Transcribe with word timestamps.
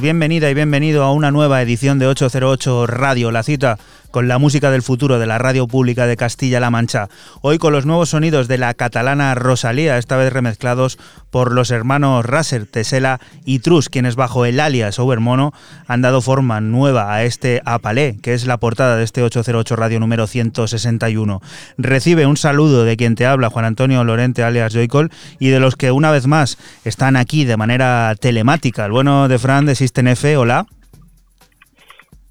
Bienvenida 0.00 0.50
y 0.50 0.54
bienvenido 0.54 1.02
a 1.02 1.12
una 1.12 1.30
nueva 1.30 1.62
edición 1.62 1.98
de 1.98 2.06
808 2.06 2.86
Radio, 2.86 3.30
la 3.30 3.42
cita 3.42 3.78
con 4.10 4.28
la 4.28 4.38
música 4.38 4.70
del 4.70 4.82
futuro 4.82 5.18
de 5.18 5.26
la 5.26 5.38
radio 5.38 5.66
pública 5.66 6.06
de 6.06 6.16
Castilla-La 6.16 6.70
Mancha. 6.70 7.08
Hoy 7.40 7.58
con 7.58 7.72
los 7.72 7.86
nuevos 7.86 8.10
sonidos 8.10 8.48
de 8.48 8.58
la 8.58 8.74
catalana 8.74 9.34
Rosalía, 9.34 9.98
esta 9.98 10.16
vez 10.16 10.32
remezclados 10.32 10.98
por 11.30 11.52
los 11.52 11.70
hermanos 11.70 12.24
Raser, 12.24 12.66
Tesela 12.66 13.20
y 13.44 13.60
Trus, 13.60 13.88
quienes 13.88 14.16
bajo 14.16 14.44
el 14.44 14.60
alias 14.60 14.98
Overmono 14.98 15.52
han 15.86 16.02
dado 16.02 16.22
forma 16.22 16.60
nueva 16.60 17.12
a 17.12 17.24
este 17.24 17.62
Apalé, 17.64 18.18
que 18.22 18.34
es 18.34 18.46
la 18.46 18.56
portada 18.56 18.96
de 18.96 19.04
este 19.04 19.22
808 19.22 19.76
Radio 19.76 20.00
número 20.00 20.26
161. 20.26 21.40
Recibe 21.76 22.26
un 22.26 22.36
saludo 22.36 22.84
de 22.84 22.96
quien 22.96 23.14
te 23.14 23.26
habla, 23.26 23.50
Juan 23.50 23.64
Antonio 23.64 24.04
Lorente 24.04 24.42
alias 24.42 24.72
Joycol, 24.72 25.10
y 25.38 25.48
de 25.48 25.60
los 25.60 25.76
que 25.76 25.90
una 25.90 26.10
vez 26.10 26.26
más 26.26 26.58
están 26.84 27.16
aquí 27.16 27.44
de 27.44 27.56
manera 27.56 28.14
telemática. 28.18 28.86
El 28.86 28.92
bueno 28.92 29.28
de 29.28 29.38
Fran 29.38 29.66
de 29.66 29.74
System 29.74 30.08
hola. 30.36 30.66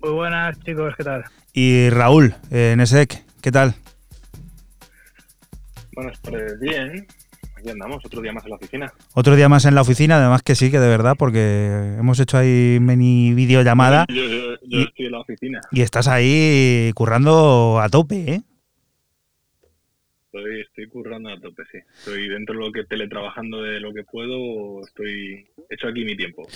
Muy 0.01 0.11
buenas 0.11 0.59
chicos, 0.61 0.93
¿qué 0.95 1.03
tal? 1.03 1.25
Y 1.59 1.89
Raúl, 1.89 2.35
en 2.51 2.79
ESEC, 2.81 3.25
¿qué 3.41 3.51
tal? 3.51 3.73
Buenas 5.91 6.21
tardes, 6.21 6.59
bien. 6.59 7.07
Aquí 7.55 7.71
andamos, 7.71 8.05
otro 8.05 8.21
día 8.21 8.31
más 8.31 8.43
en 8.43 8.51
la 8.51 8.55
oficina. 8.57 8.93
Otro 9.15 9.35
día 9.35 9.49
más 9.49 9.65
en 9.65 9.73
la 9.73 9.81
oficina, 9.81 10.17
además 10.17 10.43
que 10.43 10.53
sí, 10.53 10.69
que 10.69 10.79
de 10.79 10.87
verdad, 10.87 11.15
porque 11.17 11.95
hemos 11.97 12.19
hecho 12.19 12.37
ahí 12.37 12.77
mini 12.79 13.33
videollamada. 13.33 14.05
Yo, 14.13 14.21
yo, 14.67 14.81
estoy 14.81 15.07
en 15.07 15.11
la 15.11 15.19
oficina. 15.19 15.61
Y 15.71 15.81
estás 15.81 16.07
ahí 16.07 16.91
currando 16.93 17.79
a 17.81 17.89
tope, 17.89 18.33
¿eh? 18.33 18.41
Estoy, 20.39 20.87
currando 20.87 21.29
a 21.29 21.39
tope, 21.39 21.63
sí. 21.71 21.79
Estoy 21.97 22.27
dentro 22.29 22.57
de 22.57 22.65
lo 22.65 22.71
que 22.71 22.83
teletrabajando 22.83 23.61
de 23.61 23.79
lo 23.79 23.93
que 23.93 24.03
puedo, 24.03 24.81
estoy 24.81 25.45
hecho 25.69 25.87
aquí 25.87 26.05
mi 26.05 26.15
tiempo. 26.15 26.47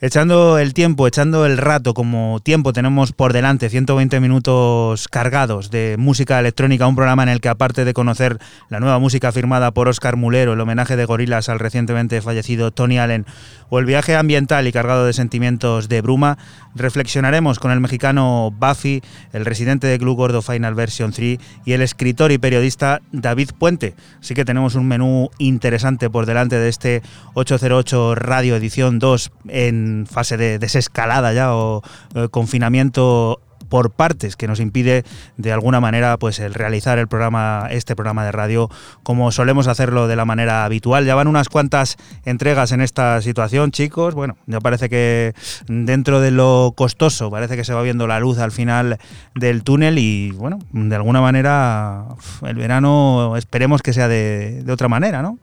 Echando 0.00 0.58
el 0.58 0.74
tiempo, 0.74 1.06
echando 1.06 1.46
el 1.46 1.58
rato, 1.58 1.94
como 1.94 2.40
tiempo 2.40 2.72
tenemos 2.72 3.12
por 3.12 3.32
delante 3.32 3.68
120 3.68 4.20
minutos 4.20 5.08
cargados 5.08 5.70
de 5.70 5.96
música 5.98 6.38
electrónica, 6.38 6.86
un 6.86 6.96
programa 6.96 7.22
en 7.22 7.30
el 7.30 7.40
que 7.40 7.48
aparte 7.48 7.84
de 7.84 7.94
conocer 7.94 8.38
la 8.68 8.80
nueva 8.80 8.98
música 8.98 9.32
firmada 9.32 9.72
por 9.72 9.88
Oscar 9.88 10.16
Mulero, 10.16 10.52
el 10.52 10.60
homenaje 10.60 10.96
de 10.96 11.04
gorilas 11.04 11.48
al 11.48 11.58
recientemente 11.58 12.20
fallecido 12.22 12.70
Tony 12.70 12.98
Allen 12.98 13.26
o 13.70 13.78
el 13.78 13.86
viaje 13.86 14.14
ambiental 14.14 14.66
y 14.66 14.72
cargado 14.72 15.06
de 15.06 15.12
sentimientos 15.12 15.88
de 15.88 16.02
bruma, 16.02 16.36
reflexionaremos 16.74 17.58
con 17.58 17.70
el 17.70 17.80
mexicano 17.80 18.52
Buffy, 18.58 19.02
el 19.32 19.44
residente 19.44 19.86
de 19.86 19.98
Glue 19.98 20.14
Gordo 20.14 20.42
Final 20.42 20.74
Version 20.74 21.12
3 21.12 21.38
y 21.64 21.72
el 21.72 21.82
escritor 21.82 22.32
y 22.32 22.38
periodista 22.38 23.00
David 23.12 23.50
Puente. 23.58 23.94
Así 24.20 24.34
que 24.34 24.44
tenemos 24.44 24.74
un 24.74 24.86
menú 24.86 25.30
interesante 25.38 26.10
por 26.10 26.26
delante 26.26 26.56
de 26.56 26.68
este 26.68 27.02
808 27.34 28.16
Radio 28.16 28.56
Edición 28.56 28.98
2 28.98 29.32
en 29.48 30.06
fase 30.10 30.36
de 30.36 30.58
desescalada 30.58 31.32
ya 31.32 31.54
o 31.54 31.82
eh, 32.14 32.28
confinamiento 32.30 33.40
por 33.70 33.92
partes 33.92 34.36
que 34.36 34.46
nos 34.46 34.60
impide 34.60 35.04
de 35.38 35.52
alguna 35.52 35.80
manera 35.80 36.18
pues 36.18 36.38
el 36.40 36.52
realizar 36.52 36.98
el 36.98 37.08
programa 37.08 37.68
este 37.70 37.96
programa 37.96 38.24
de 38.26 38.32
radio 38.32 38.68
como 39.02 39.32
solemos 39.32 39.66
hacerlo 39.66 40.08
de 40.08 40.16
la 40.16 40.26
manera 40.26 40.66
habitual. 40.66 41.06
Ya 41.06 41.14
van 41.14 41.28
unas 41.28 41.48
cuantas 41.48 41.96
entregas 42.26 42.72
en 42.72 42.82
esta 42.82 43.22
situación 43.22 43.70
chicos. 43.70 44.14
Bueno 44.14 44.36
ya 44.46 44.60
parece 44.60 44.90
que 44.90 45.32
dentro 45.66 46.20
de 46.20 46.32
lo 46.32 46.74
costoso 46.76 47.30
parece 47.30 47.56
que 47.56 47.64
se 47.64 47.72
va 47.72 47.80
viendo 47.80 48.06
la 48.06 48.20
luz 48.20 48.38
al 48.38 48.52
final 48.52 48.98
del 49.34 49.64
túnel 49.64 49.98
y 49.98 50.32
bueno 50.32 50.58
de 50.72 50.96
alguna 50.96 51.22
manera 51.22 52.04
el 52.46 52.56
verano 52.56 53.36
esperemos 53.36 53.80
que 53.80 53.92
sea 53.92 54.08
de, 54.08 54.62
de 54.64 54.72
otra 54.72 54.88
manera 54.88 55.22
no 55.22 55.38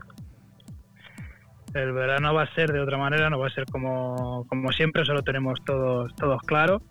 el 1.77 1.91
verano 1.91 2.33
va 2.33 2.43
a 2.43 2.53
ser 2.53 2.71
de 2.71 2.79
otra 2.79 2.97
manera, 2.97 3.29
no 3.29 3.39
va 3.39 3.47
a 3.47 3.51
ser 3.51 3.65
como, 3.65 4.45
como 4.47 4.71
siempre, 4.71 5.05
solo 5.05 5.21
tenemos 5.21 5.63
todos, 5.65 6.13
todos 6.15 6.41
claro. 6.43 6.81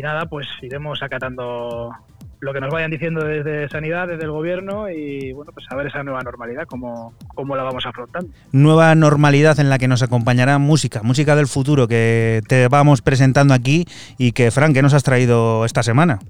Y 0.00 0.02
nada, 0.02 0.24
pues 0.24 0.46
iremos 0.62 1.02
acatando 1.02 1.90
lo 2.38 2.54
que 2.54 2.60
nos 2.60 2.72
vayan 2.72 2.90
diciendo 2.90 3.22
desde 3.22 3.68
Sanidad, 3.68 4.08
desde 4.08 4.24
el 4.24 4.30
Gobierno 4.30 4.88
y 4.88 5.34
bueno, 5.34 5.52
pues 5.52 5.66
a 5.68 5.76
ver 5.76 5.88
esa 5.88 6.02
nueva 6.02 6.22
normalidad, 6.22 6.64
cómo, 6.66 7.12
cómo 7.34 7.54
la 7.54 7.64
vamos 7.64 7.84
afrontando. 7.84 8.32
Nueva 8.50 8.94
normalidad 8.94 9.60
en 9.60 9.68
la 9.68 9.78
que 9.78 9.88
nos 9.88 10.02
acompañará 10.02 10.56
música, 10.56 11.02
música 11.02 11.36
del 11.36 11.48
futuro 11.48 11.86
que 11.86 12.40
te 12.48 12.68
vamos 12.68 13.02
presentando 13.02 13.52
aquí 13.52 13.84
y 14.16 14.32
que, 14.32 14.50
Frank, 14.50 14.72
¿qué 14.72 14.80
nos 14.80 14.94
has 14.94 15.02
traído 15.02 15.66
esta 15.66 15.82
semana? 15.82 16.20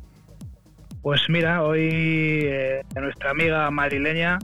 Pues 1.00 1.20
mira, 1.28 1.62
hoy 1.62 1.90
eh, 2.42 2.82
nuestra 3.00 3.30
amiga 3.30 3.70
madrileña 3.70 4.40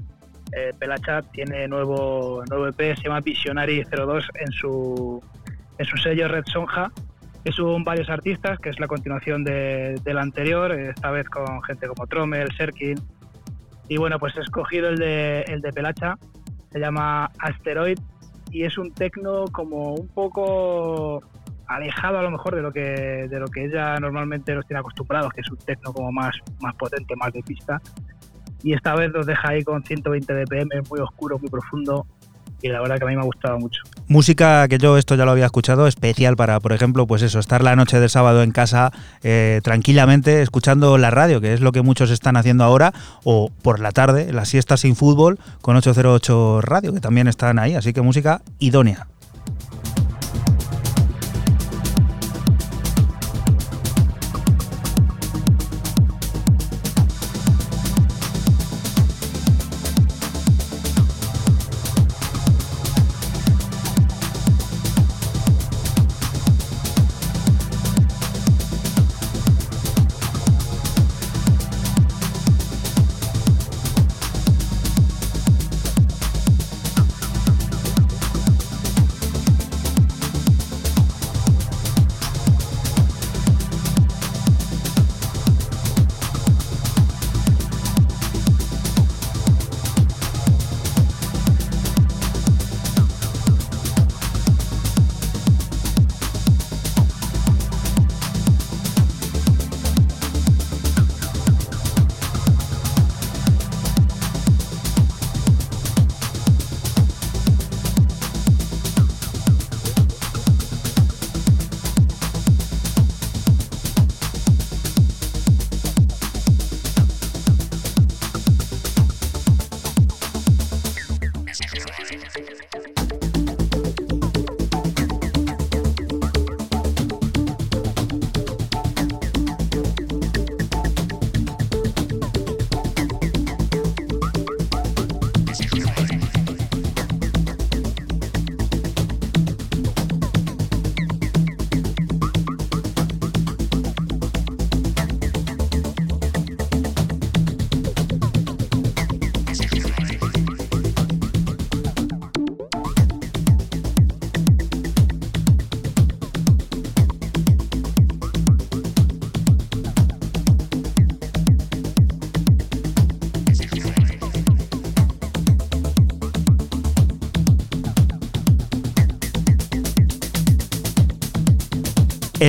eh, 0.52 0.72
Pelachat 0.78 1.32
tiene 1.32 1.66
nuevo, 1.66 2.44
nuevo 2.48 2.68
EP, 2.68 2.96
se 2.96 3.02
llama 3.02 3.22
Visionary 3.22 3.82
02 3.90 4.24
en 4.36 4.52
su, 4.52 5.20
en 5.78 5.84
su 5.84 5.96
sello 5.96 6.28
Red 6.28 6.44
Sonja 6.46 6.92
son 7.52 7.84
varios 7.84 8.08
artistas, 8.08 8.58
que 8.58 8.70
es 8.70 8.80
la 8.80 8.88
continuación 8.88 9.44
de, 9.44 10.00
del 10.04 10.18
anterior, 10.18 10.72
esta 10.72 11.10
vez 11.10 11.28
con 11.28 11.62
gente 11.62 11.86
como 11.88 12.06
Trommel, 12.06 12.48
Serkin. 12.56 12.98
Y 13.88 13.98
bueno, 13.98 14.18
pues 14.18 14.36
he 14.36 14.40
escogido 14.40 14.88
el 14.88 14.96
de, 14.96 15.42
el 15.42 15.60
de 15.60 15.72
Pelacha, 15.72 16.18
se 16.72 16.80
llama 16.80 17.30
Asteroid 17.38 17.98
y 18.50 18.64
es 18.64 18.78
un 18.78 18.92
tecno 18.92 19.44
como 19.52 19.94
un 19.94 20.08
poco 20.08 21.22
alejado 21.68 22.18
a 22.18 22.22
lo 22.22 22.30
mejor 22.30 22.54
de 22.54 22.62
lo 22.62 22.72
que 22.72 23.26
de 23.28 23.40
lo 23.40 23.46
que 23.48 23.64
ella 23.64 23.98
normalmente 23.98 24.54
nos 24.54 24.66
tiene 24.66 24.80
acostumbrados, 24.80 25.32
que 25.32 25.40
es 25.40 25.50
un 25.50 25.58
tecno 25.58 25.92
como 25.92 26.12
más, 26.12 26.36
más 26.60 26.74
potente, 26.74 27.14
más 27.16 27.32
de 27.32 27.42
pista. 27.42 27.80
Y 28.62 28.72
esta 28.72 28.94
vez 28.94 29.12
nos 29.12 29.26
deja 29.26 29.50
ahí 29.50 29.62
con 29.62 29.84
120 29.84 30.32
dpm, 30.32 30.82
muy 30.90 31.00
oscuro, 31.00 31.38
muy 31.38 31.48
profundo, 31.48 32.06
y 32.62 32.68
la 32.68 32.80
verdad 32.80 32.98
que 32.98 33.04
a 33.04 33.08
mí 33.08 33.14
me 33.14 33.22
ha 33.22 33.24
gustado 33.24 33.58
mucho. 33.58 33.82
Música 34.08 34.66
que 34.68 34.78
yo 34.78 34.96
esto 34.98 35.14
ya 35.14 35.24
lo 35.24 35.32
había 35.32 35.46
escuchado, 35.46 35.86
especial 35.86 36.36
para, 36.36 36.60
por 36.60 36.72
ejemplo, 36.72 37.06
pues 37.06 37.22
eso, 37.22 37.38
estar 37.38 37.62
la 37.62 37.76
noche 37.76 38.00
del 38.00 38.10
sábado 38.10 38.42
en 38.42 38.52
casa 38.52 38.92
eh, 39.22 39.60
tranquilamente 39.62 40.42
escuchando 40.42 40.98
la 40.98 41.10
radio, 41.10 41.40
que 41.40 41.54
es 41.54 41.60
lo 41.60 41.72
que 41.72 41.82
muchos 41.82 42.10
están 42.10 42.36
haciendo 42.36 42.64
ahora, 42.64 42.92
o 43.24 43.50
por 43.62 43.80
la 43.80 43.92
tarde, 43.92 44.32
la 44.32 44.44
siesta 44.44 44.76
sin 44.76 44.96
fútbol 44.96 45.38
con 45.60 45.76
808 45.76 46.60
Radio, 46.62 46.92
que 46.92 47.00
también 47.00 47.28
están 47.28 47.58
ahí, 47.58 47.74
así 47.74 47.92
que 47.92 48.02
música 48.02 48.42
idónea. 48.58 49.06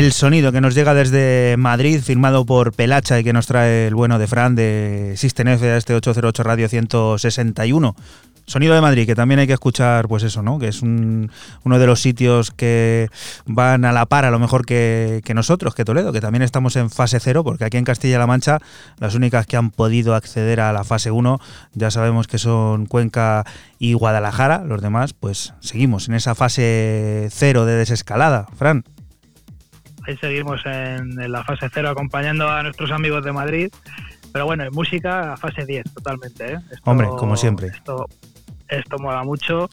El 0.07 0.13
sonido 0.13 0.53
que 0.53 0.61
nos 0.61 0.73
llega 0.73 0.93
desde 0.93 1.55
Madrid, 1.57 1.99
firmado 2.01 2.45
por 2.45 2.71
Pelacha 2.71 3.19
y 3.19 3.25
que 3.25 3.33
nos 3.33 3.45
trae 3.45 3.87
el 3.87 3.93
bueno 3.93 4.17
de 4.17 4.27
Fran 4.27 4.55
de 4.55 5.15
System 5.17 5.49
F 5.49 5.69
a 5.69 5.75
este 5.75 5.95
808 5.95 6.43
Radio 6.43 6.69
161. 6.69 7.93
Sonido 8.45 8.73
de 8.73 8.79
Madrid, 8.79 9.05
que 9.05 9.15
también 9.15 9.41
hay 9.41 9.47
que 9.47 9.53
escuchar, 9.53 10.07
pues 10.07 10.23
eso, 10.23 10.41
¿no? 10.41 10.59
Que 10.59 10.69
es 10.69 10.81
uno 10.81 11.27
de 11.65 11.85
los 11.85 11.99
sitios 11.99 12.51
que 12.51 13.09
van 13.45 13.83
a 13.83 13.91
la 13.91 14.05
par 14.05 14.23
a 14.23 14.31
lo 14.31 14.39
mejor 14.39 14.65
que, 14.65 15.19
que, 15.25 15.33
nosotros, 15.33 15.75
que 15.75 15.83
Toledo, 15.83 16.13
que 16.13 16.21
también 16.21 16.41
estamos 16.41 16.77
en 16.77 16.89
fase 16.89 17.19
cero, 17.19 17.43
porque 17.43 17.65
aquí 17.65 17.75
en 17.75 17.83
Castilla-La 17.83 18.27
Mancha 18.27 18.59
las 18.99 19.13
únicas 19.13 19.45
que 19.45 19.57
han 19.57 19.71
podido 19.71 20.15
acceder 20.15 20.61
a 20.61 20.71
la 20.71 20.85
fase 20.85 21.11
1 21.11 21.41
ya 21.73 21.91
sabemos 21.91 22.27
que 22.27 22.37
son 22.37 22.85
Cuenca 22.85 23.43
y 23.77 23.91
Guadalajara, 23.91 24.63
los 24.63 24.81
demás, 24.81 25.11
pues 25.11 25.53
seguimos 25.59 26.07
en 26.07 26.13
esa 26.13 26.33
fase 26.33 27.27
cero 27.29 27.65
de 27.65 27.75
desescalada. 27.75 28.47
Fran 28.57 28.85
ahí 30.07 30.17
seguimos 30.17 30.61
en, 30.65 31.31
la 31.31 31.43
fase 31.43 31.69
cero 31.73 31.89
acompañando 31.89 32.47
a 32.47 32.63
nuestros 32.63 32.91
amigos 32.91 33.23
de 33.23 33.31
Madrid. 33.31 33.69
Pero 34.31 34.45
bueno, 34.45 34.63
en 34.63 34.73
música, 34.73 35.35
fase 35.37 35.65
10 35.65 35.93
totalmente. 35.93 36.53
¿eh? 36.53 36.57
Hombre, 36.83 37.07
como 37.17 37.37
siempre. 37.37 37.67
Esto, 37.67 38.07
esto 38.67 38.99
mola 38.99 39.23
mucho. 39.23 39.69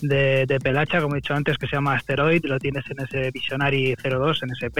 de, 0.00 0.46
de, 0.46 0.60
Pelacha, 0.60 1.00
como 1.00 1.14
he 1.14 1.18
dicho 1.18 1.34
antes, 1.34 1.58
que 1.58 1.66
se 1.66 1.76
llama 1.76 1.94
Asteroid, 1.94 2.44
lo 2.44 2.58
tienes 2.58 2.84
en 2.90 3.00
ese 3.00 3.30
Visionary 3.30 3.94
02, 4.02 4.42
en 4.42 4.50
SP, 4.56 4.78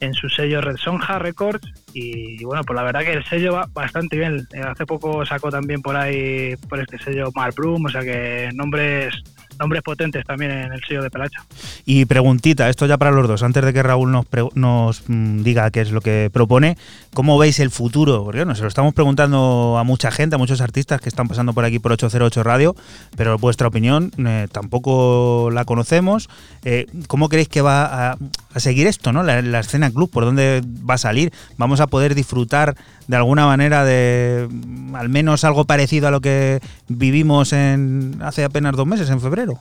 en 0.00 0.14
su 0.14 0.28
sello 0.28 0.60
Red 0.60 0.76
Sonja 0.76 1.18
Records, 1.18 1.66
y, 1.94 2.42
bueno, 2.44 2.64
pues 2.64 2.74
la 2.74 2.82
verdad 2.82 3.02
que 3.02 3.12
el 3.12 3.24
sello 3.24 3.52
va 3.52 3.68
bastante 3.72 4.16
bien. 4.16 4.48
Eh, 4.52 4.60
hace 4.60 4.86
poco 4.86 5.24
sacó 5.24 5.50
también 5.50 5.82
por 5.82 5.96
ahí, 5.96 6.56
por 6.68 6.80
este 6.80 6.98
sello 6.98 7.30
Mark 7.34 7.54
Bloom, 7.56 7.84
o 7.84 7.88
sea 7.88 8.02
que 8.02 8.50
nombres 8.54 9.22
nombres 9.58 9.82
potentes 9.82 10.24
también 10.24 10.50
en 10.50 10.72
el 10.72 10.80
sello 10.86 11.02
de 11.02 11.10
Pelacha. 11.10 11.44
Y 11.84 12.04
preguntita, 12.04 12.68
esto 12.68 12.86
ya 12.86 12.98
para 12.98 13.10
los 13.10 13.28
dos, 13.28 13.42
antes 13.42 13.64
de 13.64 13.72
que 13.72 13.82
Raúl 13.82 14.12
nos, 14.12 14.26
nos 14.54 15.02
mm, 15.08 15.42
diga 15.42 15.70
qué 15.70 15.80
es 15.80 15.90
lo 15.90 16.00
que 16.00 16.30
propone, 16.32 16.76
¿cómo 17.14 17.38
veis 17.38 17.60
el 17.60 17.70
futuro? 17.70 18.24
Porque 18.24 18.40
bueno, 18.40 18.54
se 18.54 18.62
lo 18.62 18.68
estamos 18.68 18.94
preguntando 18.94 19.76
a 19.78 19.84
mucha 19.84 20.10
gente, 20.10 20.36
a 20.36 20.38
muchos 20.38 20.60
artistas 20.60 21.00
que 21.00 21.08
están 21.08 21.28
pasando 21.28 21.52
por 21.52 21.64
aquí 21.64 21.78
por 21.78 21.92
808 21.92 22.42
Radio, 22.42 22.76
pero 23.16 23.38
vuestra 23.38 23.68
opinión 23.68 24.12
eh, 24.18 24.48
tampoco 24.50 25.50
la 25.52 25.64
conocemos. 25.64 26.28
Eh, 26.64 26.86
¿Cómo 27.06 27.28
creéis 27.28 27.48
que 27.48 27.62
va 27.62 28.12
a, 28.12 28.16
seguir 28.60 28.86
esto, 28.86 29.12
¿no? 29.12 29.22
La, 29.22 29.42
la, 29.42 29.60
escena 29.60 29.90
club, 29.90 30.10
por 30.10 30.24
dónde 30.24 30.62
va 30.88 30.94
a 30.94 30.98
salir? 30.98 31.32
¿Vamos 31.56 31.80
a 31.80 31.86
poder 31.86 32.14
disfrutar 32.14 32.76
de 33.06 33.16
alguna 33.16 33.46
manera 33.46 33.84
de 33.84 34.48
mm, 34.50 34.94
al 34.94 35.08
menos 35.08 35.44
algo 35.44 35.64
parecido 35.64 36.08
a 36.08 36.10
lo 36.10 36.20
que 36.20 36.60
vivimos 36.88 37.52
en 37.52 38.18
hace 38.22 38.44
apenas 38.44 38.76
dos 38.76 38.86
meses, 38.86 39.08
en 39.10 39.20
febrero? 39.20 39.58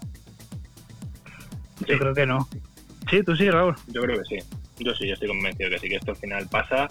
Yo 1.87 1.97
creo 1.97 2.13
que 2.13 2.25
no. 2.25 2.47
Sí, 3.09 3.23
tú 3.23 3.35
sí, 3.35 3.49
Raúl. 3.49 3.75
Yo 3.87 4.01
creo 4.01 4.19
que 4.19 4.25
sí. 4.25 4.45
Yo 4.79 4.93
sí, 4.95 5.07
yo 5.07 5.13
estoy 5.13 5.27
convencido 5.27 5.69
que 5.69 5.79
sí, 5.79 5.89
que 5.89 5.95
esto 5.95 6.11
al 6.11 6.17
final 6.17 6.47
pasa, 6.47 6.87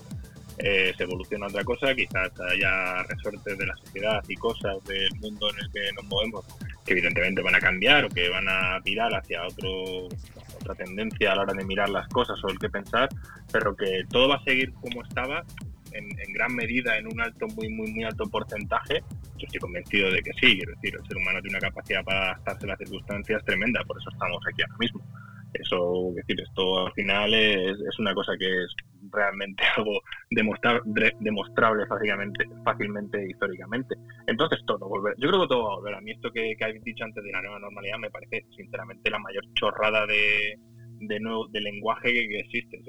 eh, 0.62 0.92
se 0.96 1.04
evoluciona 1.04 1.46
otra 1.46 1.64
cosa, 1.64 1.94
quizás 1.94 2.30
haya 2.40 3.02
resortes 3.04 3.56
de 3.56 3.66
la 3.66 3.76
sociedad 3.76 4.22
y 4.28 4.34
cosas 4.36 4.82
del 4.84 5.10
mundo 5.20 5.48
en 5.50 5.64
el 5.64 5.72
que 5.72 5.92
nos 5.94 6.04
movemos 6.04 6.44
que 6.84 6.92
evidentemente 6.92 7.42
van 7.42 7.54
a 7.54 7.60
cambiar 7.60 8.04
o 8.04 8.08
que 8.08 8.28
van 8.28 8.48
a 8.48 8.78
virar 8.80 9.14
hacia 9.14 9.46
otro, 9.46 10.06
otra 10.60 10.74
tendencia 10.74 11.32
a 11.32 11.36
la 11.36 11.42
hora 11.42 11.54
de 11.54 11.64
mirar 11.64 11.88
las 11.88 12.08
cosas 12.08 12.42
o 12.44 12.48
el 12.48 12.58
que 12.58 12.68
pensar, 12.68 13.08
pero 13.52 13.74
que 13.74 14.04
todo 14.10 14.28
va 14.28 14.36
a 14.36 14.44
seguir 14.44 14.72
como 14.74 15.02
estaba 15.02 15.44
en, 15.92 16.32
gran 16.32 16.54
medida, 16.54 16.96
en 16.98 17.06
un 17.06 17.20
alto, 17.20 17.46
muy, 17.48 17.68
muy, 17.68 17.90
muy 17.92 18.04
alto 18.04 18.24
porcentaje, 18.24 19.02
yo 19.36 19.46
estoy 19.46 19.60
convencido 19.60 20.10
de 20.10 20.22
que 20.22 20.30
sí. 20.34 20.56
Quiero 20.56 20.72
decir, 20.72 20.94
el 20.94 21.06
ser 21.06 21.16
humano 21.16 21.40
tiene 21.42 21.58
una 21.58 21.68
capacidad 21.68 22.04
para 22.04 22.24
adaptarse 22.24 22.66
a 22.66 22.68
las 22.68 22.78
circunstancias 22.78 23.44
tremenda, 23.44 23.82
por 23.84 23.98
eso 23.98 24.10
estamos 24.10 24.42
aquí 24.46 24.62
ahora 24.62 24.76
mismo. 24.78 25.00
Eso, 25.54 26.10
es 26.10 26.14
decir, 26.16 26.40
esto 26.40 26.86
al 26.86 26.92
final 26.92 27.34
es, 27.34 27.72
es 27.72 27.98
una 27.98 28.14
cosa 28.14 28.32
que 28.38 28.46
es 28.46 28.74
realmente 29.10 29.62
algo 29.76 30.00
demostrable, 30.30 31.12
demostrable 31.20 31.86
fácilmente, 31.86 32.44
fácilmente 32.64 33.28
históricamente. 33.28 33.94
Entonces 34.26 34.60
todo 34.66 34.88
volver, 34.88 35.14
yo 35.18 35.28
creo 35.28 35.42
que 35.42 35.48
todo 35.48 35.64
va 35.64 35.72
a 35.72 35.76
volver. 35.76 35.94
A 35.94 36.00
mí 36.00 36.12
esto 36.12 36.30
que, 36.30 36.54
que 36.56 36.64
habéis 36.64 36.84
dicho 36.84 37.04
antes 37.04 37.22
de 37.22 37.32
la 37.32 37.42
nueva 37.42 37.58
normalidad 37.58 37.98
me 37.98 38.10
parece 38.10 38.44
sinceramente 38.56 39.10
la 39.10 39.18
mayor 39.18 39.44
chorrada 39.54 40.06
de, 40.06 40.58
de, 41.00 41.20
nuevo, 41.20 41.48
de 41.48 41.60
lenguaje 41.60 42.12
que, 42.12 42.40
existe. 42.40 42.80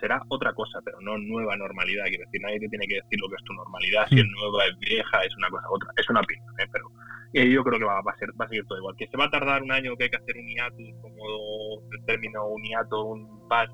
será 0.00 0.22
otra 0.28 0.52
cosa, 0.54 0.80
pero 0.84 1.00
no 1.00 1.18
nueva 1.18 1.56
normalidad. 1.56 2.04
Quiero 2.06 2.24
decir, 2.24 2.40
nadie 2.40 2.60
te 2.60 2.68
tiene 2.68 2.86
que 2.86 2.96
decir 2.96 3.18
lo 3.20 3.28
que 3.28 3.36
es 3.36 3.44
tu 3.44 3.52
normalidad. 3.52 4.06
Si 4.08 4.18
es 4.18 4.24
mm. 4.24 4.32
nueva, 4.32 4.64
es 4.66 4.78
vieja, 4.78 5.24
es 5.24 5.36
una 5.36 5.48
cosa 5.48 5.66
otra. 5.70 5.90
Es 5.96 6.08
una 6.08 6.20
opinión, 6.20 6.54
¿eh? 6.60 6.66
pero 6.72 6.90
yo 7.32 7.64
creo 7.64 7.78
que 7.78 7.84
va, 7.84 7.98
a 7.98 8.18
ser, 8.18 8.30
va 8.40 8.44
a 8.44 8.48
seguir 8.48 8.64
todo 8.66 8.78
igual. 8.78 8.94
Que 8.96 9.06
se 9.06 9.16
va 9.16 9.26
a 9.26 9.30
tardar 9.30 9.62
un 9.62 9.72
año, 9.72 9.96
que 9.96 10.04
hay 10.04 10.10
que 10.10 10.16
hacer 10.16 10.36
un 10.36 10.46
hiatus, 10.46 11.00
como 11.00 11.82
el 11.90 12.04
término 12.04 12.46
un 12.46 12.62
hiato, 12.62 13.04
un 13.04 13.48
paz, 13.48 13.68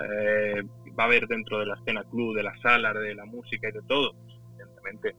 eh, 0.00 0.62
va 0.98 1.04
a 1.04 1.06
haber 1.06 1.26
dentro 1.26 1.58
de 1.58 1.66
la 1.66 1.74
escena 1.76 2.02
club, 2.10 2.36
de 2.36 2.42
las 2.42 2.60
salas, 2.60 2.94
de 2.94 3.14
la 3.14 3.24
música 3.24 3.68
y 3.68 3.72
de 3.72 3.82
todo, 3.88 4.12
evidentemente 4.54 5.14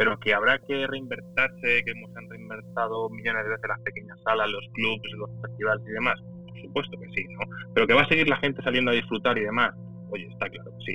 pero 0.00 0.18
que 0.18 0.32
habrá 0.32 0.58
que 0.60 0.86
reinvertirse, 0.86 1.84
que 1.84 1.90
hemos 1.90 2.10
reinvertido 2.14 3.10
millones 3.10 3.44
de 3.44 3.50
veces 3.50 3.68
las 3.68 3.80
pequeñas 3.80 4.18
salas, 4.24 4.50
los 4.50 4.64
clubs, 4.72 5.02
los 5.18 5.30
festivales 5.42 5.84
y 5.86 5.92
demás, 5.92 6.18
supuesto 6.62 6.98
que 6.98 7.06
sí, 7.14 7.26
¿no? 7.28 7.40
Pero 7.74 7.86
que 7.86 7.92
va 7.92 8.00
a 8.00 8.08
seguir 8.08 8.26
la 8.26 8.38
gente 8.38 8.62
saliendo 8.62 8.90
a 8.90 8.94
disfrutar 8.94 9.36
y 9.36 9.42
demás, 9.42 9.74
oye, 10.10 10.26
está 10.32 10.48
claro 10.48 10.70
que 10.78 10.84
sí. 10.86 10.94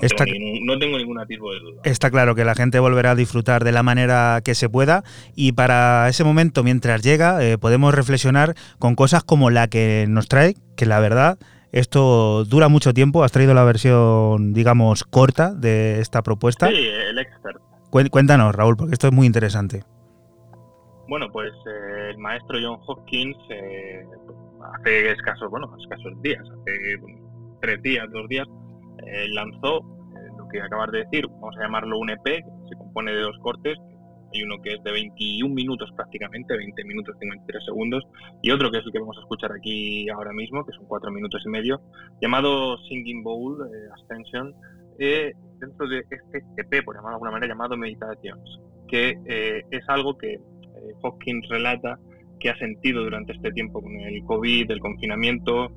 Tengo 0.00 0.24
ningún, 0.24 0.66
no, 0.66 0.78
tengo 0.78 0.98
ningún, 0.98 1.18
atisbo 1.18 1.52
de 1.52 1.60
duda. 1.60 1.80
Está 1.84 2.10
claro 2.10 2.34
que 2.34 2.44
la 2.44 2.54
gente 2.54 2.78
volverá 2.78 3.12
a 3.12 3.14
disfrutar 3.14 3.64
de 3.64 3.72
la 3.72 3.82
manera 3.82 4.40
que 4.44 4.54
se 4.54 4.68
pueda 4.68 5.02
y 5.34 5.52
para 5.52 6.08
ese 6.08 6.24
momento, 6.24 6.62
mientras 6.62 7.02
llega, 7.02 7.44
eh, 7.44 7.58
podemos 7.58 7.94
reflexionar 7.94 8.54
con 8.78 8.94
cosas 8.94 9.24
como 9.24 9.50
la 9.50 9.68
que 9.68 10.06
nos 10.08 10.28
trae, 10.28 10.54
que 10.76 10.86
la 10.86 11.00
verdad, 11.00 11.38
esto 11.72 12.44
dura 12.44 12.68
mucho 12.68 12.94
tiempo. 12.94 13.24
Has 13.24 13.32
traído 13.32 13.54
la 13.54 13.64
versión, 13.64 14.52
digamos, 14.52 15.04
corta 15.04 15.54
de 15.54 16.00
esta 16.00 16.22
propuesta. 16.22 16.68
Sí, 16.68 16.74
el 16.76 17.18
expert. 17.18 17.60
Cuéntanos, 18.10 18.54
Raúl, 18.54 18.76
porque 18.76 18.92
esto 18.92 19.08
es 19.08 19.12
muy 19.12 19.26
interesante. 19.26 19.82
Bueno, 21.08 21.30
pues 21.32 21.52
eh, 21.52 22.10
el 22.10 22.18
maestro 22.18 22.58
John 22.62 22.78
Hopkins 22.86 23.36
eh, 23.48 24.04
hace 24.74 25.12
escasos, 25.12 25.50
bueno, 25.50 25.74
escasos 25.80 26.20
días, 26.20 26.42
hace 26.42 27.00
tres 27.60 27.82
días, 27.82 28.06
dos 28.12 28.28
días, 28.28 28.46
eh, 29.06 29.28
lanzó 29.28 29.78
eh, 29.78 30.28
lo 30.36 30.48
que 30.48 30.60
acabas 30.60 30.90
de 30.90 30.98
decir, 31.04 31.26
vamos 31.26 31.56
a 31.58 31.62
llamarlo 31.62 31.98
un 31.98 32.10
EP, 32.10 32.24
que 32.24 32.42
se 32.68 32.76
compone 32.76 33.12
de 33.12 33.20
dos 33.20 33.36
cortes, 33.40 33.78
hay 34.34 34.42
uno 34.42 34.60
que 34.62 34.74
es 34.74 34.82
de 34.82 34.92
21 34.92 35.54
minutos 35.54 35.90
prácticamente, 35.96 36.56
20 36.56 36.84
minutos 36.84 37.16
53 37.18 37.64
segundos, 37.64 38.04
y 38.42 38.50
otro 38.50 38.70
que 38.70 38.78
es 38.78 38.84
el 38.84 38.92
que 38.92 38.98
vamos 38.98 39.16
a 39.16 39.20
escuchar 39.20 39.52
aquí 39.52 40.08
ahora 40.10 40.32
mismo, 40.32 40.64
que 40.64 40.72
son 40.72 40.86
4 40.86 41.10
minutos 41.10 41.42
y 41.46 41.48
medio, 41.48 41.80
llamado 42.20 42.76
Singing 42.88 43.22
Bowl 43.22 43.66
eh, 43.66 43.88
Ascension, 43.94 44.54
dentro 44.98 45.88
de 45.88 46.00
este 46.10 46.44
EP, 46.56 46.84
por 46.84 46.96
llamarlo 46.96 47.10
de 47.10 47.14
alguna 47.14 47.30
manera, 47.30 47.52
llamado 47.52 47.76
Meditations, 47.76 48.60
que 48.88 49.16
es 49.70 49.88
algo 49.88 50.18
que 50.18 50.40
Hopkins 51.02 51.48
relata 51.48 52.00
que 52.38 52.50
ha 52.50 52.58
sentido 52.58 53.02
durante 53.02 53.32
este 53.32 53.52
tiempo 53.52 53.82
con 53.82 53.92
el 54.00 54.24
COVID, 54.24 54.70
el 54.70 54.80
confinamiento, 54.80 55.70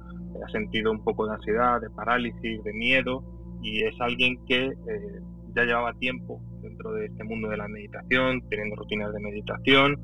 ha 0.44 0.50
sentido 0.52 0.92
un 0.92 1.04
poco 1.04 1.26
de 1.28 1.34
ansiedad, 1.34 1.82
de 1.82 1.90
parálisis, 1.90 2.64
de 2.64 2.74
miedo, 2.74 3.24
y 3.62 3.84
es 3.84 3.94
alguien 4.00 4.44
que 4.46 4.66
eh, 4.66 5.22
ya 5.56 5.64
llevaba 5.64 5.94
tiempo 5.94 6.42
dentro 6.62 6.94
de 6.94 7.06
este 7.06 7.24
mundo 7.24 7.50
de 7.50 7.58
la 7.58 7.68
meditación, 7.68 8.42
teniendo 8.50 8.76
rutinas 8.76 9.14
de 9.14 9.20
meditación, 9.20 9.98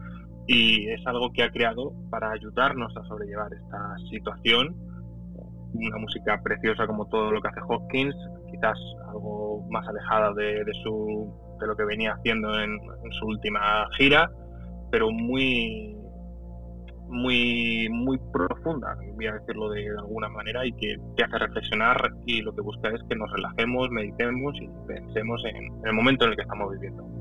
y 0.48 0.90
es 0.90 1.06
algo 1.06 1.32
que 1.34 1.44
ha 1.44 1.52
creado 1.52 1.94
para 2.10 2.32
ayudarnos 2.32 2.96
a 2.96 3.04
sobrellevar 3.08 3.52
esta 3.54 3.96
situación. 4.10 4.76
Una 5.74 5.98
música 5.98 6.42
preciosa 6.42 6.88
como 6.88 7.06
todo 7.08 7.32
lo 7.32 7.42
que 7.42 7.50
hace 7.50 7.60
Hopkins, 7.68 8.16
quizás 8.50 8.78
algo 9.10 9.66
más 9.70 9.88
alejada 9.88 10.34
de, 10.34 10.64
su, 10.84 11.34
de 11.60 11.68
lo 11.68 11.76
que 11.76 11.84
venía 11.84 12.14
haciendo 12.14 12.60
en 12.60 12.80
su 13.20 13.26
última 13.26 13.88
gira, 13.98 14.32
pero 14.90 15.12
muy, 15.12 15.97
muy, 17.10 17.88
muy 17.90 18.20
profunda, 18.32 18.96
voy 19.16 19.28
a 19.28 19.34
decirlo 19.34 19.70
de 19.70 19.90
alguna 19.90 20.30
manera, 20.30 20.66
y 20.66 20.74
que 20.74 20.98
te 21.16 21.24
hace 21.24 21.38
reflexionar 21.38 22.14
y 22.26 22.42
lo 22.42 22.54
que 22.54 22.62
busca 22.62 22.90
es 22.90 23.02
que 23.10 23.16
nos 23.16 23.32
relajemos, 23.32 23.90
meditemos 23.90 24.56
y 24.62 24.70
pensemos 24.88 25.42
en 25.46 25.72
el 25.86 25.94
momento 25.94 26.26
en 26.26 26.32
el 26.32 26.36
que 26.36 26.44
estamos 26.44 26.72
viviendo. 26.74 27.17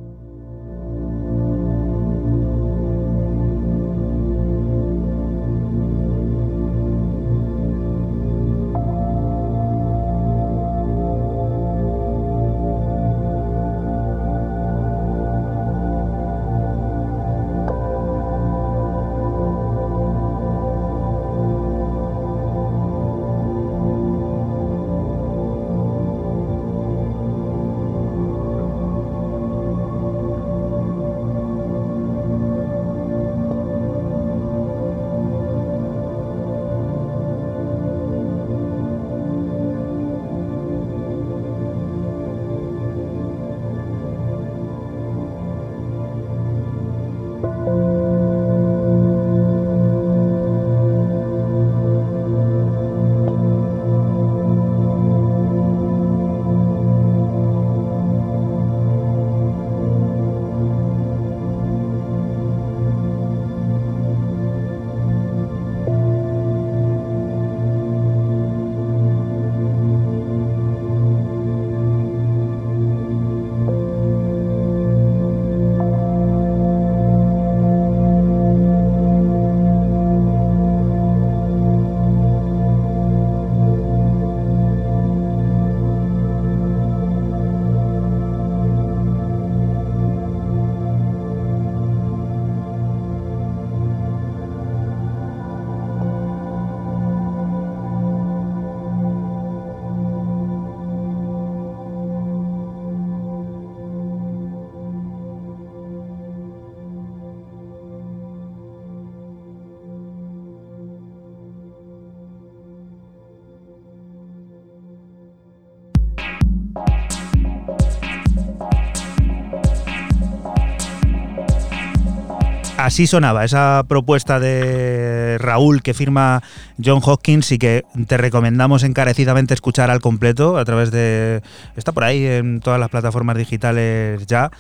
Así 122.97 123.07
sonaba 123.07 123.45
esa 123.45 123.85
propuesta 123.87 124.41
de 124.41 125.37
Raúl 125.39 125.83
que 125.83 125.93
firma 125.93 126.43
John 126.83 127.03
Hopkins 127.05 127.53
y 127.53 127.59
que 127.59 127.85
te 128.07 128.17
recomendamos 128.17 128.85
encarecidamente 128.85 129.53
escuchar 129.53 129.91
al 129.91 130.01
completo 130.01 130.57
a 130.57 130.65
través 130.65 130.91
de... 130.93 131.43
Está 131.77 131.93
por 131.93 132.05
ahí 132.05 132.25
en 132.25 132.61
todas 132.61 132.81
las 132.81 132.89
plataformas 132.89 133.37
digitales 133.37 134.27
ya. 134.27 134.51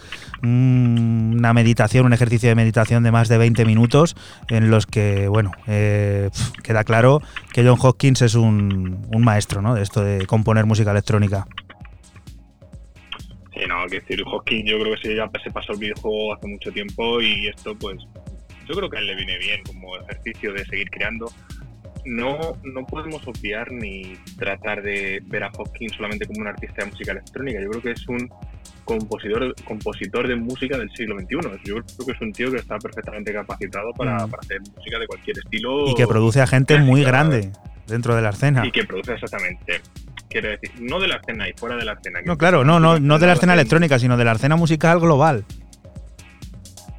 Una 0.42 1.54
meditación, 1.54 2.04
un 2.04 2.12
ejercicio 2.12 2.50
de 2.50 2.54
meditación 2.54 3.02
de 3.04 3.10
más 3.10 3.30
de 3.30 3.38
20 3.38 3.64
minutos 3.64 4.14
en 4.50 4.70
los 4.70 4.84
que, 4.84 5.28
bueno, 5.28 5.52
eh, 5.66 6.28
queda 6.62 6.84
claro 6.84 7.22
que 7.54 7.66
John 7.66 7.78
Hopkins 7.80 8.20
es 8.20 8.34
un, 8.34 9.06
un 9.10 9.24
maestro 9.24 9.62
¿no? 9.62 9.74
de 9.74 9.82
esto 9.82 10.02
de 10.04 10.26
componer 10.26 10.66
música 10.66 10.90
electrónica. 10.90 11.46
Sí, 13.56 13.62
no, 13.66 13.86
que 13.86 14.00
decir, 14.00 14.22
Hopkins 14.26 14.70
yo 14.70 14.78
creo 14.78 14.94
que 14.94 15.08
sí, 15.08 15.16
ya 15.16 15.30
se 15.42 15.50
pasó 15.50 15.72
el 15.72 15.78
videojuego 15.78 16.34
hace 16.34 16.46
mucho 16.46 16.70
tiempo 16.70 17.22
y 17.22 17.48
esto 17.48 17.74
pues 17.74 17.96
yo 18.68 18.74
creo 18.74 18.90
que 18.90 18.98
a 18.98 19.00
él 19.00 19.06
le 19.06 19.14
viene 19.14 19.38
bien 19.38 19.62
como 19.64 19.96
ejercicio 19.96 20.52
de 20.52 20.64
seguir 20.66 20.90
creando. 20.90 21.32
No, 22.04 22.38
no 22.62 22.86
podemos 22.86 23.26
obviar 23.26 23.72
ni 23.72 24.14
tratar 24.38 24.82
de 24.82 25.22
ver 25.26 25.44
a 25.44 25.50
Hopkins 25.56 25.92
solamente 25.96 26.26
como 26.26 26.40
un 26.40 26.48
artista 26.48 26.84
de 26.84 26.90
música 26.90 27.12
electrónica. 27.12 27.60
Yo 27.60 27.70
creo 27.70 27.82
que 27.82 27.90
es 27.92 28.08
un 28.08 28.30
compositor, 28.84 29.54
compositor 29.64 30.28
de 30.28 30.36
música 30.36 30.76
del 30.78 30.90
siglo 30.90 31.18
XXI. 31.18 31.36
Yo 31.64 31.74
creo 31.74 32.06
que 32.06 32.12
es 32.12 32.20
un 32.20 32.32
tío 32.32 32.50
que 32.50 32.58
está 32.58 32.78
perfectamente 32.78 33.32
capacitado 33.32 33.92
para, 33.94 34.26
mm. 34.26 34.34
hacer 34.38 34.60
música 34.76 34.98
de 34.98 35.06
cualquier 35.06 35.38
estilo. 35.38 35.88
Y 35.88 35.94
que 35.94 36.06
produce 36.06 36.40
a 36.40 36.46
gente 36.46 36.78
muy 36.78 37.02
grande 37.02 37.50
dentro 37.86 38.14
de 38.14 38.22
la 38.22 38.30
escena. 38.30 38.64
Y 38.66 38.70
que 38.70 38.84
produce 38.84 39.14
exactamente 39.14 39.80
quiero 40.40 40.50
decir, 40.50 40.70
no 40.80 41.00
de 41.00 41.08
la 41.08 41.16
escena 41.16 41.48
y 41.48 41.52
fuera 41.54 41.76
de 41.76 41.84
la 41.84 41.94
escena. 41.94 42.20
No, 42.24 42.36
claro, 42.36 42.62
no, 42.64 42.78
no, 42.78 43.00
no 43.00 43.18
de 43.18 43.26
la 43.26 43.32
escena 43.32 43.54
electrónica, 43.54 43.98
sino 43.98 44.16
de 44.16 44.24
la 44.24 44.32
escena 44.32 44.56
musical 44.56 45.00
global. 45.00 45.44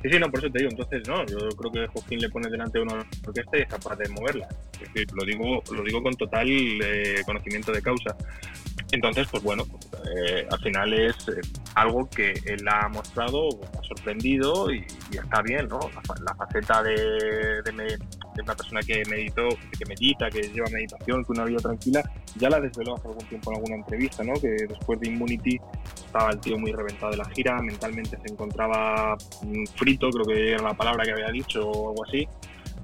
Sí, 0.01 0.10
sí, 0.12 0.20
no, 0.20 0.30
por 0.30 0.39
eso 0.39 0.51
te 0.51 0.60
digo. 0.60 0.72
Entonces, 0.72 1.08
no, 1.08 1.25
yo 1.25 1.38
creo 1.50 1.72
que 1.72 1.88
Joaquín 1.88 2.20
le 2.20 2.30
pone 2.30 2.50
delante 2.50 2.80
una 2.80 3.06
orquesta 3.25 3.58
y 3.58 3.62
es 3.62 3.68
capaz 3.68 3.96
de 3.96 4.10
moverla. 4.10 4.48
Es 4.74 4.94
decir, 4.94 5.08
lo 5.13 5.25
digo, 5.25 5.63
lo 5.72 5.84
digo 5.84 6.04
con 6.04 6.16
total 6.16 6.48
eh, 6.50 7.22
conocimiento 7.25 7.72
de 7.72 7.82
causa. 7.82 8.16
Entonces, 8.91 9.28
pues 9.30 9.43
bueno, 9.43 9.65
eh, 10.15 10.48
al 10.50 10.60
final 10.60 10.93
es 10.93 11.15
eh, 11.28 11.41
algo 11.76 12.10
que 12.10 12.32
él 12.45 12.65
ha 12.69 12.88
mostrado, 12.88 13.50
ha 13.78 13.84
sorprendido 13.84 14.71
y, 14.71 14.86
está 15.12 15.41
bien, 15.41 15.67
¿no? 15.67 15.80
La, 16.24 16.34
faceta 16.36 16.84
de, 16.84 17.62
una 18.41 18.56
persona 18.56 18.80
que 18.82 19.04
meditó, 19.10 19.50
que 19.78 19.86
medita, 19.88 20.30
que 20.30 20.41
lleva 20.41 20.69
meditación, 20.69 21.26
que 21.26 21.32
una 21.32 21.45
vida 21.45 21.60
tranquila, 21.60 22.04
ya 22.36 22.50
la 22.50 22.62
desveló 22.62 22.95
hace 22.95 23.08
algún 23.08 23.26
tiempo 23.26 23.52
en 23.52 23.58
alguna 23.58 23.76
entrevista, 23.76 24.24
¿no? 24.24 24.34
Que 24.36 24.50
después 24.69 25.00
de 25.02 25.08
Immunity 25.08 25.60
estaba 26.06 26.30
el 26.32 26.39
tío 26.39 26.58
muy 26.58 26.71
reventado 26.71 27.12
de 27.12 27.17
la 27.17 27.26
gira, 27.26 27.62
mentalmente 27.62 28.17
se 28.24 28.32
encontraba 28.32 29.17
mm, 29.41 29.65
creo 29.95 30.26
que 30.26 30.52
era 30.54 30.63
la 30.63 30.73
palabra 30.73 31.04
que 31.04 31.12
había 31.12 31.30
dicho 31.30 31.69
o 31.69 31.89
algo 31.91 32.04
así 32.04 32.28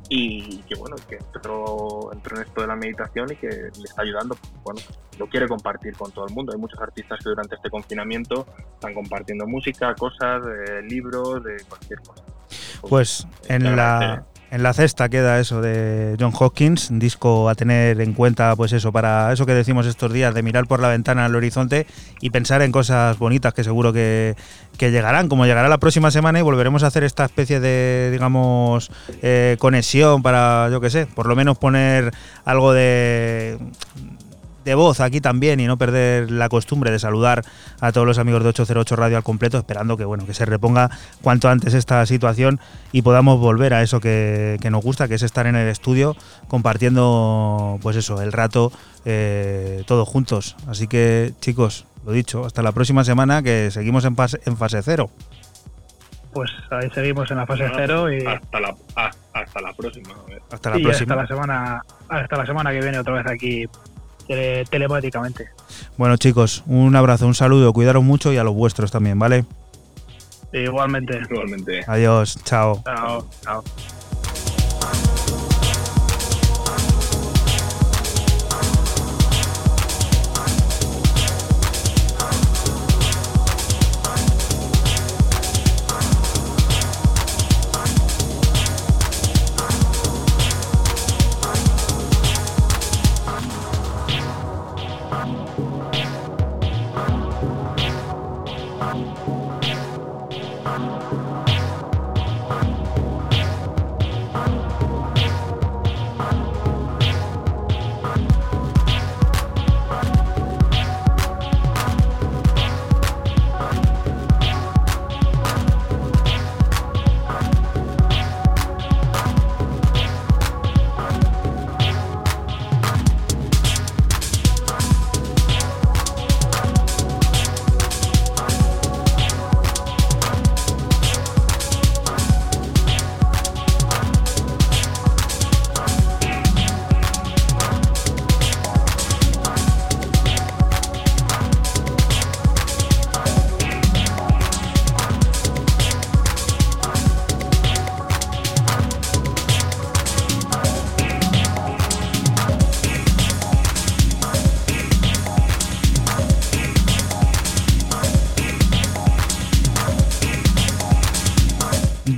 y 0.09 0.57
que 0.63 0.75
bueno, 0.75 0.95
que 1.09 1.15
entró, 1.15 2.11
entró 2.13 2.37
en 2.37 2.43
esto 2.43 2.61
de 2.61 2.67
la 2.67 2.75
meditación 2.75 3.31
y 3.31 3.35
que 3.35 3.47
le 3.47 3.83
está 3.83 4.01
ayudando, 4.01 4.37
bueno, 4.63 4.79
lo 5.17 5.27
quiere 5.27 5.47
compartir 5.47 5.95
con 5.95 6.11
todo 6.11 6.27
el 6.27 6.33
mundo. 6.33 6.51
Hay 6.53 6.59
muchos 6.59 6.79
artistas 6.79 7.19
que 7.23 7.29
durante 7.29 7.55
este 7.55 7.69
confinamiento 7.69 8.45
están 8.73 8.93
compartiendo 8.93 9.47
música, 9.47 9.95
cosas, 9.95 10.43
libros, 10.87 11.43
de 11.43 11.57
cualquier 11.67 11.99
cosa. 12.01 12.23
Pues, 12.81 13.27
en 13.47 13.75
la, 13.75 14.25
en 14.53 14.61
la 14.61 14.71
cesta 14.71 15.09
queda 15.09 15.39
eso 15.39 15.61
de 15.61 16.15
John 16.19 16.31
Hopkins, 16.39 16.91
un 16.91 16.99
disco 16.99 17.49
a 17.49 17.55
tener 17.55 17.99
en 17.99 18.13
cuenta, 18.13 18.55
pues 18.55 18.71
eso, 18.71 18.91
para 18.91 19.33
eso 19.33 19.47
que 19.47 19.53
decimos 19.55 19.87
estos 19.87 20.13
días, 20.13 20.35
de 20.35 20.43
mirar 20.43 20.67
por 20.67 20.79
la 20.79 20.89
ventana 20.89 21.25
al 21.25 21.35
horizonte 21.35 21.87
y 22.21 22.29
pensar 22.29 22.61
en 22.61 22.71
cosas 22.71 23.17
bonitas 23.17 23.55
que 23.55 23.63
seguro 23.63 23.91
que, 23.91 24.35
llegarán, 24.77 25.27
como 25.27 25.47
llegará 25.47 25.69
la 25.69 25.79
próxima 25.79 26.11
semana 26.11 26.37
y 26.37 26.43
volveremos 26.43 26.83
a 26.83 26.87
hacer 26.87 27.03
esta 27.03 27.25
especie 27.25 27.59
de, 27.59 28.09
digamos, 28.11 28.91
eh, 29.23 29.57
conexión 29.57 30.21
para, 30.21 30.69
yo 30.69 30.79
qué 30.81 30.91
sé, 30.91 31.07
por 31.07 31.25
lo 31.25 31.35
menos 31.35 31.57
poner 31.57 32.11
algo 32.45 32.73
de 32.73 33.57
de 34.63 34.75
voz 34.75 34.99
aquí 34.99 35.21
también 35.21 35.59
y 35.59 35.67
no 35.67 35.77
perder 35.77 36.31
la 36.31 36.49
costumbre 36.49 36.91
de 36.91 36.99
saludar 36.99 37.43
a 37.79 37.91
todos 37.91 38.07
los 38.07 38.17
amigos 38.17 38.43
de 38.43 38.49
808 38.49 38.95
Radio 38.95 39.17
al 39.17 39.23
completo, 39.23 39.57
esperando 39.57 39.97
que 39.97 40.05
bueno 40.05 40.25
que 40.25 40.33
se 40.33 40.45
reponga 40.45 40.89
cuanto 41.21 41.49
antes 41.49 41.73
esta 41.73 42.05
situación 42.05 42.59
y 42.91 43.01
podamos 43.01 43.39
volver 43.39 43.73
a 43.73 43.81
eso 43.81 43.99
que, 43.99 44.57
nos 44.69 44.83
gusta, 44.83 45.07
que 45.07 45.15
es 45.15 45.23
estar 45.23 45.47
en 45.47 45.55
el 45.55 45.67
estudio 45.67 46.15
compartiendo 46.47 47.79
pues 47.81 47.95
eso, 47.95 48.21
el 48.21 48.31
rato 48.31 48.71
eh, 49.05 49.83
todos 49.85 50.07
juntos. 50.07 50.55
Así 50.67 50.87
que 50.87 51.33
chicos, 51.39 51.85
lo 52.05 52.11
dicho, 52.11 52.45
hasta 52.45 52.61
la 52.61 52.71
próxima 52.71 53.03
semana 53.03 53.41
que 53.43 53.71
seguimos 53.71 54.05
en 54.05 54.15
fase, 54.15 54.39
en 54.45 54.57
fase 54.57 54.81
cero. 54.81 55.09
Pues 56.33 56.49
ahí 56.71 56.89
seguimos 56.89 57.29
en 57.29 57.37
la 57.37 57.45
fase 57.45 57.69
cero 57.75 58.11
y 58.11 58.25
hasta 58.25 58.59
la, 58.59 58.75
hasta 59.33 59.61
la 59.61 59.73
próxima. 59.73 60.09
Hasta 60.51 60.69
la 60.71 60.79
próxima. 60.79 61.13
Hasta 61.13 61.15
la 61.15 61.27
semana, 61.27 61.81
hasta 62.09 62.37
la 62.37 62.45
semana 62.45 62.71
que 62.71 62.79
viene 62.79 62.97
otra 62.97 63.13
vez 63.13 63.27
aquí 63.27 63.67
telemáticamente. 64.27 65.49
Bueno 65.97 66.17
chicos, 66.17 66.63
un 66.67 66.95
abrazo, 66.95 67.27
un 67.27 67.35
saludo, 67.35 67.73
cuidaros 67.73 68.03
mucho 68.03 68.33
y 68.33 68.37
a 68.37 68.43
los 68.43 68.53
vuestros 68.53 68.91
también, 68.91 69.19
¿vale? 69.19 69.45
Igualmente. 70.53 71.19
Igualmente. 71.29 71.81
Adiós, 71.87 72.37
chao. 72.43 72.81
Chao, 72.85 73.27
chao. 73.41 73.63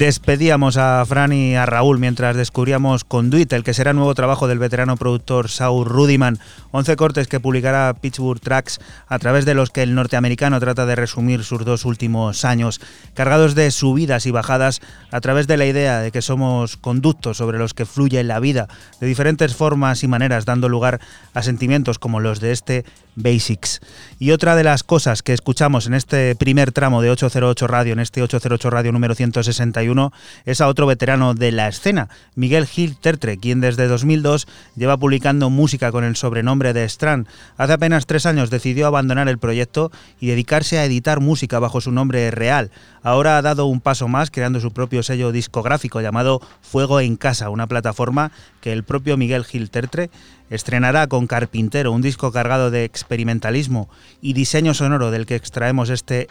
Despedíamos 0.06 0.78
a 0.78 1.04
Fran 1.04 1.34
y 1.34 1.56
a 1.56 1.66
Raúl 1.66 1.98
mientras 1.98 2.36
descubríamos 2.36 3.04
Conduit, 3.04 3.52
el 3.54 3.64
que 3.64 3.74
será 3.74 3.92
nuevo 3.92 4.14
trabajo 4.14 4.48
del 4.48 4.60
veterano 4.60 4.98
productor 4.98 5.50
Saul 5.50 5.88
Rudiman. 5.88 6.38
11 6.70 6.96
cortes 6.96 7.28
que 7.28 7.40
publicará 7.40 7.92
Pittsburgh 8.00 8.40
Tracks, 8.40 8.80
a 9.08 9.18
través 9.18 9.46
de 9.46 9.56
los 9.56 9.72
que 9.72 9.82
el 9.82 9.96
norteamericano 9.96 10.60
trata 10.60 10.86
de 10.86 10.96
resumir 10.96 11.44
sus 11.44 11.66
dos 11.66 11.86
últimos 11.86 12.46
años, 12.46 12.82
cargados 13.16 13.56
de 13.56 13.72
subidas 13.72 14.28
y 14.28 14.32
bajadas 14.32 14.80
a 15.12 15.22
través 15.22 15.48
de 15.48 15.58
la 15.58 15.66
idea 15.66 16.00
de 16.00 16.12
que 16.12 16.22
somos 16.22 16.78
conductos 16.78 17.38
sobre 17.38 17.58
los 17.58 17.74
que 17.74 17.86
fluye 17.86 18.24
la 18.24 18.40
vida, 18.40 18.68
de 19.00 19.08
diferentes 19.08 19.56
formas 19.56 20.04
y 20.04 20.08
maneras, 20.08 20.46
dando 20.46 20.70
lugar 20.70 21.00
a 21.34 21.42
sentimientos 21.42 22.00
como 22.00 22.20
los 22.20 22.40
de 22.40 22.52
este 22.52 22.86
Basics. 23.18 23.80
Y 24.20 24.32
otra 24.32 24.58
de 24.58 24.66
las 24.66 24.84
cosas 24.84 25.24
que 25.24 25.32
escuchamos 25.32 25.88
en 25.88 25.94
este 25.94 26.36
primer 26.36 26.74
tramo 26.74 27.02
de 27.02 27.12
808 27.12 27.68
Radio, 27.68 27.94
en 27.94 28.00
este 28.00 28.22
808 28.22 28.70
Radio 28.70 28.92
número 28.92 29.16
161, 29.16 29.66
1991 29.76 30.12
es 30.46 30.62
a 30.62 30.68
otro 30.68 30.88
veterano 30.88 31.34
de 31.34 31.52
la 31.52 31.68
escena, 31.68 32.10
Miguel 32.36 32.66
Gil 32.66 32.98
Tertre, 32.98 33.38
quien 33.38 33.62
desde 33.62 33.88
2002 33.88 34.48
lleva 34.76 34.98
publicando 34.98 35.50
música 35.50 35.92
con 35.92 36.04
el 36.04 36.16
sobrenombre 36.16 36.74
de 36.74 36.84
Strand. 36.86 37.28
Hace 37.58 37.74
apenas 37.74 38.06
tres 38.06 38.26
años 38.26 38.50
decidió 38.50 38.88
abandonar 38.88 39.28
el 39.28 39.38
proyecto 39.38 39.92
y 40.20 40.28
dedicarse 40.28 40.78
a 40.78 40.86
editar 40.86 41.20
música 41.20 41.60
bajo 41.60 41.82
su 41.82 41.92
nombre 41.92 42.32
real. 42.32 42.72
Ahora 43.04 43.38
ha 43.38 43.42
dado 43.42 43.66
un 43.68 43.82
paso 43.82 44.08
más 44.08 44.32
creando 44.32 44.60
su 44.60 44.72
propio 44.72 45.04
sello 45.06 45.32
discográfico 45.32 46.02
llamado 46.02 46.42
Fuego 46.62 47.00
en 47.00 47.16
Casa, 47.16 47.50
una 47.50 47.68
plataforma 47.68 48.32
que 48.62 48.74
el 48.74 48.84
propio 48.84 49.16
Miguel 49.18 49.46
Gil 49.46 49.70
Tertre 49.70 50.10
estrenará 50.50 51.08
con 51.08 51.28
Carpintero, 51.28 51.92
un 51.92 52.02
disco 52.02 52.32
cargado 52.32 52.72
de 52.72 52.84
experimentalismo 52.84 53.90
y 54.22 54.34
diseño 54.34 54.74
sonoro 54.74 55.12
del 55.12 55.26
que 55.26 55.36
extraemos 55.36 55.90
este 55.90 56.28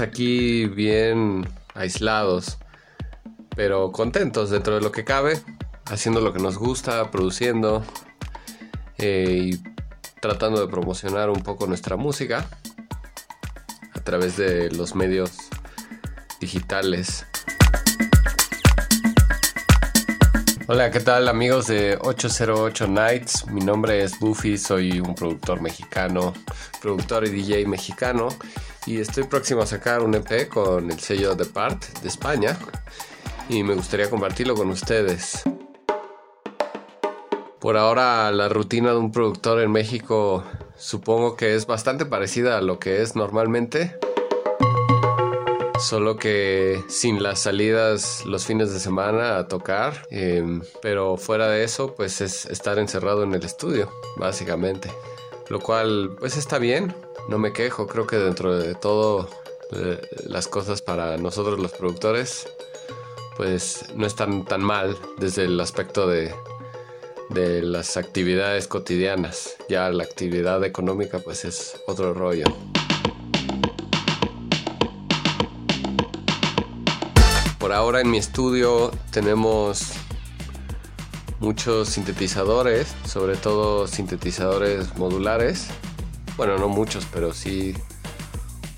Aquí 0.00 0.66
bien 0.66 1.48
aislados, 1.74 2.58
pero 3.56 3.90
contentos 3.90 4.50
dentro 4.50 4.76
de 4.76 4.80
lo 4.80 4.92
que 4.92 5.04
cabe, 5.04 5.40
haciendo 5.86 6.20
lo 6.20 6.32
que 6.32 6.38
nos 6.38 6.56
gusta, 6.56 7.10
produciendo 7.10 7.82
eh, 8.98 9.50
y 9.50 9.62
tratando 10.20 10.60
de 10.60 10.68
promocionar 10.68 11.30
un 11.30 11.42
poco 11.42 11.66
nuestra 11.66 11.96
música 11.96 12.46
a 13.92 14.00
través 14.00 14.36
de 14.36 14.70
los 14.70 14.94
medios 14.94 15.32
digitales. 16.40 17.26
Hola, 20.68 20.92
¿qué 20.92 21.00
tal 21.00 21.26
amigos 21.26 21.66
de 21.66 21.98
808 22.00 22.86
Nights? 22.86 23.46
Mi 23.48 23.62
nombre 23.62 24.04
es 24.04 24.20
Buffy, 24.20 24.58
soy 24.58 25.00
un 25.00 25.16
productor 25.16 25.60
mexicano, 25.60 26.34
productor 26.80 27.26
y 27.26 27.30
DJ 27.30 27.66
mexicano 27.66 28.28
y 28.88 29.00
estoy 29.00 29.24
próximo 29.24 29.60
a 29.60 29.66
sacar 29.66 30.02
un 30.02 30.14
EP 30.14 30.48
con 30.48 30.90
el 30.90 30.98
sello 30.98 31.36
The 31.36 31.44
Part 31.44 32.00
de 32.00 32.08
España 32.08 32.58
y 33.50 33.62
me 33.62 33.74
gustaría 33.74 34.08
compartirlo 34.08 34.54
con 34.54 34.70
ustedes. 34.70 35.42
Por 37.60 37.76
ahora 37.76 38.32
la 38.32 38.48
rutina 38.48 38.92
de 38.92 38.96
un 38.96 39.12
productor 39.12 39.60
en 39.60 39.72
México 39.72 40.42
supongo 40.78 41.36
que 41.36 41.54
es 41.54 41.66
bastante 41.66 42.06
parecida 42.06 42.56
a 42.56 42.62
lo 42.62 42.78
que 42.78 43.02
es 43.02 43.14
normalmente. 43.14 43.94
Solo 45.78 46.16
que 46.16 46.82
sin 46.88 47.22
las 47.22 47.40
salidas 47.40 48.24
los 48.24 48.46
fines 48.46 48.72
de 48.72 48.80
semana 48.80 49.36
a 49.36 49.48
tocar. 49.48 50.06
Em, 50.10 50.62
pero 50.80 51.18
fuera 51.18 51.48
de 51.48 51.62
eso, 51.62 51.94
pues 51.94 52.22
es 52.22 52.46
estar 52.46 52.78
encerrado 52.78 53.22
en 53.22 53.34
el 53.34 53.44
estudio, 53.44 53.92
básicamente. 54.16 54.90
Lo 55.48 55.60
cual, 55.60 56.16
pues 56.18 56.36
está 56.36 56.58
bien 56.58 56.94
no 57.28 57.38
me 57.38 57.52
quejo, 57.52 57.86
creo 57.86 58.06
que 58.06 58.16
dentro 58.16 58.56
de 58.56 58.74
todo 58.74 59.28
eh, 59.72 60.00
las 60.26 60.48
cosas 60.48 60.80
para 60.80 61.18
nosotros 61.18 61.60
los 61.60 61.72
productores 61.72 62.48
pues 63.36 63.84
no 63.94 64.06
están 64.06 64.46
tan 64.46 64.62
mal 64.62 64.96
desde 65.18 65.44
el 65.44 65.60
aspecto 65.60 66.08
de, 66.08 66.34
de 67.28 67.62
las 67.62 67.96
actividades 67.96 68.66
cotidianas. 68.66 69.56
Ya 69.68 69.90
la 69.90 70.02
actividad 70.02 70.64
económica 70.64 71.20
pues 71.20 71.44
es 71.44 71.76
otro 71.86 72.14
rollo. 72.14 72.46
Por 77.58 77.72
ahora 77.72 78.00
en 78.00 78.10
mi 78.10 78.18
estudio 78.18 78.90
tenemos 79.12 79.92
muchos 81.40 81.88
sintetizadores, 81.88 82.94
sobre 83.04 83.36
todo 83.36 83.86
sintetizadores 83.86 84.96
modulares 84.96 85.68
bueno, 86.38 86.56
no 86.56 86.68
muchos, 86.68 87.04
pero 87.12 87.34
sí 87.34 87.74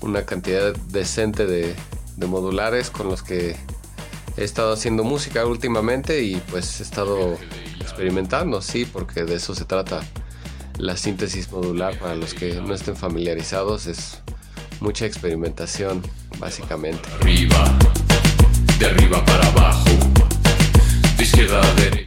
una 0.01 0.25
cantidad 0.25 0.75
decente 0.75 1.45
de, 1.45 1.75
modulares 2.17 2.91
con 2.91 3.07
los 3.07 3.23
que 3.23 3.55
he 4.37 4.43
estado 4.43 4.73
haciendo 4.73 5.03
música 5.03 5.45
últimamente 5.45 6.23
y 6.23 6.35
pues 6.51 6.79
he 6.79 6.83
estado 6.83 7.37
experimentando, 7.79 8.61
sí, 8.61 8.85
porque 8.85 9.23
de 9.23 9.35
eso 9.35 9.55
se 9.55 9.65
trata. 9.65 10.01
La 10.77 10.97
síntesis 10.97 11.51
modular, 11.51 11.97
para 11.99 12.15
los 12.15 12.33
que 12.33 12.55
no 12.55 12.73
estén 12.73 12.95
familiarizados, 12.95 13.87
es 13.87 14.21
mucha 14.79 15.05
experimentación, 15.05 16.01
básicamente. 16.39 17.07
Arriba, 17.19 17.77
de 18.79 18.85
arriba 18.85 19.23
para 19.25 19.47
abajo. 19.47 20.10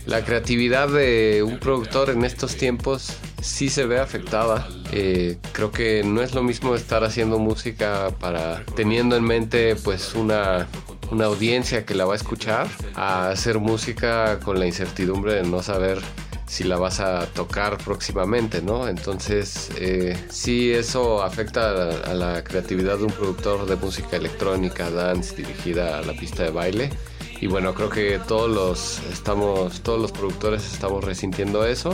La 0.06 0.24
creatividad 0.24 0.88
de 0.88 1.44
un 1.44 1.60
productor 1.60 2.10
en 2.10 2.24
estos 2.24 2.56
tiempos 2.56 3.12
sí 3.40 3.68
se 3.68 3.86
ve 3.86 4.00
afectada. 4.00 4.66
Eh, 4.90 5.38
creo 5.52 5.70
que 5.70 6.02
no 6.02 6.20
es 6.20 6.34
lo 6.34 6.42
mismo 6.42 6.74
estar 6.74 7.04
haciendo 7.04 7.38
música 7.38 8.10
para 8.18 8.64
teniendo 8.74 9.14
en 9.14 9.22
mente 9.22 9.76
pues 9.76 10.16
una, 10.16 10.66
audiencia 11.12 11.86
que 11.86 11.94
la 11.94 12.06
va 12.06 12.14
a 12.14 12.16
escuchar 12.16 12.66
a 12.96 13.28
hacer 13.28 13.60
música 13.60 14.40
con 14.40 14.58
la 14.58 14.66
incertidumbre 14.66 15.34
de 15.34 15.44
no 15.44 15.62
saber 15.62 16.00
si 16.48 16.64
la 16.64 16.76
vas 16.76 16.98
a 16.98 17.26
tocar 17.26 17.78
próximamente, 17.78 18.62
¿no? 18.62 18.88
Entonces, 18.88 19.70
eh, 19.76 20.16
sí, 20.28 20.72
eso 20.72 21.22
afecta 21.22 21.70
a, 21.70 22.10
a, 22.10 22.14
la 22.14 22.42
creatividad 22.42 22.98
de 22.98 23.04
un 23.04 23.12
productor 23.12 23.64
de 23.66 23.76
música 23.76 24.16
electrónica, 24.16 24.90
dance, 24.90 25.36
dirigida 25.36 25.98
a 25.98 26.02
la 26.02 26.14
pista 26.14 26.42
de 26.42 26.50
baile. 26.50 26.90
Y 27.44 27.46
bueno, 27.46 27.74
creo 27.74 27.90
que 27.90 28.18
todos 28.26 28.50
los, 28.50 29.00
estamos, 29.12 29.82
todos 29.82 30.00
los 30.00 30.12
productores 30.12 30.64
estamos 30.72 31.04
resintiendo 31.04 31.66
eso. 31.66 31.90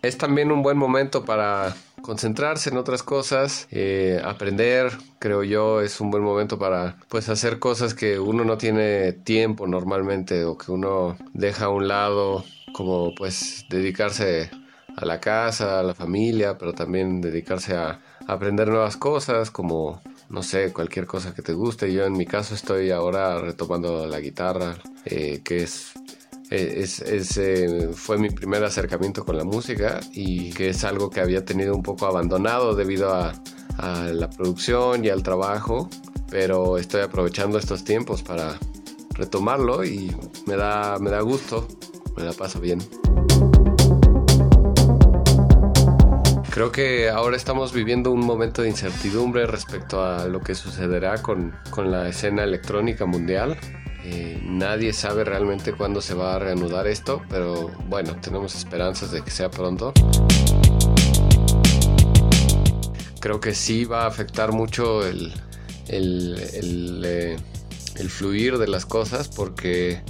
Es 0.00 0.16
también 0.16 0.50
un 0.50 0.62
buen 0.62 0.78
momento 0.78 1.26
para 1.26 1.76
concentrarse 2.00 2.70
en 2.70 2.78
otras 2.78 3.02
cosas, 3.02 3.68
eh, 3.70 4.22
aprender, 4.24 4.90
creo 5.18 5.44
yo, 5.44 5.82
es 5.82 6.00
un 6.00 6.10
buen 6.10 6.22
momento 6.22 6.58
para 6.58 6.96
pues 7.10 7.28
hacer 7.28 7.58
cosas 7.58 7.92
que 7.92 8.18
uno 8.18 8.46
no 8.46 8.56
tiene 8.56 9.12
tiempo 9.12 9.66
normalmente 9.66 10.46
o 10.46 10.56
que 10.56 10.72
uno 10.72 11.18
deja 11.34 11.66
a 11.66 11.68
un 11.68 11.88
lado, 11.88 12.42
como 12.72 13.14
pues 13.14 13.66
dedicarse 13.68 14.50
a 14.96 15.04
la 15.04 15.20
casa, 15.20 15.80
a 15.80 15.82
la 15.82 15.92
familia, 15.92 16.56
pero 16.56 16.72
también 16.72 17.20
dedicarse 17.20 17.76
a, 17.76 18.00
aprender 18.28 18.68
nuevas 18.68 18.96
cosas, 18.96 19.50
como 19.50 20.02
no 20.30 20.42
sé, 20.42 20.72
cualquier 20.72 21.06
cosa 21.06 21.34
que 21.34 21.42
te 21.42 21.52
guste. 21.52 21.92
Yo 21.92 22.04
en 22.04 22.12
mi 22.12 22.26
caso 22.26 22.54
estoy 22.54 22.90
ahora 22.90 23.40
retomando 23.40 24.06
la 24.06 24.20
guitarra, 24.20 24.76
eh, 25.04 25.40
que 25.44 25.62
es 25.62 25.92
eh, 26.50 26.82
es, 26.82 27.40
fue 27.94 28.16
mi 28.16 28.30
primer 28.30 28.64
acercamiento 28.64 29.24
con 29.24 29.36
la 29.36 29.44
música 29.44 30.00
y 30.12 30.50
que 30.52 30.70
es 30.70 30.84
algo 30.84 31.10
que 31.10 31.20
había 31.20 31.44
tenido 31.44 31.74
un 31.74 31.82
poco 31.82 32.06
abandonado 32.06 32.74
debido 32.74 33.14
a, 33.14 33.34
la 33.80 34.28
producción 34.28 35.04
y 35.04 35.08
al 35.08 35.22
trabajo, 35.22 35.88
pero 36.28 36.78
estoy 36.78 37.02
aprovechando 37.02 37.58
estos 37.58 37.84
tiempos 37.84 38.24
para 38.24 38.58
retomarlo 39.10 39.84
y 39.84 40.12
me 40.46 40.56
da, 40.56 40.98
me 40.98 41.10
da 41.10 41.20
gusto, 41.20 41.68
me 42.16 42.24
la 42.24 42.32
paso 42.32 42.58
bien. 42.58 42.80
Creo 46.58 46.72
que 46.72 47.08
ahora 47.08 47.36
estamos 47.36 47.72
viviendo 47.72 48.10
un 48.10 48.18
momento 48.26 48.62
de 48.62 48.68
incertidumbre 48.68 49.46
respecto 49.46 50.04
a 50.04 50.26
lo 50.26 50.40
que 50.40 50.56
sucederá 50.56 51.22
con, 51.22 51.54
con 51.70 51.92
la 51.92 52.08
escena 52.08 52.42
electrónica 52.42 53.06
mundial. 53.06 53.56
Eh, 54.02 54.40
nadie 54.42 54.92
sabe 54.92 55.22
realmente 55.22 55.72
cuándo 55.72 56.00
se 56.00 56.14
va 56.14 56.34
a 56.34 56.40
reanudar 56.40 56.88
esto, 56.88 57.22
pero 57.28 57.70
bueno, 57.86 58.16
tenemos 58.20 58.56
esperanzas 58.56 59.12
de 59.12 59.22
que 59.22 59.30
sea 59.30 59.52
pronto. 59.52 59.92
Creo 63.20 63.38
que 63.38 63.54
sí 63.54 63.84
va 63.84 64.02
a 64.02 64.06
afectar 64.08 64.50
mucho 64.50 65.06
el, 65.06 65.32
el, 65.86 67.02
eh, 67.06 67.36
el 67.94 68.10
fluir 68.10 68.58
de 68.58 68.66
las 68.66 68.84
cosas 68.84 69.28
porque 69.28 70.02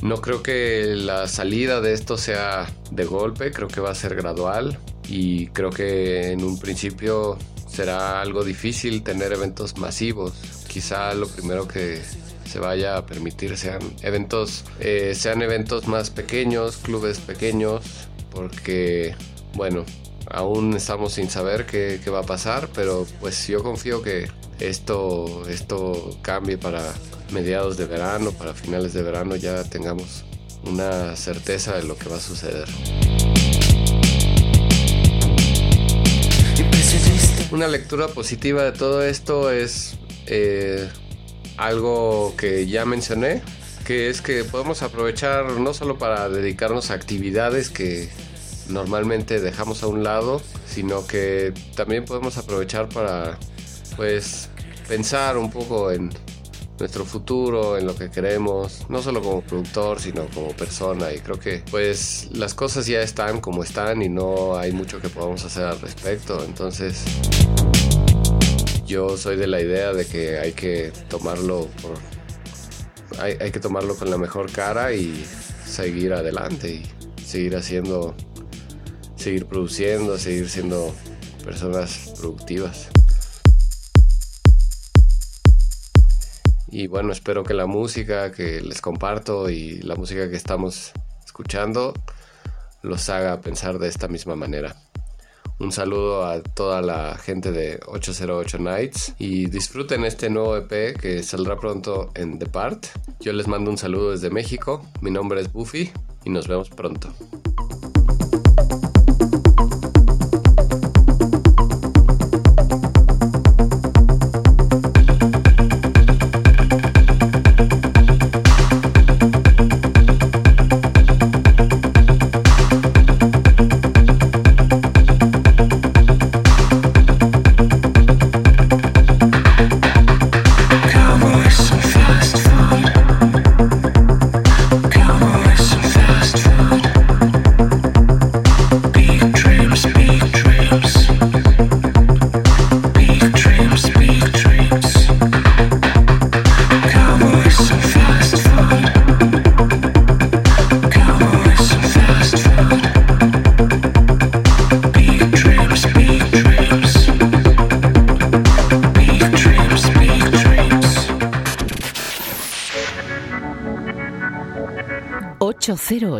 no 0.00 0.20
creo 0.20 0.44
que 0.44 0.94
la 0.94 1.26
salida 1.26 1.80
de 1.80 1.92
esto 1.92 2.16
sea 2.16 2.68
de 2.92 3.04
golpe, 3.04 3.50
creo 3.50 3.66
que 3.66 3.80
va 3.80 3.90
a 3.90 3.96
ser 3.96 4.14
gradual 4.14 4.78
y 5.12 5.48
creo 5.48 5.68
que 5.68 6.32
en 6.32 6.42
un 6.42 6.58
principio 6.58 7.36
será 7.68 8.22
algo 8.22 8.44
difícil 8.44 9.02
tener 9.02 9.30
eventos 9.30 9.76
masivos. 9.76 10.32
Quizá 10.68 11.12
lo 11.12 11.28
primero 11.28 11.68
que 11.68 12.00
se 12.46 12.58
vaya 12.58 12.96
a 12.96 13.04
permitir 13.04 13.58
sean 13.58 13.82
eventos, 14.00 14.64
eh, 14.80 15.12
sean 15.14 15.42
eventos 15.42 15.86
más 15.86 16.08
pequeños, 16.08 16.78
clubes 16.78 17.18
pequeños, 17.18 17.82
porque, 18.30 19.14
bueno, 19.52 19.84
aún 20.30 20.74
estamos 20.74 21.12
sin 21.12 21.28
saber 21.28 21.66
qué, 21.66 22.00
va 22.10 22.20
a 22.20 22.26
pasar, 22.26 22.70
pero 22.74 23.06
pues 23.20 23.46
yo 23.48 23.62
confío 23.62 24.00
que 24.00 24.30
esto, 24.60 25.46
esto 25.46 26.16
cambie 26.22 26.56
para 26.56 26.94
mediados 27.32 27.76
de 27.76 27.84
verano, 27.84 28.32
para 28.32 28.54
finales 28.54 28.94
de 28.94 29.02
verano 29.02 29.36
ya 29.36 29.62
tengamos 29.64 30.24
una 30.64 31.16
certeza 31.16 31.76
de 31.76 31.82
lo 31.82 31.98
que 31.98 32.08
va 32.08 32.16
a 32.16 32.20
suceder. 32.20 32.68
Una 37.52 37.68
lectura 37.68 38.08
positiva 38.08 38.62
de 38.62 38.72
todo 38.72 39.02
esto 39.02 39.50
es 39.50 39.98
eh, 40.26 40.88
algo 41.58 42.32
que 42.34 42.66
ya 42.66 42.86
mencioné, 42.86 43.42
que 43.84 44.08
es 44.08 44.22
que 44.22 44.42
podemos 44.42 44.80
aprovechar 44.80 45.44
no 45.60 45.74
solo 45.74 45.98
para 45.98 46.30
dedicarnos 46.30 46.90
a 46.90 46.94
actividades 46.94 47.68
que 47.68 48.08
normalmente 48.70 49.38
dejamos 49.38 49.82
a 49.82 49.88
un 49.88 50.02
lado, 50.02 50.40
sino 50.66 51.06
que 51.06 51.52
también 51.76 52.06
podemos 52.06 52.38
aprovechar 52.38 52.88
para 52.88 53.38
pues 53.96 54.48
pensar 54.88 55.36
un 55.36 55.50
poco 55.50 55.92
en 55.92 56.08
nuestro 56.78 57.04
futuro, 57.04 57.78
en 57.78 57.86
lo 57.86 57.94
que 57.94 58.10
queremos, 58.10 58.86
no 58.88 59.02
solo 59.02 59.22
como 59.22 59.40
productor, 59.42 60.00
sino 60.00 60.26
como 60.28 60.48
persona. 60.48 61.12
Y 61.12 61.18
creo 61.18 61.38
que 61.38 61.62
pues 61.70 62.28
las 62.32 62.54
cosas 62.54 62.86
ya 62.86 63.02
están 63.02 63.40
como 63.40 63.62
están 63.62 64.02
y 64.02 64.08
no 64.08 64.56
hay 64.56 64.72
mucho 64.72 65.00
que 65.00 65.08
podamos 65.08 65.44
hacer 65.44 65.64
al 65.64 65.80
respecto. 65.80 66.44
Entonces 66.44 67.04
yo 68.86 69.16
soy 69.16 69.36
de 69.36 69.46
la 69.46 69.60
idea 69.60 69.92
de 69.92 70.06
que 70.06 70.38
hay 70.38 70.52
que 70.52 70.92
tomarlo 71.08 71.68
por, 71.80 71.94
hay, 73.20 73.36
hay, 73.40 73.50
que 73.50 73.60
tomarlo 73.60 73.94
con 73.94 74.10
la 74.10 74.18
mejor 74.18 74.50
cara 74.50 74.92
y 74.92 75.24
seguir 75.64 76.12
adelante 76.12 76.70
y 76.70 77.22
seguir 77.24 77.56
haciendo, 77.56 78.14
seguir 79.16 79.46
produciendo, 79.46 80.18
seguir 80.18 80.48
siendo 80.48 80.92
personas 81.44 82.12
productivas. 82.18 82.88
Y 86.72 86.86
bueno, 86.86 87.12
espero 87.12 87.44
que 87.44 87.52
la 87.52 87.66
música 87.66 88.32
que 88.32 88.62
les 88.62 88.80
comparto 88.80 89.50
y 89.50 89.82
la 89.82 89.94
música 89.94 90.30
que 90.30 90.36
estamos 90.36 90.92
escuchando 91.22 91.92
los 92.80 93.10
haga 93.10 93.42
pensar 93.42 93.78
de 93.78 93.88
esta 93.88 94.08
misma 94.08 94.36
manera. 94.36 94.74
Un 95.58 95.70
saludo 95.70 96.24
a 96.24 96.42
toda 96.42 96.80
la 96.80 97.18
gente 97.18 97.52
de 97.52 97.78
808 97.86 98.58
Nights 98.58 99.14
y 99.18 99.50
disfruten 99.50 100.06
este 100.06 100.30
nuevo 100.30 100.56
EP 100.56 100.98
que 100.98 101.22
saldrá 101.22 101.58
pronto 101.58 102.10
en 102.14 102.38
The 102.38 102.46
Part. 102.46 102.86
Yo 103.20 103.34
les 103.34 103.48
mando 103.48 103.70
un 103.70 103.76
saludo 103.76 104.12
desde 104.12 104.30
México. 104.30 104.82
Mi 105.02 105.10
nombre 105.10 105.42
es 105.42 105.52
Buffy 105.52 105.92
y 106.24 106.30
nos 106.30 106.48
vemos 106.48 106.70
pronto. 106.70 107.12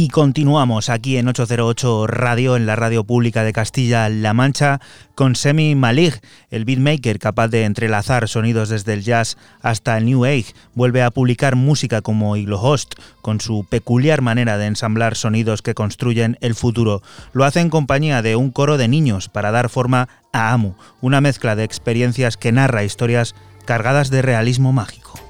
Y 0.00 0.10
continuamos 0.10 0.90
aquí 0.90 1.16
en 1.16 1.26
808 1.26 2.06
Radio, 2.06 2.54
en 2.54 2.66
la 2.66 2.76
radio 2.76 3.02
pública 3.02 3.42
de 3.42 3.52
Castilla-La 3.52 4.32
Mancha, 4.32 4.80
con 5.16 5.34
Semi 5.34 5.74
Malig, 5.74 6.20
el 6.52 6.64
beatmaker 6.64 7.18
capaz 7.18 7.48
de 7.48 7.64
entrelazar 7.64 8.28
sonidos 8.28 8.68
desde 8.68 8.92
el 8.92 9.02
jazz 9.02 9.36
hasta 9.60 9.98
el 9.98 10.04
New 10.04 10.24
Age. 10.24 10.54
Vuelve 10.76 11.02
a 11.02 11.10
publicar 11.10 11.56
música 11.56 12.00
como 12.00 12.36
Iglo 12.36 12.62
Host, 12.62 12.94
con 13.22 13.40
su 13.40 13.66
peculiar 13.68 14.22
manera 14.22 14.56
de 14.56 14.66
ensamblar 14.66 15.16
sonidos 15.16 15.62
que 15.62 15.74
construyen 15.74 16.38
el 16.42 16.54
futuro. 16.54 17.02
Lo 17.32 17.44
hace 17.44 17.58
en 17.58 17.68
compañía 17.68 18.22
de 18.22 18.36
un 18.36 18.52
coro 18.52 18.78
de 18.78 18.86
niños 18.86 19.28
para 19.28 19.50
dar 19.50 19.68
forma 19.68 20.08
a 20.32 20.52
Amu, 20.52 20.74
una 21.00 21.20
mezcla 21.20 21.56
de 21.56 21.64
experiencias 21.64 22.36
que 22.36 22.52
narra 22.52 22.84
historias 22.84 23.34
cargadas 23.64 24.10
de 24.10 24.22
realismo 24.22 24.72
mágico. 24.72 25.27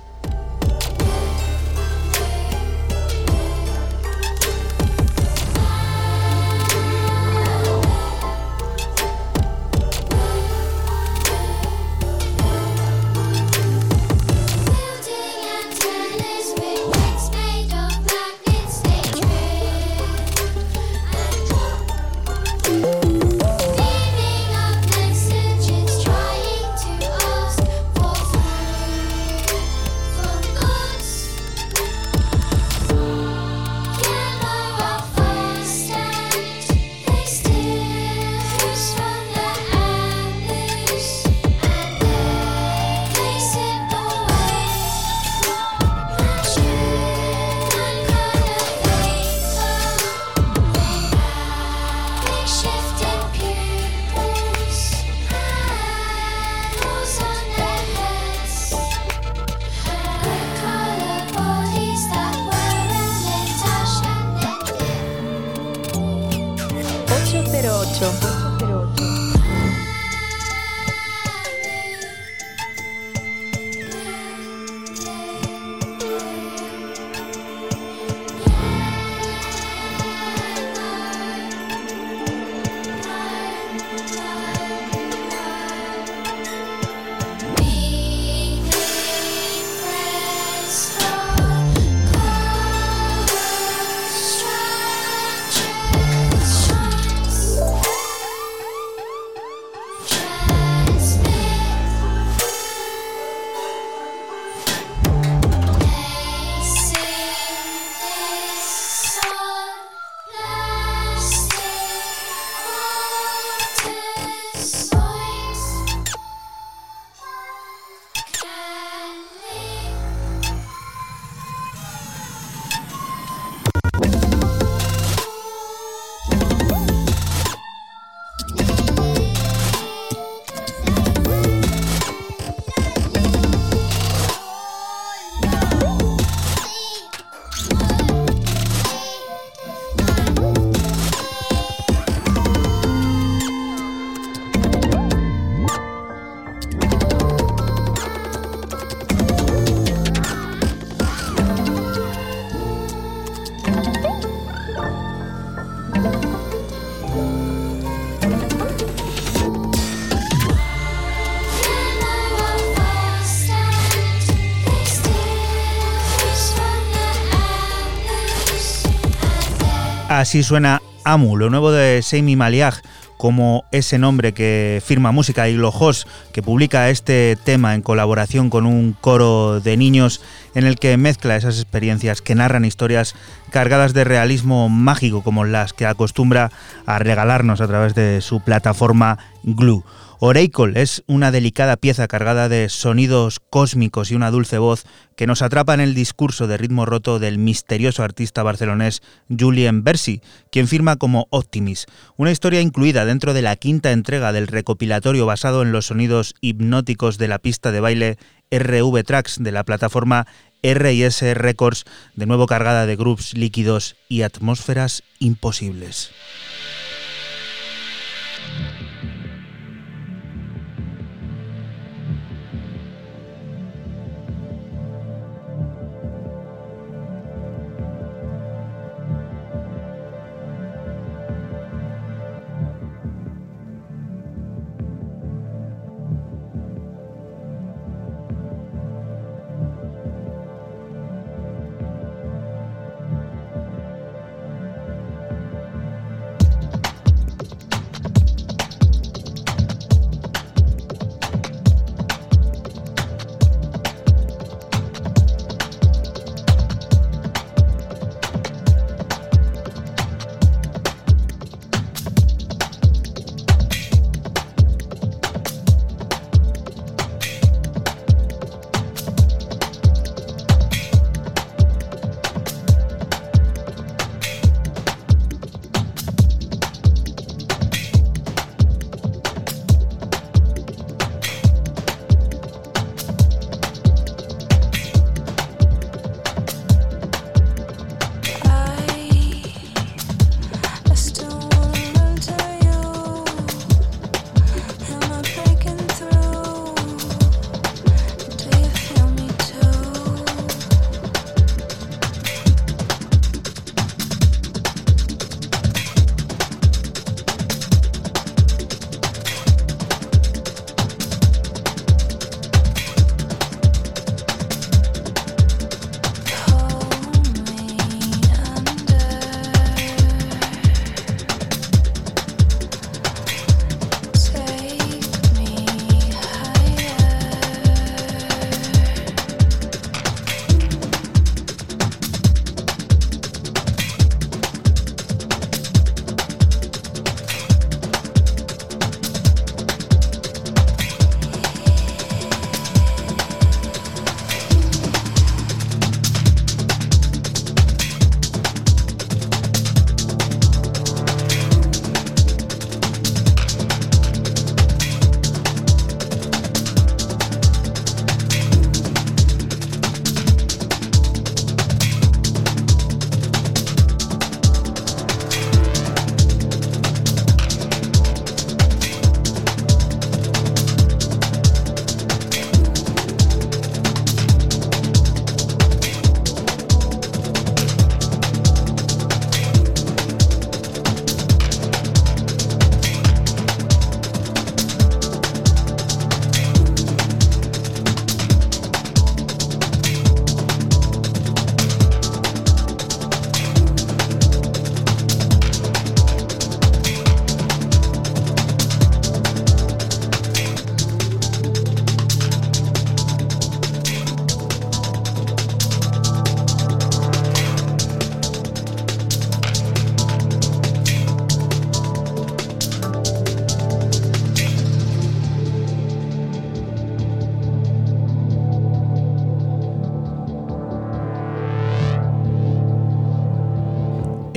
Así 170.28 170.42
suena 170.42 170.82
Amu, 171.04 171.38
lo 171.38 171.48
nuevo 171.48 171.72
de 171.72 172.02
Seimi 172.02 172.36
Maliag, 172.36 172.82
como 173.16 173.64
ese 173.72 173.98
nombre 173.98 174.34
que 174.34 174.82
firma 174.84 175.10
música 175.10 175.48
y 175.48 175.54
Lojos, 175.54 176.06
que 176.34 176.42
publica 176.42 176.90
este 176.90 177.38
tema 177.44 177.74
en 177.74 177.80
colaboración 177.80 178.50
con 178.50 178.66
un 178.66 178.92
coro 178.92 179.60
de 179.60 179.78
niños 179.78 180.20
en 180.54 180.66
el 180.66 180.78
que 180.78 180.98
mezcla 180.98 181.34
esas 181.34 181.58
experiencias 181.58 182.20
que 182.20 182.34
narran 182.34 182.66
historias 182.66 183.14
cargadas 183.48 183.94
de 183.94 184.04
realismo 184.04 184.68
mágico 184.68 185.22
como 185.22 185.46
las 185.46 185.72
que 185.72 185.86
acostumbra 185.86 186.52
a 186.84 186.98
regalarnos 186.98 187.62
a 187.62 187.66
través 187.66 187.94
de 187.94 188.20
su 188.20 188.40
plataforma 188.40 189.16
Glue. 189.44 189.82
Oracle 190.20 190.72
es 190.74 191.04
una 191.07 191.31
delicada 191.31 191.76
pieza 191.76 192.09
cargada 192.09 192.48
de 192.48 192.68
sonidos 192.68 193.38
cósmicos 193.38 194.11
y 194.11 194.16
una 194.16 194.33
dulce 194.33 194.59
voz 194.59 194.85
que 195.16 195.28
nos 195.28 195.42
atrapa 195.42 195.74
en 195.74 195.81
el 195.81 195.94
discurso 195.94 196.48
de 196.48 196.57
ritmo 196.57 196.87
roto 196.87 197.20
del 197.20 197.38
misterioso 197.38 198.02
artista 198.02 198.42
barcelonés 198.42 199.00
Julien 199.28 199.85
Bersi, 199.85 200.20
quien 200.50 200.66
firma 200.66 200.96
como 200.96 201.28
Optimis, 201.31 201.87
una 202.16 202.33
historia 202.33 202.61
incluida 202.61 203.04
dentro 203.04 203.33
de 203.33 203.42
la 203.42 203.54
quinta 203.54 203.92
entrega 203.92 204.33
del 204.33 204.48
recopilatorio 204.48 205.24
basado 205.24 205.62
en 205.62 205.70
los 205.70 205.87
sonidos 205.87 206.35
hipnóticos 206.40 207.16
de 207.19 207.29
la 207.29 207.38
pista 207.38 207.71
de 207.71 207.79
baile 207.79 208.19
RV 208.50 209.04
Tracks 209.04 209.40
de 209.40 209.52
la 209.52 209.62
plataforma 209.62 210.27
R&S 210.62 211.35
Records, 211.35 211.85
de 212.16 212.27
nuevo 212.27 212.46
cargada 212.46 212.87
de 212.87 212.96
grooves 212.96 213.35
líquidos 213.35 213.94
y 214.08 214.23
atmósferas 214.23 215.04
imposibles. 215.21 216.10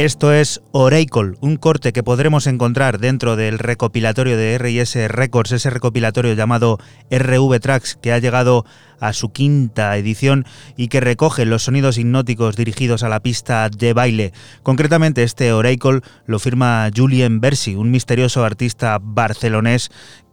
Esto 0.01 0.33
es 0.33 0.63
Oracle, 0.71 1.33
un 1.41 1.57
corte 1.57 1.93
que 1.93 2.01
podremos 2.01 2.47
encontrar 2.47 2.97
dentro 2.97 3.35
del 3.35 3.59
recopilatorio 3.59 4.35
de 4.35 4.57
RS 4.57 4.95
Records, 5.09 5.51
ese 5.51 5.69
recopilatorio 5.69 6.33
llamado 6.33 6.79
RV 7.11 7.59
Tracks 7.59 7.99
que 8.01 8.11
ha 8.11 8.17
llegado 8.17 8.65
a 8.99 9.13
su 9.13 9.31
quinta 9.31 9.95
edición 9.97 10.45
y 10.75 10.87
que 10.87 11.01
recoge 11.01 11.45
los 11.45 11.63
sonidos 11.65 11.99
hipnóticos 11.99 12.55
dirigidos 12.55 13.03
a 13.03 13.09
la 13.09 13.19
pista 13.19 13.69
de 13.69 13.93
baile. 13.93 14.33
Concretamente 14.63 15.21
este 15.21 15.53
Oracle 15.53 16.01
lo 16.25 16.39
firma 16.39 16.89
Julien 16.95 17.39
Bersi, 17.39 17.75
un 17.75 17.91
misterioso 17.91 18.43
artista 18.43 18.97
barcelonés 18.99 19.91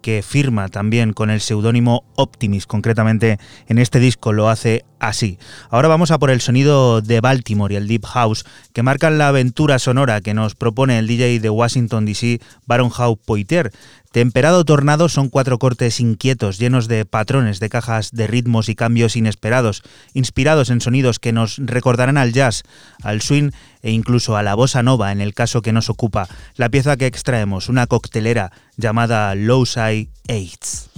que 0.09 0.22
firma 0.22 0.70
también 0.70 1.12
con 1.12 1.28
el 1.28 1.42
seudónimo 1.42 2.02
Optimis, 2.16 2.66
concretamente 2.66 3.38
en 3.66 3.76
este 3.76 4.00
disco 4.00 4.32
lo 4.32 4.48
hace 4.48 4.86
así. 5.00 5.38
Ahora 5.68 5.88
vamos 5.88 6.11
a 6.11 6.18
por 6.18 6.30
el 6.30 6.40
sonido 6.40 7.02
de 7.02 7.20
Baltimore 7.20 7.74
y 7.74 7.76
el 7.76 7.86
Deep 7.86 8.06
House, 8.06 8.46
que 8.72 8.82
marcan 8.82 9.18
la 9.18 9.28
aventura 9.28 9.78
sonora 9.78 10.22
que 10.22 10.32
nos 10.32 10.54
propone 10.54 10.98
el 10.98 11.06
DJ 11.06 11.40
de 11.40 11.50
Washington 11.50 12.06
DC, 12.06 12.40
Baron 12.64 12.90
Howe 12.90 13.18
Poitier, 13.22 13.70
Temperado 14.12 14.64
Tornado 14.64 15.09
son 15.09 15.28
cuatro 15.28 15.59
cortes 15.59 16.00
inquietos, 16.00 16.59
llenos 16.59 16.88
de 16.88 17.04
patrones 17.04 17.61
de 17.61 17.68
cajas 17.68 18.11
de 18.11 18.26
ritmos 18.26 18.70
y 18.70 18.74
cambios 18.74 19.16
inesperados, 19.16 19.82
inspirados 20.14 20.70
en 20.70 20.80
sonidos 20.80 21.18
que 21.18 21.32
nos 21.32 21.59
recordarán 21.59 22.16
al 22.16 22.32
jazz, 22.32 22.62
al 23.02 23.20
swing 23.20 23.50
e 23.82 23.90
incluso 23.90 24.36
a 24.36 24.42
la 24.42 24.54
bossa 24.54 24.82
nova 24.82 25.12
en 25.12 25.20
el 25.20 25.34
caso 25.34 25.61
que 25.61 25.72
nos 25.72 25.90
ocupa. 25.90 26.26
La 26.56 26.70
pieza 26.70 26.96
que 26.96 27.06
extraemos, 27.06 27.68
una 27.68 27.86
coctelera 27.86 28.50
llamada 28.76 29.34
Low 29.34 29.66
Side 29.66 30.09
Aids. 30.28 30.88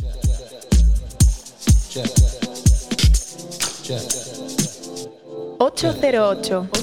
808. 5.58 6.68
808. 6.70 6.79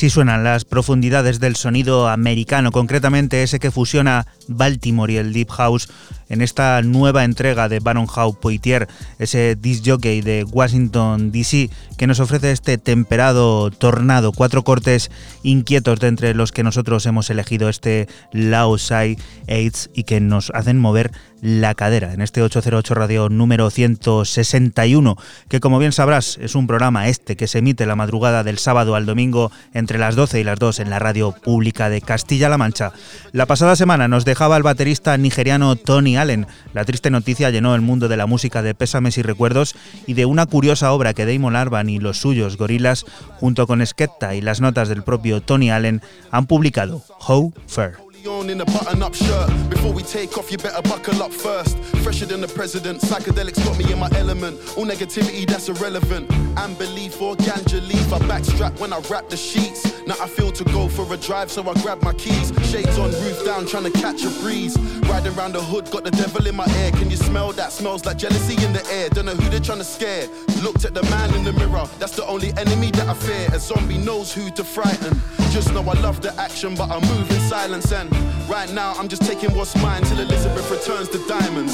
Así 0.00 0.08
suenan 0.08 0.44
las 0.44 0.64
profundidades 0.64 1.40
del 1.40 1.56
sonido 1.56 2.08
americano, 2.08 2.72
concretamente 2.72 3.42
ese 3.42 3.58
que 3.58 3.70
fusiona 3.70 4.26
Baltimore 4.48 5.12
y 5.12 5.18
el 5.18 5.34
Deep 5.34 5.50
House 5.50 5.90
en 6.30 6.40
esta 6.40 6.80
nueva 6.80 7.24
entrega 7.24 7.68
de 7.68 7.80
Baron 7.80 8.06
Howe 8.06 8.32
Poitier, 8.40 8.88
ese 9.18 9.56
disc 9.56 9.84
jockey 9.86 10.22
de 10.22 10.44
Washington 10.44 11.30
DC 11.30 11.68
que 11.98 12.06
nos 12.06 12.20
ofrece 12.20 12.52
este 12.52 12.78
temperado 12.78 13.70
tornado, 13.70 14.32
cuatro 14.32 14.64
cortes 14.64 15.10
inquietos 15.42 16.00
de 16.00 16.08
entre 16.08 16.34
los 16.34 16.52
que 16.52 16.62
nosotros 16.62 17.04
hemos 17.04 17.28
elegido 17.28 17.68
este 17.68 18.08
Lao 18.32 18.78
Sai 18.78 19.18
Aids 19.48 19.90
y 19.92 20.04
que 20.04 20.20
nos 20.20 20.50
hacen 20.54 20.78
mover 20.78 21.12
la 21.42 21.74
cadera 21.74 22.12
en 22.12 22.20
este 22.20 22.42
808 22.42 22.94
Radio 22.94 23.28
número 23.28 23.70
161, 23.70 25.16
que 25.48 25.60
como 25.60 25.78
bien 25.78 25.92
sabrás 25.92 26.38
es 26.40 26.54
un 26.54 26.66
programa 26.66 27.08
este 27.08 27.36
que 27.36 27.46
se 27.46 27.58
emite 27.58 27.86
la 27.86 27.96
madrugada 27.96 28.44
del 28.44 28.58
sábado 28.58 28.94
al 28.94 29.06
domingo 29.06 29.50
entre 29.72 29.98
las 29.98 30.16
12 30.16 30.40
y 30.40 30.44
las 30.44 30.58
2 30.58 30.80
en 30.80 30.90
la 30.90 30.98
radio 30.98 31.32
pública 31.32 31.88
de 31.88 32.00
Castilla-La 32.00 32.58
Mancha. 32.58 32.92
La 33.32 33.46
pasada 33.46 33.76
semana 33.76 34.08
nos 34.08 34.24
dejaba 34.24 34.56
el 34.56 34.62
baterista 34.62 35.16
nigeriano 35.16 35.76
Tony 35.76 36.16
Allen. 36.20 36.46
La 36.72 36.84
triste 36.84 37.10
noticia 37.10 37.50
llenó 37.50 37.74
el 37.74 37.80
mundo 37.80 38.08
de 38.08 38.16
la 38.16 38.26
música 38.26 38.62
de 38.62 38.74
pésames 38.74 39.18
y 39.18 39.22
recuerdos 39.22 39.74
y 40.06 40.14
de 40.14 40.26
una 40.26 40.46
curiosa 40.46 40.92
obra 40.92 41.14
que 41.14 41.26
Damon 41.26 41.56
Albarn 41.56 41.90
y 41.90 41.98
los 41.98 42.20
suyos, 42.20 42.56
Gorilas, 42.56 43.04
junto 43.38 43.66
con 43.66 43.84
Skepta 43.84 44.34
y 44.34 44.40
las 44.40 44.60
notas 44.60 44.88
del 44.88 45.02
propio 45.02 45.40
Tony 45.40 45.70
Allen, 45.70 46.02
han 46.30 46.46
publicado 46.46 47.02
How 47.26 47.52
Fair. 47.66 48.09
On 48.26 48.50
in 48.50 48.60
a 48.60 48.64
button 48.64 49.02
up 49.02 49.14
shirt. 49.14 49.48
Before 49.70 49.92
we 49.92 50.02
take 50.02 50.36
off, 50.36 50.50
you 50.50 50.58
better 50.58 50.82
buckle 50.82 51.22
up 51.22 51.32
first. 51.32 51.78
Fresher 52.02 52.26
than 52.26 52.40
the 52.40 52.48
president, 52.48 53.00
psychedelics 53.00 53.62
got 53.64 53.78
me 53.78 53.90
in 53.92 53.98
my 53.98 54.10
element. 54.16 54.58
All 54.76 54.84
negativity 54.84 55.46
that's 55.46 55.68
irrelevant. 55.68 56.30
And 56.58 56.78
belief 56.78 57.20
or 57.20 57.36
ganja 57.36 57.80
leaf, 57.86 58.12
I 58.12 58.18
backstrap 58.20 58.78
when 58.80 58.92
I 58.92 59.00
wrap 59.10 59.28
the 59.28 59.36
sheets. 59.36 60.02
Now 60.06 60.16
I 60.20 60.26
feel 60.26 60.50
to 60.52 60.64
go 60.64 60.88
for 60.88 61.12
a 61.12 61.16
drive, 61.16 61.50
so 61.50 61.68
I 61.68 61.74
grab 61.82 62.02
my 62.02 62.12
keys. 62.14 62.52
Shades 62.70 62.98
on, 62.98 63.10
roof 63.22 63.44
down, 63.44 63.66
trying 63.66 63.84
to 63.84 63.90
catch 63.90 64.24
a 64.24 64.30
breeze. 64.40 64.76
Riding 65.08 65.36
around 65.36 65.52
the 65.52 65.62
hood, 65.62 65.90
got 65.90 66.04
the 66.04 66.10
devil 66.10 66.46
in 66.46 66.56
my 66.56 66.66
ear. 66.80 66.90
Can 66.92 67.10
you 67.10 67.16
smell 67.16 67.52
that? 67.52 67.72
Smells 67.72 68.04
like 68.04 68.18
jealousy 68.18 68.62
in 68.64 68.72
the 68.72 68.84
air. 68.90 69.08
Don't 69.10 69.26
know 69.26 69.34
who 69.34 69.48
they're 69.50 69.60
trying 69.60 69.78
to 69.78 69.84
scare. 69.84 70.26
Looked 70.62 70.84
at 70.84 70.94
the 70.94 71.02
man 71.04 71.32
in 71.34 71.44
the 71.44 71.52
mirror, 71.52 71.86
that's 71.98 72.16
the 72.16 72.26
only 72.26 72.52
enemy 72.58 72.90
that 72.92 73.08
I 73.08 73.14
fear. 73.14 73.48
A 73.52 73.58
zombie 73.58 73.98
knows 73.98 74.32
who 74.32 74.50
to 74.50 74.64
frighten. 74.64 75.20
Just 75.50 75.72
know 75.72 75.80
I 75.82 75.94
love 76.00 76.20
the 76.20 76.34
action, 76.40 76.74
but 76.74 76.90
I 76.90 77.00
move 77.00 77.30
in 77.30 77.40
silence. 77.48 77.92
And 77.92 78.09
right 78.48 78.70
now, 78.72 78.92
I'm 78.94 79.08
just 79.08 79.22
taking 79.22 79.54
what's 79.54 79.74
mine 79.82 80.02
till 80.02 80.20
Elizabeth 80.20 80.70
returns 80.70 81.08
the 81.08 81.18
diamonds. 81.26 81.72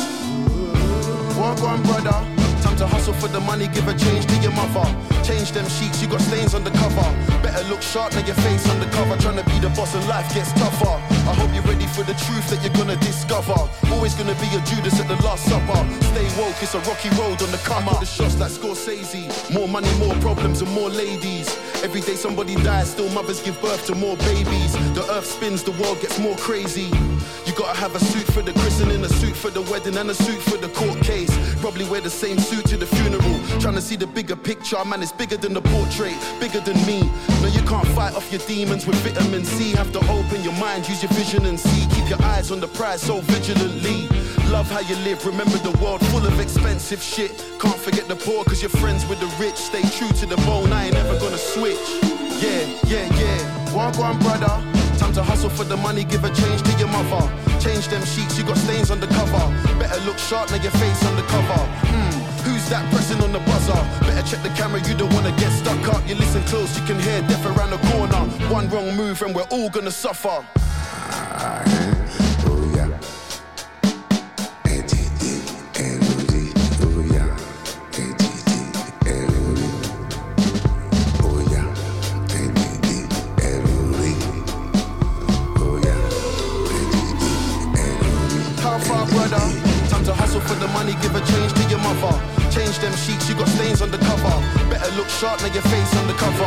Walk 1.37 1.61
on, 1.63 1.83
brother. 1.83 2.46
Time 2.77 2.89
to 2.91 2.95
hustle 2.95 3.15
for 3.15 3.29
the 3.29 3.41
money, 3.41 3.69
give 3.69 3.89
a 3.89 3.97
change 3.97 4.27
to 4.27 4.37
your 4.45 4.53
mother. 4.53 4.85
Change 5.25 5.53
them 5.53 5.65
sheets, 5.65 6.03
you 6.03 6.09
got 6.09 6.21
stains 6.21 6.53
on 6.55 6.63
the 6.63 6.71
cover. 6.73 7.09
Better 7.41 7.65
look 7.71 7.81
sharp, 7.81 8.13
now 8.13 8.21
your 8.27 8.37
face 8.45 8.69
on 8.69 8.79
the 8.81 8.87
cover. 8.93 9.17
Trying 9.17 9.39
to 9.43 9.45
be 9.49 9.59
the 9.61 9.71
boss 9.71 9.95
and 9.95 10.07
life 10.07 10.29
gets 10.35 10.53
tougher. 10.53 11.01
I 11.25 11.33
hope 11.33 11.55
you're 11.55 11.65
ready 11.65 11.87
for 11.87 12.03
the 12.03 12.13
truth 12.29 12.51
that 12.51 12.61
you're 12.61 12.77
gonna 12.77 12.97
discover. 12.97 13.57
Always 13.91 14.13
gonna 14.15 14.37
be 14.45 14.49
a 14.53 14.61
Judas 14.69 15.01
at 15.01 15.09
the 15.09 15.17
Last 15.25 15.49
Supper. 15.49 15.81
Stay 16.13 16.29
woke, 16.37 16.61
it's 16.61 16.75
a 16.75 16.81
rocky 16.81 17.09
road 17.17 17.41
on 17.41 17.51
the 17.51 17.61
come 17.65 17.89
up. 17.89 18.01
The 18.01 18.05
shots 18.05 18.39
like 18.39 18.53
Scorsese. 18.53 19.25
More 19.55 19.69
money, 19.69 19.89
more 19.99 20.15
problems, 20.17 20.61
and 20.61 20.71
more 20.73 20.91
ladies. 20.91 21.49
Every 21.83 22.03
day 22.03 22.15
somebody 22.15 22.57
dies, 22.57 22.91
still 22.91 23.09
mothers 23.17 23.41
give 23.41 23.59
birth 23.63 23.87
to 23.87 23.95
more 23.95 24.19
babies. 24.19 24.73
The 24.93 25.07
earth 25.17 25.25
spins, 25.25 25.63
the 25.63 25.73
world 25.81 26.03
gets 26.03 26.19
more 26.19 26.37
crazy. 26.37 26.91
Gotta 27.57 27.79
have 27.81 27.95
a 27.97 28.01
suit 28.01 28.27
for 28.35 28.43
the 28.43 28.53
christening, 28.53 29.03
a 29.03 29.09
suit 29.09 29.35
for 29.35 29.51
the 29.51 29.63
wedding, 29.63 29.97
and 29.97 30.11
a 30.11 30.15
suit 30.15 30.43
for 30.43 30.59
the 30.59 30.69
court 30.69 31.01
case. 31.01 31.33
Probably 31.61 31.87
wear 31.87 32.03
the 32.03 32.11
same 32.11 32.39
suit 32.39 32.67
to 32.67 32.77
the 32.77 32.85
funeral. 32.85 33.41
Trying 33.61 33.77
to 33.77 33.81
see 33.81 33.97
the 33.97 34.07
bigger 34.07 34.37
picture, 34.37 34.77
man, 34.85 35.03
it's 35.03 35.11
bigger 35.11 35.39
than 35.39 35.55
the 35.55 35.63
portrait, 35.63 36.15
bigger 36.39 36.61
than 36.61 36.77
me. 36.85 37.01
No, 37.41 37.49
you 37.49 37.63
can't 37.63 37.89
fight 37.89 38.15
off 38.15 38.31
your 38.31 38.43
demons 38.47 38.87
with 38.87 38.97
vitamin 38.97 39.47
C. 39.47 39.73
Have 39.73 39.91
to 39.93 40.01
open 40.11 40.43
your 40.43 40.53
mind, 40.61 40.87
use 40.87 41.03
your 41.03 41.13
vision 41.13 41.47
and 41.47 41.59
see. 41.59 41.87
Keep 41.95 42.11
your 42.11 42.23
eyes 42.25 42.51
on 42.51 42.61
the 42.61 42.69
prize 42.69 43.01
so 43.01 43.21
vigilantly. 43.23 44.07
Love 44.53 44.71
how 44.71 44.81
you 44.81 44.97
live, 44.97 45.25
remember 45.25 45.57
the 45.59 45.77
world 45.83 46.05
full 46.09 46.27
of 46.27 46.39
expensive 46.39 47.03
shit. 47.03 47.33
Can't 47.59 47.79
forget 47.79 48.07
the 48.07 48.17
poor, 48.17 48.45
cause 48.45 48.61
you're 48.61 48.69
friends 48.69 49.07
with 49.07 49.19
the 49.19 49.33
rich. 49.43 49.57
Stay 49.57 49.83
true 49.97 50.13
to 50.21 50.27
the 50.27 50.37
bone, 50.45 50.73
I 50.75 50.89
ain't 50.89 50.95
ever 50.95 51.19
gonna 51.19 51.39
switch. 51.39 51.89
Yeah, 52.37 52.69
yeah, 52.87 53.09
yeah. 53.17 53.75
Walk 53.75 53.99
on, 53.99 54.19
brother. 54.19 54.86
Time 54.99 55.13
to 55.13 55.23
hustle 55.23 55.51
for 55.51 55.65
the 55.65 55.77
money, 55.77 56.05
give 56.05 56.25
a 56.25 56.31
change 56.33 56.63
to 56.63 56.73
your 56.79 56.89
mother. 56.89 57.21
Change 57.61 57.89
them 57.89 58.05
sheets, 58.05 58.39
you 58.39 58.45
got 58.45 58.57
stains 58.57 58.91
on 58.91 58.99
the 58.99 59.07
cover. 59.09 59.45
Better 59.79 60.01
look 60.07 60.19
sharp, 60.19 60.51
now 60.51 60.57
your 60.57 60.73
face 60.73 61.05
on 61.05 61.17
the 61.17 61.23
cover. 61.23 61.61
Hmm, 61.89 62.49
who's 62.49 62.69
that 62.71 62.91
pressing 62.91 63.21
on 63.23 63.33
the 63.33 63.41
buzzer? 63.41 63.81
Better 64.07 64.27
check 64.27 64.43
the 64.43 64.51
camera, 64.57 64.81
you 64.89 64.97
don't 64.97 65.13
wanna 65.13 65.37
get 65.37 65.53
stuck 65.53 65.87
up. 65.95 66.07
You 66.09 66.15
listen 66.15 66.43
close, 66.45 66.79
you 66.79 66.85
can 66.87 66.99
hear 66.99 67.21
death 67.23 67.45
around 67.45 67.71
the 67.71 67.81
corner. 67.93 68.23
One 68.53 68.71
wrong 68.71 68.97
move 68.97 69.21
and 69.23 69.35
we're 69.35 69.49
all 69.51 69.69
gonna 69.69 69.91
suffer. 69.91 70.45
How 88.77 88.83
far, 88.83 89.07
brother? 89.07 89.41
Time 89.89 90.05
to 90.05 90.13
hustle 90.13 90.43
for 90.43 90.55
the 90.57 90.69
money, 90.69 90.93
give 91.01 91.15
a 91.15 91.21
change 91.25 91.51
to 91.55 91.63
your 91.71 91.79
mother. 91.79 92.13
Change 92.51 92.79
them 92.79 92.93
sheets, 92.95 93.27
you 93.27 93.35
got 93.35 93.49
stains 93.49 93.81
on 93.81 93.91
the 93.91 93.97
cover. 93.97 94.37
Better 94.69 94.95
look 94.97 95.09
sharp, 95.09 95.41
now 95.41 95.47
your 95.47 95.63
face 95.63 95.97
on 95.97 96.07
the 96.07 96.13
cover. 96.13 96.45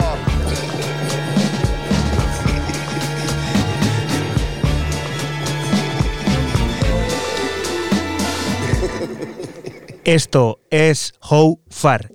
Esto 10.05 10.59
es 10.69 11.13
How 11.21 11.57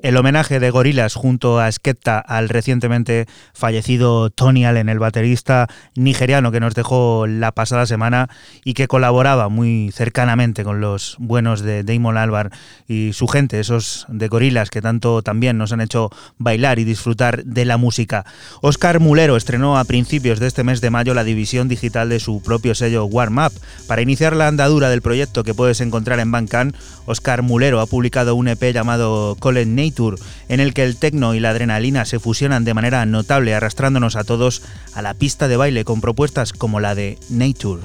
El 0.03 0.19
homenaje 0.19 0.61
de 0.61 0.69
Gorilas 0.69 1.15
junto 1.15 1.59
a 1.59 1.73
Skepta 1.73 2.19
al 2.19 2.51
recientemente 2.51 3.27
fallecido 3.55 4.29
Tony 4.29 4.67
Allen, 4.67 4.91
el 4.91 4.99
baterista 4.99 5.69
nigeriano 5.95 6.53
que 6.53 6.61
nos 6.61 6.75
dejó 6.75 7.27
la 7.27 7.51
pasada 7.51 7.87
semana 7.87 8.29
y 8.63 8.75
que 8.75 8.89
colaboraba 8.89 9.49
muy 9.49 9.91
cercanamente 9.91 10.65
con 10.65 10.83
los 10.83 11.17
buenos 11.19 11.63
de 11.63 11.83
Damon 11.83 12.19
Albarn 12.19 12.51
y 12.87 13.15
su 13.15 13.27
gente, 13.27 13.59
esos 13.59 14.05
de 14.09 14.29
Gorilas 14.29 14.69
que 14.69 14.83
tanto 14.83 15.23
también 15.23 15.57
nos 15.57 15.73
han 15.73 15.81
hecho 15.81 16.11
bailar 16.37 16.79
y 16.79 16.85
disfrutar 16.85 17.43
de 17.45 17.65
la 17.65 17.79
música. 17.79 18.27
Oscar 18.61 19.01
Mulero 19.01 19.35
estrenó 19.35 19.79
a 19.79 19.85
principios 19.85 20.41
de 20.41 20.47
este 20.47 20.63
mes 20.63 20.83
de 20.83 20.91
mayo 20.91 21.15
la 21.15 21.25
división 21.25 21.69
digital 21.69 22.11
de 22.11 22.21
su 22.21 22.43
propio 22.43 22.75
sello 22.75 23.07
Warm 23.07 23.39
Up. 23.39 23.53
Para 23.89 24.03
iniciar 24.03 24.37
la 24.37 24.47
andadura 24.47 24.91
del 24.91 25.01
proyecto 25.01 25.43
que 25.43 25.55
puedes 25.55 25.81
encontrar 25.81 26.21
en 26.21 26.31
Bandcamp, 26.31 26.77
Oscar 27.07 27.41
Mulero 27.41 27.81
ha 27.81 27.87
publicado 27.87 28.35
un 28.35 28.49
EP 28.49 28.75
llamado 28.75 29.37
Colin 29.55 29.77
Nature, 29.77 30.17
en 30.49 30.59
el 30.59 30.75
que 30.75 30.83
el 30.83 30.97
techno 30.97 31.35
y 31.35 31.41
la 31.41 31.51
adrenalina 31.51 32.05
se 32.05 32.19
fusionan 32.19 32.65
de 32.65 32.75
manera 32.75 33.07
notable, 33.07 33.55
arrastrándonos 33.55 34.17
a 34.17 34.25
todos 34.25 34.63
a 34.95 35.03
la 35.03 35.15
pista 35.15 35.47
de 35.47 35.57
baile 35.57 35.85
con 35.85 36.01
propuestas 36.01 36.53
como 36.53 36.81
la 36.81 36.97
de 36.97 37.19
Nature. 37.31 37.83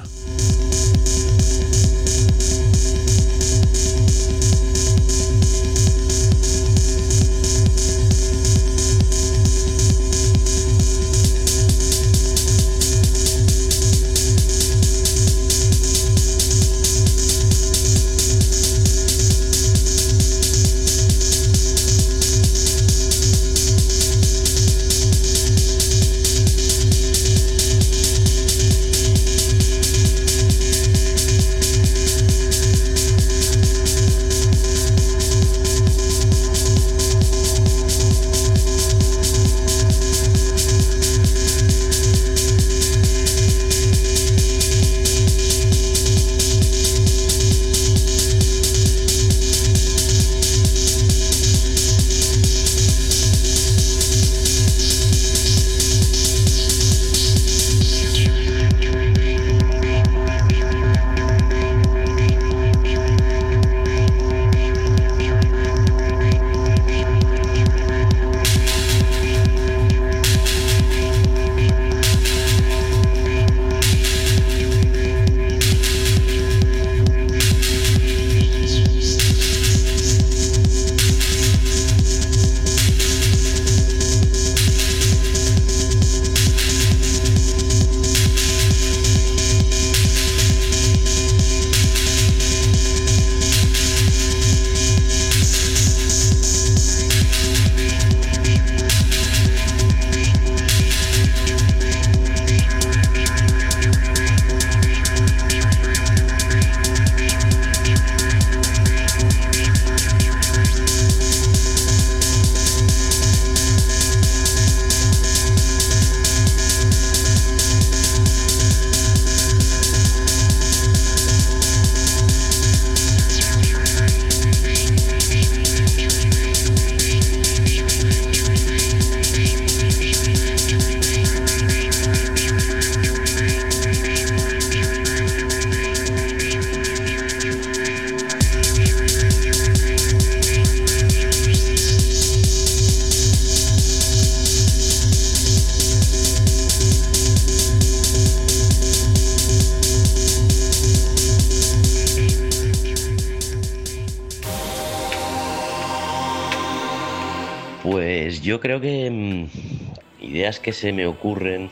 Se 160.80 160.92
me 160.92 161.06
ocurren 161.06 161.70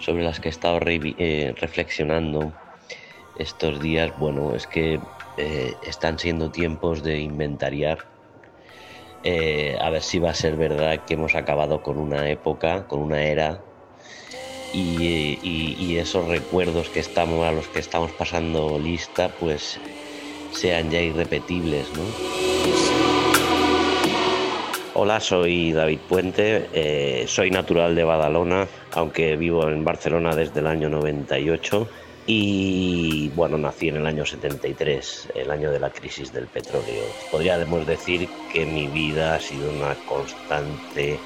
sobre 0.00 0.24
las 0.24 0.40
que 0.40 0.48
he 0.48 0.50
estado 0.50 0.80
eh, 0.86 1.54
reflexionando 1.60 2.52
estos 3.36 3.80
días, 3.80 4.10
bueno, 4.18 4.54
es 4.54 4.66
que 4.66 4.98
eh, 5.36 5.74
están 5.86 6.18
siendo 6.18 6.50
tiempos 6.50 7.02
de 7.02 7.20
inventariar. 7.20 7.98
Eh, 9.22 9.76
a 9.80 9.90
ver 9.90 10.02
si 10.02 10.18
va 10.18 10.30
a 10.30 10.34
ser 10.34 10.56
verdad 10.56 11.04
que 11.04 11.14
hemos 11.14 11.34
acabado 11.34 11.82
con 11.82 11.98
una 11.98 12.28
época, 12.30 12.88
con 12.88 13.00
una 13.00 13.22
era, 13.22 13.60
y, 14.72 15.96
esos 15.98 16.26
recuerdos 16.26 16.88
que 16.88 17.00
estamos 17.00 17.46
a 17.46 17.52
los 17.52 17.68
que 17.68 17.78
estamos 17.78 18.10
pasando 18.12 18.78
lista, 18.78 19.28
pues 19.28 19.78
sean 20.52 20.90
ya 20.90 21.00
irrepetibles, 21.00 21.86
¿no? 21.92 22.91
Hola, 24.94 25.20
soy 25.20 25.72
David 25.72 26.00
Puente, 26.06 26.68
eh, 26.74 27.24
soy 27.26 27.50
natural 27.50 27.94
de 27.94 28.04
Badalona, 28.04 28.68
aunque 28.92 29.36
vivo 29.36 29.66
en 29.70 29.84
Barcelona 29.84 30.36
desde 30.36 30.60
el 30.60 30.66
año 30.66 30.90
98 30.90 31.88
y 32.26 33.30
bueno, 33.30 33.56
nací 33.56 33.88
en 33.88 33.96
el 33.96 34.06
año 34.06 34.26
73, 34.26 35.30
el 35.34 35.50
año 35.50 35.70
de 35.70 35.80
la 35.80 35.88
crisis 35.88 36.30
del 36.34 36.46
petróleo. 36.46 37.04
Podríamos 37.30 37.86
decir 37.86 38.28
que 38.52 38.66
mi 38.66 38.86
vida 38.86 39.34
ha 39.34 39.40
sido 39.40 39.70
una 39.70 39.94
constante, 40.06 41.18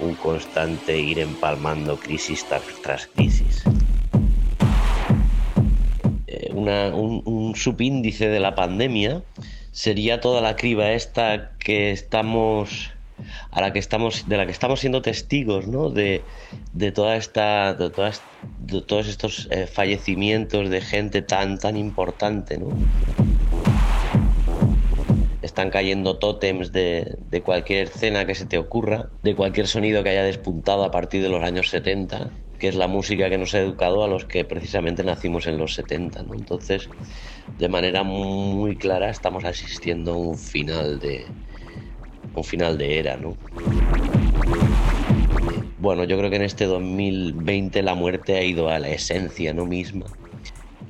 un 0.00 0.14
constante 0.14 0.96
ir 0.96 1.18
empalmando 1.18 1.96
crisis 1.96 2.46
tras, 2.84 3.08
crisis. 3.16 3.64
Eh, 6.28 6.52
un, 6.52 7.22
un 7.24 7.56
subíndice 7.56 8.28
de 8.28 8.38
la 8.38 8.54
pandemia 8.54 9.22
sería 9.72 10.20
toda 10.20 10.40
la 10.40 10.54
criba 10.54 10.92
esta 10.92 11.50
que 11.58 11.90
estamos 11.90 12.92
a 13.50 13.60
la 13.60 13.72
que 13.72 13.78
estamos, 13.78 14.28
de 14.28 14.36
la 14.36 14.46
que 14.46 14.52
estamos 14.52 14.80
siendo 14.80 15.02
testigos, 15.02 15.66
¿no? 15.66 15.90
De, 15.90 16.22
toda 16.94 17.16
esta, 17.16 17.74
de, 17.74 17.90
todas, 17.90 18.22
de 18.60 18.82
todos 18.82 19.08
estos 19.08 19.48
eh, 19.50 19.66
fallecimientos 19.66 20.70
de 20.70 20.80
gente 20.80 21.22
tan, 21.22 21.58
tan 21.58 21.76
importante, 21.76 22.58
¿no? 22.58 22.68
Están 25.42 25.70
cayendo 25.70 26.18
tótems 26.18 26.72
de, 26.72 27.16
de 27.30 27.42
cualquier 27.42 27.88
escena 27.88 28.26
que 28.26 28.34
se 28.34 28.46
te 28.46 28.58
ocurra, 28.58 29.08
de 29.22 29.34
cualquier 29.34 29.66
sonido 29.66 30.02
que 30.02 30.10
haya 30.10 30.24
despuntado 30.24 30.84
a 30.84 30.90
partir 30.90 31.22
de 31.22 31.28
los 31.28 31.42
años 31.42 31.70
70, 31.70 32.30
que 32.58 32.68
es 32.68 32.74
la 32.74 32.88
música 32.88 33.30
que 33.30 33.38
nos 33.38 33.54
ha 33.54 33.60
educado 33.60 34.04
a 34.04 34.08
los 34.08 34.24
que 34.24 34.44
precisamente 34.44 35.04
nacimos 35.04 35.46
en 35.46 35.58
los 35.58 35.74
70. 35.74 36.24
¿no? 36.24 36.34
Entonces, 36.34 36.88
de 37.58 37.68
manera 37.68 38.02
muy 38.02 38.76
clara, 38.76 39.10
estamos 39.10 39.44
asistiendo 39.44 40.14
a 40.14 40.16
un 40.16 40.38
final 40.38 40.98
de, 40.98 41.24
final 42.44 42.78
de 42.78 42.98
era, 42.98 43.16
¿no? 43.16 43.36
Bueno, 45.78 46.04
yo 46.04 46.18
creo 46.18 46.28
que 46.30 46.36
en 46.36 46.42
este 46.42 46.66
2020 46.66 47.82
la 47.82 47.94
muerte 47.94 48.36
ha 48.36 48.42
ido 48.42 48.68
a 48.68 48.78
la 48.78 48.88
esencia, 48.88 49.54
¿no? 49.54 49.64
Misma. 49.64 50.06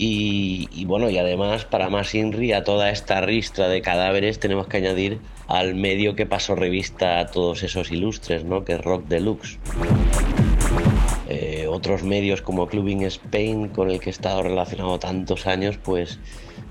Y, 0.01 0.85
bueno, 0.85 1.11
y 1.11 1.19
además, 1.19 1.65
para 1.65 1.91
más 1.91 2.15
INRI, 2.15 2.53
a 2.53 2.63
toda 2.63 2.91
esta 2.91 3.21
ristra 3.21 3.69
de 3.69 3.83
cadáveres 3.83 4.39
tenemos 4.39 4.69
que 4.69 4.77
añadir 4.77 5.19
al 5.49 5.75
medio 5.75 6.15
que 6.15 6.25
pasó 6.25 6.55
revista 6.55 7.19
a 7.19 7.27
todos 7.27 7.65
esos 7.65 7.91
ilustres, 7.91 8.45
¿no? 8.45 8.65
Que 8.65 8.75
es 8.75 8.81
Rock 8.81 9.09
Deluxe. 9.09 9.59
Eh, 11.29 11.67
otros 11.69 12.05
medios 12.05 12.43
como 12.43 12.69
Clubbing 12.69 13.03
Spain, 13.03 13.69
con 13.69 13.91
el 13.91 13.99
que 13.99 14.11
he 14.11 14.13
estado 14.13 14.45
relacionado 14.45 15.01
tantos 15.01 15.49
años, 15.49 15.79
pues 15.79 16.21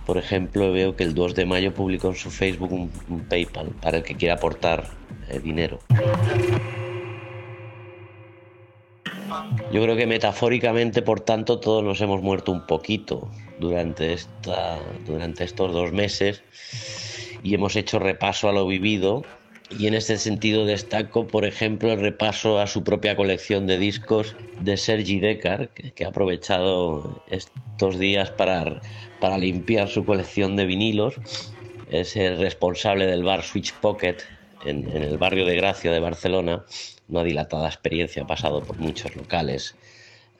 por 0.08 0.18
ejemplo, 0.18 0.72
veo 0.72 0.96
que 0.96 1.04
el 1.04 1.14
2 1.14 1.36
de 1.36 1.46
mayo 1.46 1.74
publicó 1.74 2.08
en 2.08 2.16
su 2.16 2.32
Facebook 2.32 2.72
un, 2.72 3.20
PayPal 3.28 3.68
para 3.82 3.98
el 3.98 4.04
que 4.04 4.16
quiera 4.16 4.36
aportar 4.36 4.90
eh, 5.28 5.40
dinero. 5.40 5.80
Yo 9.74 9.84
creo 9.84 9.98
que 9.98 10.08
metafóricamente, 10.08 11.02
por 11.02 11.20
tanto, 11.20 11.60
todos 11.60 11.84
nos 11.84 12.00
hemos 12.00 12.22
muerto 12.22 12.54
un 12.54 12.66
poquito 12.66 13.30
durante, 13.60 14.14
esta, 14.14 14.80
durante 15.06 15.44
estos 15.44 15.74
dos 15.74 15.92
meses 15.92 16.42
y 17.44 17.54
hemos 17.54 17.76
hecho 17.76 18.00
repaso 18.00 18.48
a 18.48 18.54
lo 18.54 18.66
vivido. 18.66 19.26
Y 19.78 19.88
en 19.88 19.94
este 19.94 20.18
sentido 20.18 20.66
destaco, 20.66 21.28
por 21.28 21.44
ejemplo, 21.44 21.92
el 21.92 22.00
repaso 22.00 22.62
a 22.62 22.68
su 22.68 22.86
propia 22.86 23.18
colección 23.18 23.68
de 23.68 23.78
discos 23.78 24.38
de 24.62 24.78
Sergi 24.78 25.20
Decar, 25.20 25.68
que 25.68 26.06
ha 26.06 26.08
aprovechado 26.08 27.26
estos 27.28 28.00
días 28.00 28.32
para 28.32 28.80
para 29.20 29.38
limpiar 29.38 29.88
su 29.88 30.06
colección 30.06 30.56
de 30.56 30.66
vinilos. 30.66 31.16
Es 31.90 32.16
el 32.16 32.38
responsable 32.38 33.06
del 33.06 33.24
bar 33.24 33.44
Switch 33.44 33.74
Pocket 33.74 34.18
en, 34.66 34.90
el 34.90 35.18
barrio 35.18 35.46
de 35.46 35.56
Gracia 35.56 35.92
de 35.92 36.00
Barcelona. 36.00 36.66
Una 37.08 37.24
dilatada 37.24 37.68
experiencia, 37.68 38.24
ha 38.24 38.28
pasado 38.28 38.62
por 38.62 38.78
muchos 38.78 39.16
locales. 39.16 39.76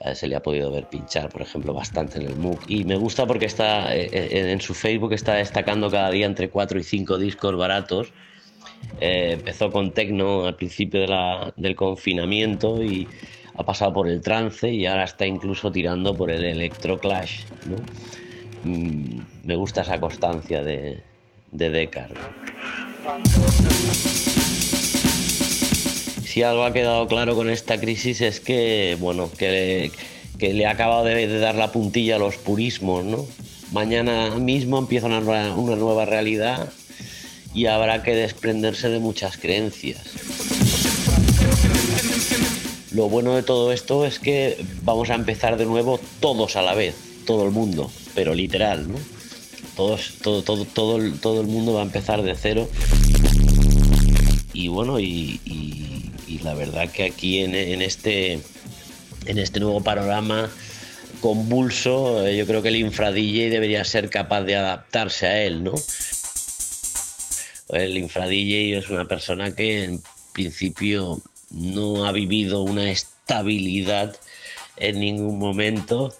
Eh, 0.00 0.14
se 0.14 0.28
le 0.28 0.36
ha 0.36 0.42
podido 0.42 0.70
ver 0.70 0.88
pinchar, 0.88 1.28
por 1.28 1.42
ejemplo, 1.42 1.72
bastante 1.72 2.18
en 2.18 2.26
el 2.26 2.36
MOOC. 2.36 2.60
Y 2.68 2.84
me 2.84 2.96
gusta 2.96 3.26
porque 3.26 3.46
está 3.46 3.94
eh, 3.96 4.08
eh, 4.12 4.50
en 4.52 4.60
su 4.60 4.74
Facebook 4.74 5.12
está 5.12 5.34
destacando 5.34 5.90
cada 5.90 6.10
día 6.10 6.26
entre 6.26 6.50
4 6.50 6.78
y 6.78 6.84
5 6.84 7.18
discos 7.18 7.56
baratos. 7.56 8.12
empezó 9.00 9.70
con 9.70 9.92
Tecno 9.92 10.46
al 10.46 10.54
principio 10.54 11.00
del 11.56 11.74
confinamiento 11.74 12.82
y 12.82 13.08
ha 13.54 13.64
pasado 13.64 13.92
por 13.92 14.08
el 14.08 14.20
trance 14.20 14.70
y 14.70 14.86
ahora 14.86 15.04
está 15.04 15.26
incluso 15.26 15.72
tirando 15.72 16.14
por 16.14 16.30
el 16.30 16.44
electroclash. 16.44 17.44
¿no? 17.66 17.76
Mm, 18.68 19.20
me 19.44 19.56
gusta 19.56 19.80
esa 19.80 19.98
constancia 19.98 20.62
de, 20.62 21.02
de 21.52 21.88
Si 26.26 26.42
algo 26.42 26.64
ha 26.64 26.72
quedado 26.74 27.06
claro 27.06 27.34
con 27.34 27.48
esta 27.48 27.80
crisis 27.80 28.20
es 28.20 28.40
que, 28.40 28.98
bueno, 29.00 29.30
que, 29.38 29.90
le 30.38 30.66
ha 30.66 30.72
acabado 30.72 31.04
de, 31.04 31.38
dar 31.38 31.54
la 31.54 31.72
puntilla 31.72 32.16
a 32.16 32.18
los 32.18 32.36
purismos, 32.36 33.06
¿no? 33.06 33.24
Mañana 33.72 34.36
mismo 34.36 34.78
empieza 34.78 35.06
una, 35.06 35.20
una 35.56 35.76
nueva 35.76 36.04
realidad 36.04 36.68
y 37.54 37.66
habrá 37.66 38.02
que 38.02 38.14
desprenderse 38.14 38.90
de 38.90 38.98
muchas 38.98 39.38
creencias. 39.38 40.02
Lo 42.92 43.08
bueno 43.08 43.34
de 43.34 43.42
todo 43.42 43.72
esto 43.72 44.04
es 44.04 44.18
que 44.18 44.62
vamos 44.82 45.08
a 45.08 45.14
empezar 45.14 45.56
de 45.56 45.64
nuevo 45.64 45.98
todos 46.20 46.56
a 46.56 46.62
la 46.62 46.74
vez, 46.74 46.94
todo 47.24 47.46
el 47.46 47.50
mundo 47.50 47.90
pero 48.18 48.34
literal, 48.34 48.90
¿no? 48.90 48.98
Todo, 49.76 49.96
todo, 50.22 50.64
todo, 50.64 50.64
todo 51.22 51.40
el 51.40 51.46
mundo 51.46 51.74
va 51.74 51.82
a 51.82 51.84
empezar 51.84 52.20
de 52.22 52.34
cero. 52.34 52.68
Y 54.52 54.66
bueno, 54.66 54.98
y, 54.98 56.10
la 56.42 56.54
verdad 56.54 56.90
que 56.90 57.04
aquí 57.04 57.38
en, 57.38 57.54
este, 57.54 58.40
en 59.26 59.38
este 59.38 59.60
nuevo 59.60 59.84
panorama 59.84 60.50
convulso, 61.20 62.26
eh, 62.26 62.36
yo 62.36 62.44
creo 62.44 62.60
que 62.60 62.70
el 62.70 62.76
infra 62.76 63.12
debería 63.12 63.84
ser 63.84 64.10
capaz 64.10 64.42
de 64.42 64.56
adaptarse 64.56 65.28
a 65.28 65.40
él, 65.44 65.62
¿no? 65.62 65.74
El 67.68 67.96
infra 67.98 68.26
es 68.28 68.90
una 68.90 69.04
persona 69.04 69.54
que 69.54 69.84
en 69.84 70.02
principio 70.32 71.22
no 71.52 72.04
ha 72.04 72.10
vivido 72.10 72.62
una 72.62 72.90
estabilidad 72.90 74.16
en 74.76 74.98
ningún 74.98 75.38
momento 75.38 76.12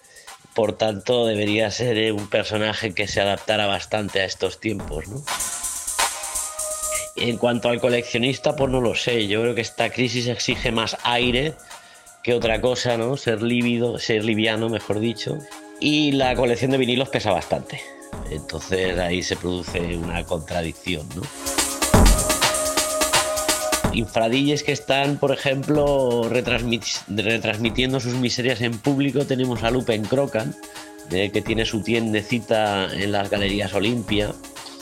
por 0.58 0.72
tanto 0.72 1.24
debería 1.24 1.70
ser 1.70 1.96
eh, 1.98 2.10
un 2.10 2.26
personaje 2.26 2.92
que 2.92 3.06
se 3.06 3.20
adaptara 3.20 3.66
bastante 3.66 4.22
a 4.22 4.24
estos 4.24 4.58
tiempos, 4.58 5.06
¿no? 5.06 5.22
En 7.14 7.36
cuanto 7.36 7.68
al 7.68 7.80
coleccionista, 7.80 8.56
pues 8.56 8.68
no 8.68 8.80
lo 8.80 8.96
sé. 8.96 9.28
Yo 9.28 9.40
creo 9.42 9.54
que 9.54 9.60
esta 9.60 9.88
crisis 9.90 10.26
exige 10.26 10.72
más 10.72 10.96
aire 11.04 11.54
que 12.24 12.34
otra 12.34 12.60
cosa, 12.60 12.96
¿no? 12.96 13.16
Ser 13.16 13.40
lívido, 13.40 14.00
ser 14.00 14.24
liviano, 14.24 14.68
mejor 14.68 14.98
dicho. 14.98 15.38
Y 15.78 16.10
la 16.10 16.34
colección 16.34 16.72
de 16.72 16.78
vinilos 16.78 17.08
pesa 17.08 17.30
bastante. 17.30 17.80
Entonces 18.28 18.98
ahí 18.98 19.22
se 19.22 19.36
produce 19.36 19.96
una 19.96 20.24
contradicción, 20.24 21.08
¿no? 21.14 21.22
Infradilles 23.98 24.62
que 24.62 24.72
están, 24.72 25.18
por 25.18 25.32
ejemplo, 25.32 26.28
retransmitiendo 26.30 28.00
sus 28.00 28.14
miserias 28.14 28.60
en 28.60 28.78
público. 28.78 29.26
Tenemos 29.26 29.62
a 29.64 29.70
Lupen 29.70 30.04
Crocan, 30.04 30.54
que 31.10 31.42
tiene 31.44 31.64
su 31.64 31.82
tiendecita 31.82 32.92
en 32.94 33.12
las 33.12 33.28
Galerías 33.28 33.74
Olimpia, 33.74 34.32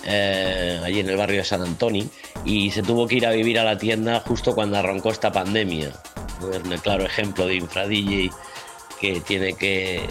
eh, 0.05 0.81
allí 0.85 1.01
en 1.01 1.09
el 1.09 1.17
barrio 1.17 1.39
de 1.39 1.45
San 1.45 1.63
Antonio, 1.63 2.05
y 2.45 2.71
se 2.71 2.83
tuvo 2.83 3.07
que 3.09 3.17
ir 3.17 3.27
a 3.27 3.31
vivir 3.31 3.59
a 3.59 3.65
la 3.65 3.79
tienda 3.79 4.21
justo 4.21 4.55
cuando 4.55 4.77
arrancó 4.77 5.11
esta 5.11 5.33
pandemia. 5.33 5.93
Un 6.43 6.77
claro 6.79 7.05
ejemplo 7.05 7.47
de 7.47 7.55
infradille 7.55 8.31
que 9.01 9.21
tiene 9.21 9.55
que 9.55 10.03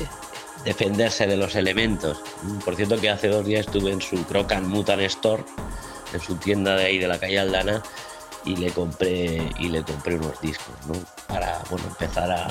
defenderse 0.63 1.27
de 1.27 1.37
los 1.37 1.55
elementos. 1.55 2.19
Por 2.63 2.75
cierto 2.75 2.99
que 2.99 3.11
hace 3.11 3.27
dos 3.27 3.45
días 3.45 3.67
estuve 3.67 3.91
en 3.91 4.01
su 4.01 4.25
Crocan 4.25 4.67
Mutant 4.67 5.01
Store, 5.03 5.43
en 6.11 6.19
su 6.19 6.35
tienda 6.37 6.75
de 6.75 6.85
ahí 6.85 6.97
de 6.97 7.07
la 7.07 7.19
calle 7.19 7.39
Aldana, 7.39 7.83
y 8.45 8.55
le 8.55 8.69
compré 8.71 9.49
y 9.59 9.69
le 9.69 9.83
compré 9.83 10.15
unos 10.15 10.39
discos 10.41 10.75
¿no? 10.87 10.93
para 11.27 11.61
bueno, 11.69 11.85
empezar 11.87 12.31
a, 12.31 12.47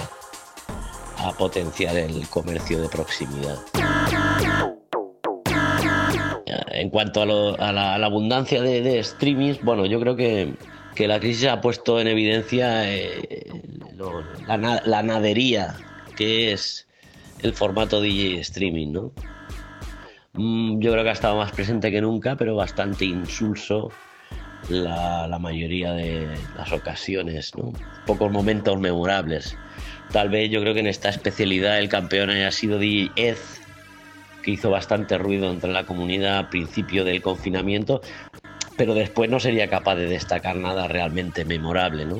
a 1.18 1.32
potenciar 1.32 1.96
el 1.96 2.26
comercio 2.28 2.82
de 2.82 2.88
proximidad. 2.88 3.58
En 6.68 6.90
cuanto 6.90 7.22
a, 7.22 7.26
la, 7.72 7.94
abundancia 7.94 8.60
de, 8.60 8.82
de, 8.82 9.02
streamings, 9.02 9.62
bueno, 9.62 9.86
yo 9.86 10.00
creo 10.00 10.16
que 10.16 10.54
que 10.94 11.08
la 11.08 11.18
crisis 11.18 11.48
ha 11.48 11.60
puesto 11.60 12.00
en 12.00 12.06
evidencia 12.06 12.90
eh, 12.90 13.50
la, 14.46 15.02
nadería 15.02 15.74
que 16.16 16.52
es 16.52 16.86
el 17.42 17.52
formato 17.52 18.00
DJ 18.00 18.40
streaming, 18.40 18.92
¿no? 18.92 19.12
Mm, 20.34 20.80
yo 20.80 20.92
creo 20.92 21.02
que 21.02 21.10
ha 21.10 21.14
estado 21.14 21.36
más 21.36 21.52
presente 21.52 21.90
que 21.90 22.00
nunca, 22.00 22.36
pero 22.36 22.54
bastante 22.54 23.04
insulso 23.04 23.90
la, 24.68 25.38
mayoría 25.38 25.92
de 25.92 26.28
las 26.56 26.72
ocasiones. 26.72 27.52
Pocos 28.06 28.30
momentos 28.30 28.78
memorables. 28.78 29.56
Tal 30.12 30.28
vez 30.28 30.50
yo 30.50 30.60
creo 30.60 30.74
que 30.74 30.80
en 30.80 30.86
esta 30.86 31.08
especialidad 31.08 31.78
el 31.78 31.88
campeón 31.88 32.30
haya 32.30 32.50
sido 32.50 32.80
Ed, 32.80 33.36
que 34.42 34.50
hizo 34.50 34.70
bastante 34.70 35.18
ruido 35.18 35.50
entre 35.50 35.72
la 35.72 35.86
comunidad 35.86 36.38
a 36.38 36.50
principio 36.50 37.04
del 37.04 37.22
confinamiento, 37.22 38.00
pero 38.76 38.94
después 38.94 39.30
no 39.30 39.40
sería 39.40 39.68
capaz 39.68 39.96
de 39.96 40.06
destacar 40.06 40.56
nada 40.56 40.88
realmente 40.88 41.44
memorable, 41.44 42.04
¿no? 42.04 42.18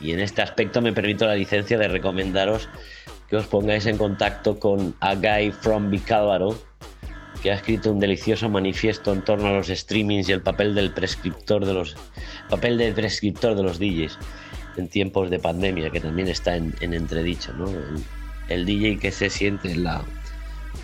Y 0.00 0.12
en 0.12 0.20
este 0.20 0.42
aspecto 0.42 0.80
me 0.82 0.92
permito 0.92 1.26
la 1.26 1.34
licencia 1.34 1.78
de 1.78 1.88
recomendaros 1.88 2.68
que 3.28 3.36
os 3.36 3.46
pongáis 3.46 3.86
en 3.86 3.98
contacto 3.98 4.58
con 4.58 4.94
A 5.00 5.14
Guy 5.14 5.52
from 5.52 5.90
Bicálvaro, 5.90 6.56
que 7.44 7.52
ha 7.52 7.56
escrito 7.56 7.92
un 7.92 8.00
delicioso 8.00 8.48
manifiesto 8.48 9.12
en 9.12 9.22
torno 9.22 9.48
a 9.48 9.52
los 9.52 9.68
streamings 9.68 10.28
y 10.28 10.32
el 10.32 10.40
papel 10.40 10.74
del 10.74 10.92
prescriptor 10.92 11.64
de 11.64 11.74
los 11.74 11.94
papel 12.48 12.78
del 12.78 12.94
prescriptor 12.94 13.54
de 13.54 13.62
los 13.62 13.78
DJs 13.78 14.18
en 14.78 14.88
tiempos 14.88 15.30
de 15.30 15.38
pandemia, 15.38 15.90
que 15.90 16.00
también 16.00 16.28
está 16.28 16.56
en, 16.56 16.74
entredicho, 16.80 17.52
¿no? 17.52 17.66
El, 18.48 18.64
DJ 18.64 18.98
que 18.98 19.12
se 19.12 19.30
siente 19.30 19.70
en 19.70 19.84
la 19.84 20.02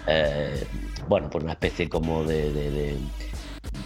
eh, 0.07 0.65
bueno, 1.09 1.29
por 1.29 1.43
una 1.43 1.53
especie 1.53 1.89
como 1.89 2.25
de 2.25 2.95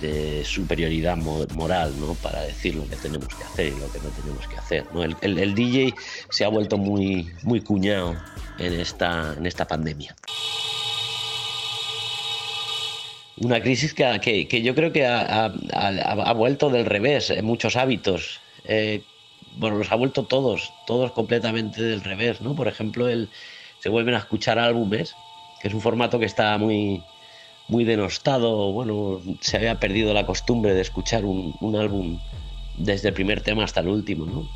de 0.01 0.45
superioridad 0.45 1.17
moral, 1.17 1.95
¿no? 2.01 2.15
Para 2.15 2.43
decir 2.43 2.75
lo 2.75 2.89
que 2.89 2.97
tenemos 2.97 3.29
que 3.29 3.45
hacer 3.45 3.69
y 3.69 3.81
lo 3.81 3.91
que 3.91 3.99
no 4.01 4.09
tenemos 4.11 4.47
que 4.47 4.57
hacer, 4.57 4.85
¿no? 4.93 5.03
El, 5.03 5.55
DJ 5.55 5.95
se 6.31 6.45
ha 6.45 6.49
vuelto 6.49 6.77
muy, 6.77 7.31
muy 7.43 7.61
cuñado 7.61 8.17
en 8.59 8.75
esta, 8.75 9.35
en 9.37 9.47
esta 9.47 9.67
pandemia. 9.67 10.15
Una 13.37 13.61
crisis 13.61 13.95
que, 13.95 14.47
que, 14.49 14.63
yo 14.63 14.75
creo 14.75 14.93
que 14.93 15.07
ha, 15.07 15.53
ha, 15.73 16.33
vuelto 16.35 16.71
del 16.71 16.87
revés 16.87 17.31
en 17.31 17.45
muchos 17.45 17.77
hábitos. 17.77 18.41
Eh, 18.65 19.03
bueno, 19.57 19.77
los 19.77 19.91
ha 19.93 19.97
vuelto 19.97 20.25
todos, 20.25 20.73
todos 20.87 21.13
completamente 21.13 21.83
del 21.83 22.03
revés, 22.03 22.41
¿no? 22.41 22.55
Por 22.55 22.69
ejemplo, 22.69 23.09
el, 23.09 23.29
se 23.81 23.89
vuelven 23.89 24.15
a 24.15 24.19
escuchar 24.19 24.59
álbumes, 24.59 25.15
que 25.61 25.69
es 25.69 25.75
un 25.75 25.81
formato 25.81 26.19
que 26.19 26.27
está 26.27 26.57
muy, 26.59 27.03
muy 27.69 27.85
denostado, 27.85 28.73
bueno, 28.73 29.21
se 29.41 29.57
había 29.57 29.81
perdido 29.81 30.13
la 30.13 30.27
costumbre 30.27 30.75
de 30.75 30.81
escuchar 30.81 31.25
un, 31.25 31.77
álbum 31.77 32.19
desde 32.77 33.09
el 33.09 33.15
primer 33.15 33.41
tema 33.41 33.65
hasta 33.65 33.81
el 33.81 33.89
último, 33.89 34.27
¿no? 34.27 34.49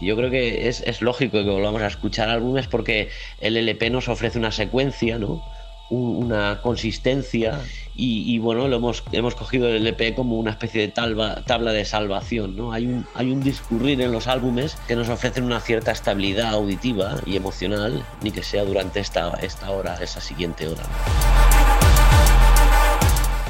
Yo 0.00 0.16
creo 0.16 0.30
que 0.30 0.68
es, 0.68 1.02
lógico 1.02 1.38
que 1.42 1.50
volvamos 1.50 1.82
a 1.82 1.88
escuchar 1.88 2.28
álbumes 2.28 2.68
porque 2.68 3.08
el 3.40 3.56
LP 3.56 3.90
nos 3.90 4.08
ofrece 4.08 4.38
una 4.38 4.52
secuencia, 4.52 5.18
¿no? 5.18 5.42
una 5.90 6.60
consistencia 6.60 7.62
y, 8.00 8.38
bueno, 8.38 8.68
lo 8.68 8.76
hemos, 8.76 9.02
hemos 9.10 9.34
cogido 9.34 9.66
el 9.68 9.76
LP 9.78 10.14
como 10.14 10.36
una 10.38 10.52
especie 10.52 10.82
de 10.82 10.88
tabla 10.88 11.72
de 11.72 11.84
salvación, 11.84 12.56
¿no? 12.56 12.72
Hay 12.72 12.86
un, 12.86 13.04
hay 13.14 13.32
un 13.32 13.42
discurrir 13.42 14.00
en 14.00 14.12
los 14.12 14.28
álbumes 14.28 14.76
que 14.86 14.94
nos 14.94 15.08
ofrecen 15.08 15.42
una 15.42 15.58
cierta 15.58 15.90
estabilidad 15.90 16.54
auditiva 16.54 17.16
y 17.26 17.34
emocional, 17.34 18.04
ni 18.22 18.30
que 18.30 18.44
sea 18.44 18.64
durante 18.64 19.00
esta, 19.00 19.30
esta 19.42 19.72
hora, 19.72 19.96
esa 20.00 20.20
siguiente 20.20 20.68
hora. 20.68 20.84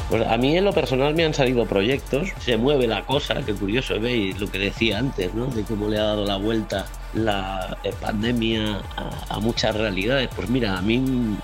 Pues 0.08 0.26
a 0.26 0.38
mí 0.38 0.56
en 0.56 0.64
lo 0.64 0.72
personal 0.72 1.14
me 1.14 1.26
han 1.26 1.34
salido 1.34 1.66
proyectos, 1.66 2.30
se 2.40 2.56
mueve 2.56 2.86
la 2.86 3.04
cosa, 3.04 3.42
qué 3.44 3.52
curioso, 3.52 4.00
veis 4.00 4.40
lo 4.40 4.50
que 4.50 4.58
decía 4.58 4.96
antes, 4.96 5.34
¿no? 5.34 5.44
De 5.48 5.64
cómo 5.64 5.88
le 5.88 5.98
ha 5.98 6.04
dado 6.04 6.24
la 6.24 6.38
vuelta 6.38 6.86
la 7.12 7.76
eh, 7.84 7.92
pandemia 8.00 8.80
a, 9.28 9.38
muchas 9.40 9.76
realidades. 9.76 10.30
Pues 10.34 10.48
mira, 10.48 10.78
a 10.78 10.80
mí 10.80 10.98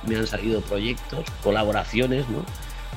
me 0.06 0.16
han 0.16 0.26
salido 0.26 0.62
proyectos, 0.62 1.26
colaboraciones, 1.42 2.26
¿no? 2.30 2.42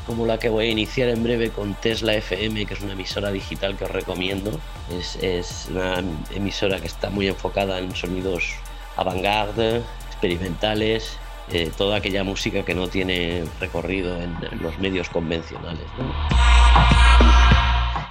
Como 0.07 0.25
la 0.25 0.39
que 0.39 0.49
voy 0.49 0.67
a 0.67 0.71
iniciar 0.71 1.09
en 1.09 1.21
breve 1.21 1.51
con 1.51 1.75
Tesla 1.75 2.15
FM, 2.15 2.65
que 2.65 2.73
es 2.73 2.81
una 2.81 2.93
emisora 2.93 3.29
digital 3.29 3.77
que 3.77 3.83
os 3.83 3.91
recomiendo. 3.91 4.51
Es, 4.97 5.17
es 5.17 5.67
una 5.69 6.01
emisora 6.33 6.79
que 6.79 6.87
está 6.87 7.09
muy 7.09 7.27
enfocada 7.27 7.77
en 7.77 7.93
sonidos 7.93 8.55
avant-garde, 8.95 9.83
experimentales, 10.07 11.19
eh, 11.49 11.71
toda 11.77 11.97
aquella 11.97 12.25
música 12.25 12.63
que 12.63 12.75
no 12.75 12.89
tiene 12.89 13.45
recorrido 13.61 14.21
en, 14.21 14.35
los 14.61 14.77
medios 14.79 15.07
convencionales. 15.07 15.85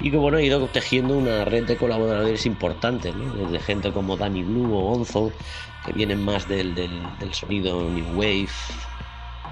Y 0.01 0.11
que 0.11 0.17
bueno, 0.17 0.39
he 0.39 0.47
ido 0.47 0.67
tejiendo 0.69 1.19
una 1.19 1.45
red 1.45 1.67
de 1.67 1.77
colaboradores 1.77 2.47
importantes, 2.47 3.13
desde 3.37 3.59
gente 3.59 3.93
como 3.93 4.17
Danny 4.17 4.43
Blue 4.43 4.75
o 4.75 4.93
Onzo, 4.93 5.33
que 5.85 5.93
vienen 5.93 6.25
más 6.25 6.49
del, 6.49 6.73
sonido 7.33 7.83
New 7.91 8.17
Wave, 8.17 8.49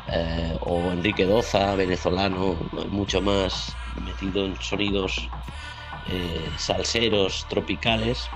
eh, 0.09 0.57
o 0.61 0.93
Enrique 0.93 1.25
Doza, 1.25 1.75
venezolano, 1.75 2.57
mucho 2.91 3.21
más 3.21 3.75
metido 4.05 4.45
en 4.45 4.57
sonidos 4.61 5.29
eh, 6.09 6.51
salseros, 6.59 7.47
tropicales, 7.49 8.29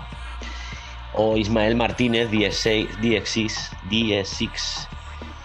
o 1.14 1.36
Ismael 1.36 1.76
Martínez, 1.76 2.30
DX6, 2.30 2.88
DX6 3.90 4.88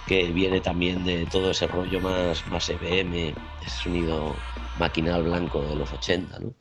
que 0.07 0.25
viene 0.31 0.59
también 0.59 1.05
de 1.05 1.25
todo 1.25 1.51
ese 1.51 1.67
rollo 1.67 1.99
más, 2.01 2.45
más 2.47 2.69
EBM, 2.69 3.33
ese 3.65 3.83
sonido 3.83 4.35
maquinal 4.77 5.23
blanco 5.23 5.61
de 5.63 5.75
los 5.75 5.91
80. 5.93 6.39
¿no? 6.39 6.53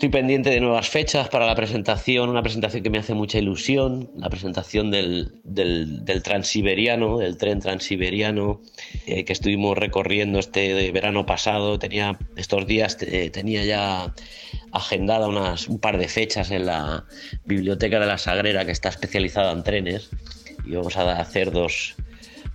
Estoy 0.00 0.08
pendiente 0.08 0.48
de 0.48 0.60
nuevas 0.60 0.88
fechas 0.88 1.28
para 1.28 1.44
la 1.44 1.54
presentación, 1.54 2.30
una 2.30 2.42
presentación 2.42 2.82
que 2.82 2.88
me 2.88 2.96
hace 2.96 3.12
mucha 3.12 3.36
ilusión, 3.36 4.10
la 4.16 4.30
presentación 4.30 4.90
del, 4.90 5.42
del, 5.44 6.22
transiberiano, 6.22 7.18
del 7.18 7.36
tren 7.36 7.60
transiberiano 7.60 8.62
eh, 9.04 9.26
que 9.26 9.34
estuvimos 9.34 9.76
recorriendo 9.76 10.38
este 10.38 10.90
verano 10.90 11.26
pasado. 11.26 11.78
Tenía 11.78 12.18
estos 12.36 12.66
días 12.66 12.96
tenía 12.96 13.62
ya 13.66 14.14
agendada 14.72 15.28
unas, 15.28 15.68
un 15.68 15.78
par 15.78 15.98
de 15.98 16.08
fechas 16.08 16.50
en 16.50 16.64
la 16.64 17.04
biblioteca 17.44 18.00
de 18.00 18.06
la 18.06 18.16
Sagrera 18.16 18.64
que 18.64 18.72
está 18.72 18.88
especializada 18.88 19.52
en 19.52 19.62
trenes 19.64 20.08
y 20.64 20.76
vamos 20.76 20.96
a 20.96 21.20
hacer 21.20 21.52
dos, 21.52 21.94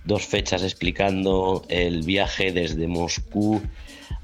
dos 0.04 0.26
fechas 0.26 0.64
explicando 0.64 1.64
el 1.68 2.02
viaje 2.02 2.50
desde 2.50 2.88
Moscú 2.88 3.62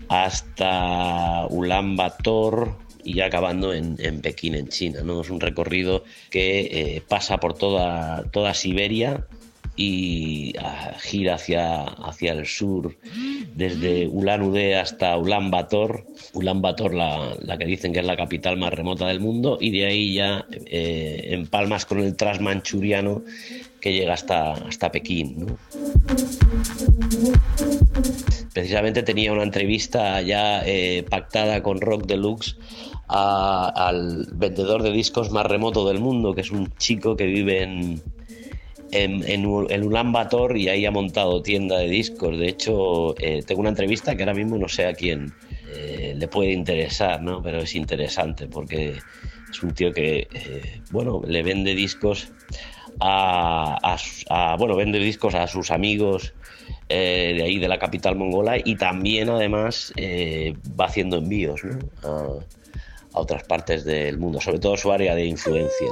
hasta 0.09 1.47
Ulan 1.51 1.95
Bator 1.95 2.82
y 3.05 3.15
ya 3.15 3.27
acabando 3.27 3.73
en, 3.73 3.97
Pekín, 4.21 4.55
en 4.55 4.69
China. 4.69 5.01
¿no? 5.03 5.21
Es 5.21 5.31
un 5.31 5.41
recorrido 5.41 6.05
que 6.31 6.61
eh, 6.61 7.03
pasa 7.07 7.39
por 7.39 7.55
toda, 7.55 8.25
toda 8.31 8.55
Siberia 8.55 9.27
y 9.75 10.55
ah, 10.59 10.95
gira 11.01 11.37
hacia, 11.37 11.85
hacia 11.85 12.33
el 12.33 12.47
sur, 12.47 12.97
desde 13.55 14.07
Ulan 14.07 14.43
Ude 14.43 14.77
hasta 14.77 15.17
Ulan 15.17 15.51
Bator, 15.51 16.05
Ulan 16.35 16.61
Bator 16.61 16.95
la, 16.95 17.35
la, 17.41 17.57
que 17.57 17.65
dicen 17.65 17.93
que 17.93 18.01
es 18.01 18.07
la 18.07 18.17
capital 18.17 18.59
más 18.59 18.73
remota 18.73 19.07
del 19.07 19.21
mundo, 19.21 19.57
y 19.61 19.71
de 19.71 19.87
ahí 19.87 20.15
ya 20.15 20.45
eh, 20.67 21.29
en 21.31 21.47
palmas 21.47 21.87
con 21.87 22.01
el 22.01 22.17
transmanchuriano 22.17 23.23
que 23.81 23.93
llega 23.95 24.15
hasta, 24.15 24.53
hasta 24.53 24.93
Pekín. 24.93 25.47
¿no? 25.47 25.59
Precisamente 28.53 29.03
tenía 29.03 29.33
una 29.33 29.43
entrevista 29.43 30.21
ya 30.21 30.63
eh, 30.67 31.05
pactada 31.09 31.63
con 31.63 31.81
Rock 31.81 32.07
Deluxe 32.07 32.57
al 33.13 34.27
vendedor 34.33 34.83
de 34.83 34.91
discos 34.91 35.31
más 35.31 35.47
remoto 35.47 35.87
del 35.87 36.01
mundo, 36.01 36.35
que 36.35 36.41
es 36.41 36.51
un 36.51 36.73
chico 36.79 37.15
que 37.15 37.27
vive 37.27 37.63
en, 37.63 38.03
en, 38.91 39.23
en, 39.29 39.85
Ulan 39.85 40.13
Bator 40.13 40.57
y 40.57 40.69
ahí 40.69 40.87
ha 40.87 40.91
montado 40.91 41.43
tienda 41.43 41.79
de 41.79 41.89
discos. 41.89 42.39
De 42.39 42.49
hecho, 42.49 43.15
eh, 43.19 43.43
tengo 43.47 43.61
una 43.61 43.71
entrevista 43.71 44.17
que 44.17 44.23
ahora 44.23 44.35
mismo 44.35 44.57
no 44.57 44.69
sé 44.69 44.87
a 44.87 44.95
quién 44.95 45.33
eh, 45.75 46.15
le 46.17 46.29
puede 46.29 46.53
interesar, 46.53 47.23
¿no? 47.23 47.43
pero 47.43 47.59
es 47.59 47.75
interesante 47.75 48.47
porque 48.47 48.99
es 49.51 49.63
un 49.63 49.75
tío 49.75 49.93
que, 49.93 50.29
eh, 50.33 50.81
bueno, 50.91 51.23
le 51.27 51.43
vende 51.43 51.75
discos 51.75 52.33
a, 53.01 53.97
bueno, 54.59 54.77
vende 54.77 54.99
discos 54.99 55.35
a 55.35 55.47
sus 55.47 55.71
amigos 55.71 56.35
de 56.89 57.43
ahí 57.43 57.59
de 57.59 57.69
la 57.69 57.79
capital 57.79 58.17
mongola 58.17 58.59
y 58.63 58.77
también 58.77 59.31
además 59.31 59.95
va 60.79 60.85
haciendo 60.85 61.17
envíos 61.17 61.65
¿no? 61.65 61.79
a, 62.03 62.62
a 63.13 63.21
otras 63.21 63.45
partes 63.45 63.85
del 63.85 64.19
mundo, 64.19 64.41
sobre 64.41 64.59
todo 64.59 64.77
su 64.77 64.93
área 64.93 65.15
de 65.15 65.27
influencia. 65.27 65.89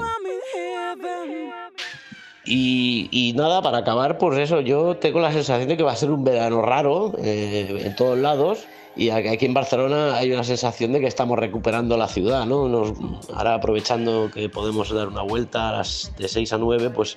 Y, 2.45 3.33
nada, 3.37 3.63
para 3.63 3.79
acabar, 3.79 4.19
pues 4.19 4.39
eso, 4.39 4.61
yo 4.61 4.97
tengo 4.97 5.21
la 5.21 5.33
sensación 5.33 5.69
de 5.69 5.77
que 5.77 5.83
va 5.83 5.93
a 5.93 5.97
ser 5.97 6.11
un 6.11 6.25
verano 6.25 6.63
raro 6.63 7.13
eh, 7.19 7.83
en 7.85 7.95
todos 7.95 8.19
lados. 8.19 8.67
Y 8.97 9.11
aquí 9.11 9.47
en 9.47 9.55
Barcelona 9.55 10.17
hay 10.17 10.33
una 10.33 10.43
sensación 10.43 10.93
de 10.93 11.01
que 11.01 11.07
estamos 11.07 11.39
recuperando 11.39 11.97
la 11.97 12.09
ciudad, 12.09 12.45
¿no? 12.47 12.69
Nos, 12.69 12.93
ahora 13.33 13.55
aprovechando 13.55 14.31
que 14.35 14.49
podemos 14.49 14.93
dar 14.93 15.09
una 15.09 15.23
vuelta 15.23 15.69
a 15.69 15.73
las 15.79 16.13
de 16.19 16.27
6 16.27 16.53
a 16.55 16.59
9, 16.59 16.91
pues 16.91 17.17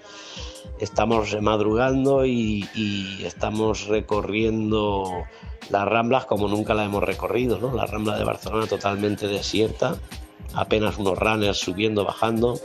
estamos 0.79 1.39
madrugando 1.41 2.25
y, 2.25 2.67
estamos 3.23 3.87
recorriendo 3.87 5.23
las 5.69 5.87
Ramblas 5.87 6.25
como 6.25 6.47
nunca 6.47 6.73
la 6.73 6.83
hemos 6.83 7.03
recorrido, 7.03 7.57
¿no? 7.57 7.73
La 7.73 7.85
Rambla 7.85 8.17
de 8.17 8.25
Barcelona 8.25 8.67
totalmente 8.67 9.27
desierta, 9.27 9.95
apenas 10.53 10.97
unos 10.97 11.17
runners 11.17 11.57
subiendo, 11.57 12.03
bajando. 12.03 12.59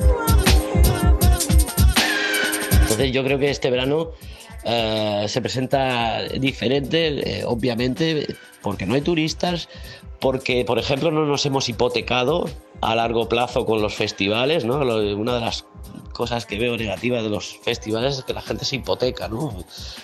Entonces 2.83 3.13
yo 3.13 3.23
creo 3.23 3.39
que 3.39 3.51
este 3.51 3.71
verano 3.71 4.11
eh, 4.71 5.25
se 5.29 5.41
presenta 5.41 6.25
diferente, 6.25 7.41
eh, 7.41 7.45
obviamente, 7.47 8.37
porque 8.61 8.85
no 8.85 8.95
hay 8.95 9.01
turistas, 9.01 9.69
porque, 10.21 10.65
por 10.67 10.79
ejemplo, 10.79 11.11
no 11.11 11.25
nos 11.25 11.47
hemos 11.47 11.71
hipotecado 11.71 12.45
a 12.83 12.95
largo 12.95 13.31
plazo 13.31 13.65
con 13.65 13.81
los 13.81 13.95
festivales, 13.95 14.67
¿no? 14.67 14.77
Una 14.77 15.35
de 15.35 15.41
las 15.41 15.65
cosas 16.13 16.45
que 16.45 16.59
veo 16.59 16.77
negativas 16.77 17.23
de 17.23 17.31
los 17.31 17.59
festivales 17.63 18.19
es 18.19 18.25
que 18.25 18.35
la 18.35 18.43
gente 18.43 18.67
se 18.67 18.77
hipoteca, 18.77 19.29
¿no? 19.29 19.57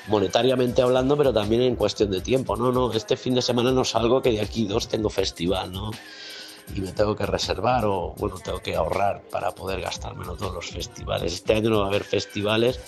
Monetariamente 0.09 0.81
hablando, 0.81 1.17
pero 1.17 1.35
también 1.35 1.61
en 1.61 1.77
cuestión 1.77 2.11
de 2.11 2.23
tiempo, 2.23 2.57
¿no? 2.57 2.73
No, 2.73 2.91
este 2.93 3.19
fin 3.19 3.35
de 3.35 3.43
semana 3.43 3.71
no 3.71 3.85
salgo 3.85 4.23
que 4.23 4.31
de 4.31 4.41
aquí 4.41 4.67
dos 4.67 4.89
tengo 4.89 5.11
festival, 5.11 5.73
¿no? 5.73 5.91
Y 6.75 6.81
me 6.81 6.93
tengo 6.93 7.15
que 7.15 7.27
reservar 7.27 7.85
o, 7.85 8.15
bueno, 8.17 8.37
tengo 8.43 8.61
que 8.61 8.75
ahorrar 8.75 9.23
para 9.31 9.51
poder 9.55 9.83
gastármelo 9.83 10.37
todos 10.37 10.55
los 10.55 10.71
festivales. 10.71 11.35
Este 11.35 11.53
año 11.53 11.69
no 11.69 11.81
va 11.81 11.85
a 11.85 11.89
haber 11.89 12.05
festivales, 12.05 12.81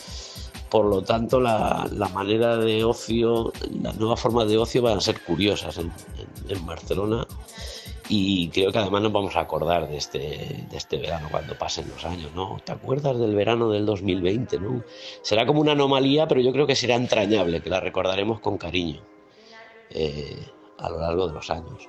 por 0.71 0.87
lo 0.87 1.03
tanto 1.03 1.41
la, 1.41 1.89
manera 2.13 2.57
de 2.57 2.85
ocio, 2.85 3.53
las 3.83 3.97
nuevas 3.97 4.21
formas 4.21 4.49
de 4.49 4.59
ocio 4.59 4.83
van 4.83 4.99
a 4.99 5.01
ser 5.01 5.21
curiosas 5.23 5.79
en, 5.79 5.93
Barcelona 6.65 7.27
y 8.09 8.49
creo 8.51 8.71
que 8.71 8.79
además 8.79 9.03
nos 9.03 9.13
vamos 9.13 9.37
a 9.37 9.41
acordar 9.41 9.89
de 9.89 9.97
este, 9.97 10.19
de 10.71 10.77
este 10.77 10.97
verano 10.97 11.29
cuando 11.31 11.59
pasen 11.59 11.89
los 11.89 12.05
años, 12.05 12.31
¿no? 12.35 12.57
¿Te 12.65 12.73
acuerdas 12.73 13.19
del 13.19 13.35
verano 13.35 13.69
del 13.71 13.85
2020, 13.85 14.61
no? 14.61 14.85
Será 15.23 15.45
como 15.45 15.61
una 15.61 15.73
anomalía, 15.73 16.29
pero 16.29 16.41
yo 16.41 16.53
creo 16.53 16.67
que 16.67 16.77
será 16.77 16.95
entrañable, 16.95 17.61
que 17.61 17.71
la 17.71 17.81
recordaremos 17.81 18.41
con 18.41 18.59
cariño 18.59 19.01
eh, 19.91 20.37
a 20.79 20.89
lo 20.89 21.01
largo 21.01 21.27
de 21.27 21.35
los 21.35 21.51
años. 21.51 21.89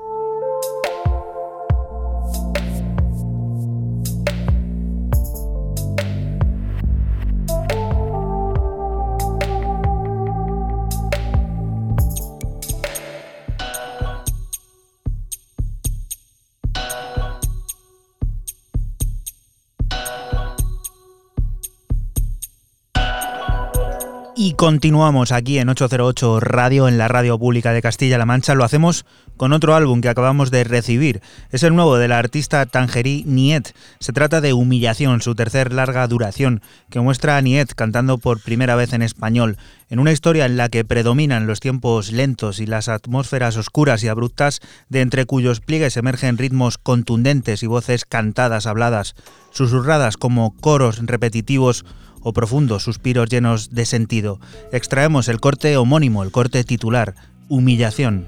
Y 24.43 24.53
continuamos 24.53 25.31
aquí 25.31 25.59
en 25.59 25.69
808 25.69 26.39
Radio, 26.39 26.87
en 26.87 26.97
la 26.97 27.07
radio 27.07 27.37
pública 27.37 27.73
de 27.73 27.83
Castilla-La 27.83 28.25
Mancha. 28.25 28.55
Lo 28.55 28.63
hacemos 28.63 29.05
con 29.37 29.53
otro 29.53 29.75
álbum 29.75 30.01
que 30.01 30.09
acabamos 30.09 30.49
de 30.49 30.63
recibir. 30.63 31.21
Es 31.51 31.61
el 31.61 31.75
nuevo 31.75 31.99
de 31.99 32.07
la 32.07 32.17
artista 32.17 32.65
Tangerí 32.65 33.23
Niet. 33.27 33.75
Se 33.99 34.13
trata 34.13 34.41
de 34.41 34.53
Humillación, 34.53 35.21
su 35.21 35.35
tercer 35.35 35.71
larga 35.71 36.07
duración, 36.07 36.63
que 36.89 36.99
muestra 36.99 37.37
a 37.37 37.41
Niet 37.43 37.73
cantando 37.75 38.17
por 38.17 38.41
primera 38.41 38.73
vez 38.73 38.93
en 38.93 39.03
español, 39.03 39.57
en 39.91 39.99
una 39.99 40.11
historia 40.11 40.47
en 40.47 40.57
la 40.57 40.69
que 40.69 40.85
predominan 40.85 41.45
los 41.45 41.59
tiempos 41.59 42.11
lentos 42.11 42.59
y 42.59 42.65
las 42.65 42.89
atmósferas 42.89 43.57
oscuras 43.57 44.03
y 44.03 44.07
abruptas, 44.07 44.59
de 44.89 45.01
entre 45.01 45.27
cuyos 45.27 45.59
pliegues 45.59 45.97
emergen 45.97 46.39
ritmos 46.39 46.79
contundentes 46.79 47.61
y 47.61 47.67
voces 47.67 48.05
cantadas, 48.05 48.65
habladas, 48.65 49.13
susurradas 49.51 50.17
como 50.17 50.55
coros 50.59 50.99
repetitivos 51.05 51.85
o 52.21 52.33
profundos 52.33 52.83
suspiros 52.83 53.29
llenos 53.29 53.71
de 53.71 53.85
sentido. 53.85 54.39
Extraemos 54.71 55.27
el 55.27 55.39
corte 55.39 55.77
homónimo, 55.77 56.23
el 56.23 56.31
corte 56.31 56.63
titular, 56.63 57.15
Humillación. 57.47 58.27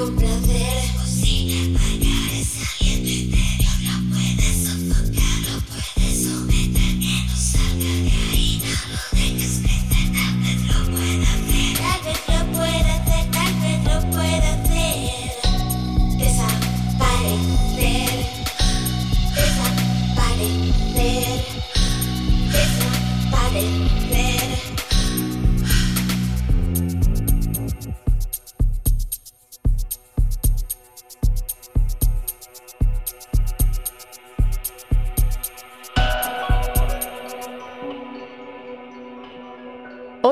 Ocho 0.00 0.89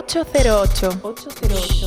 808. 0.09 1.78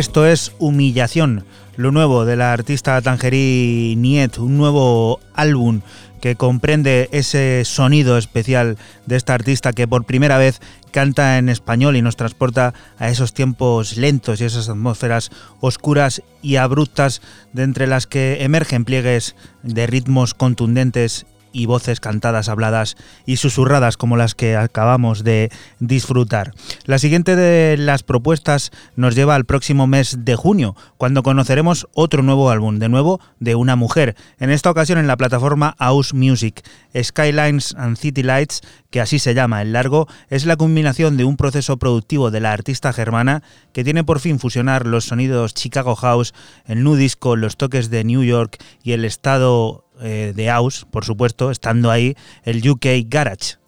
Esto 0.00 0.26
es 0.26 0.52
Humillación, 0.58 1.44
lo 1.76 1.92
nuevo 1.92 2.24
de 2.24 2.34
la 2.34 2.54
artista 2.54 3.02
Tangerí 3.02 3.96
Niet, 3.98 4.38
un 4.38 4.56
nuevo 4.56 5.20
álbum 5.34 5.82
que 6.22 6.36
comprende 6.36 7.10
ese 7.12 7.66
sonido 7.66 8.16
especial 8.16 8.78
de 9.04 9.16
esta 9.16 9.34
artista 9.34 9.74
que 9.74 9.86
por 9.86 10.06
primera 10.06 10.38
vez 10.38 10.62
canta 10.90 11.36
en 11.36 11.50
español 11.50 11.96
y 11.96 12.02
nos 12.02 12.16
transporta 12.16 12.72
a 12.98 13.10
esos 13.10 13.34
tiempos 13.34 13.98
lentos 13.98 14.40
y 14.40 14.44
esas 14.44 14.70
atmósferas 14.70 15.30
oscuras 15.60 16.22
y 16.40 16.56
abruptas 16.56 17.20
de 17.52 17.64
entre 17.64 17.86
las 17.86 18.06
que 18.06 18.42
emergen 18.42 18.86
pliegues 18.86 19.36
de 19.62 19.86
ritmos 19.86 20.32
contundentes 20.32 21.26
y 21.52 21.66
voces 21.66 22.00
cantadas, 22.00 22.48
habladas 22.48 22.96
y 23.26 23.36
susurradas 23.36 23.96
como 23.96 24.16
las 24.16 24.34
que 24.34 24.56
acabamos 24.56 25.24
de 25.24 25.50
disfrutar. 25.78 26.52
La 26.84 26.98
siguiente 26.98 27.36
de 27.36 27.76
las 27.76 28.02
propuestas 28.02 28.70
nos 28.96 29.14
lleva 29.14 29.34
al 29.34 29.44
próximo 29.44 29.86
mes 29.86 30.18
de 30.24 30.36
junio, 30.36 30.76
cuando 30.96 31.22
conoceremos 31.22 31.88
otro 31.94 32.22
nuevo 32.22 32.50
álbum, 32.50 32.78
de 32.78 32.88
nuevo 32.88 33.20
de 33.38 33.54
una 33.54 33.76
mujer, 33.76 34.16
en 34.38 34.50
esta 34.50 34.70
ocasión 34.70 34.98
en 34.98 35.06
la 35.06 35.16
plataforma 35.16 35.76
House 35.78 36.14
Music. 36.14 36.62
Skylines 37.00 37.74
and 37.76 37.96
City 37.96 38.22
Lights, 38.22 38.62
que 38.90 39.00
así 39.00 39.18
se 39.18 39.34
llama 39.34 39.62
el 39.62 39.72
largo, 39.72 40.08
es 40.28 40.44
la 40.44 40.56
combinación 40.56 41.16
de 41.16 41.24
un 41.24 41.36
proceso 41.36 41.78
productivo 41.78 42.30
de 42.30 42.40
la 42.40 42.52
artista 42.52 42.92
germana 42.92 43.42
que 43.72 43.84
tiene 43.84 44.04
por 44.04 44.20
fin 44.20 44.38
fusionar 44.38 44.86
los 44.86 45.04
sonidos 45.04 45.54
Chicago 45.54 45.94
House, 45.96 46.34
el 46.66 46.82
nu 46.82 46.96
disco, 46.96 47.36
los 47.36 47.56
toques 47.56 47.90
de 47.90 48.04
New 48.04 48.24
York 48.24 48.58
y 48.82 48.92
el 48.92 49.04
estado 49.04 49.84
eh, 50.02 50.32
de 50.34 50.46
House, 50.46 50.86
por 50.90 51.04
supuesto, 51.04 51.50
estando 51.50 51.90
ahí 51.90 52.14
el 52.44 52.68
UK 52.68 52.86
Garage. 53.06 53.59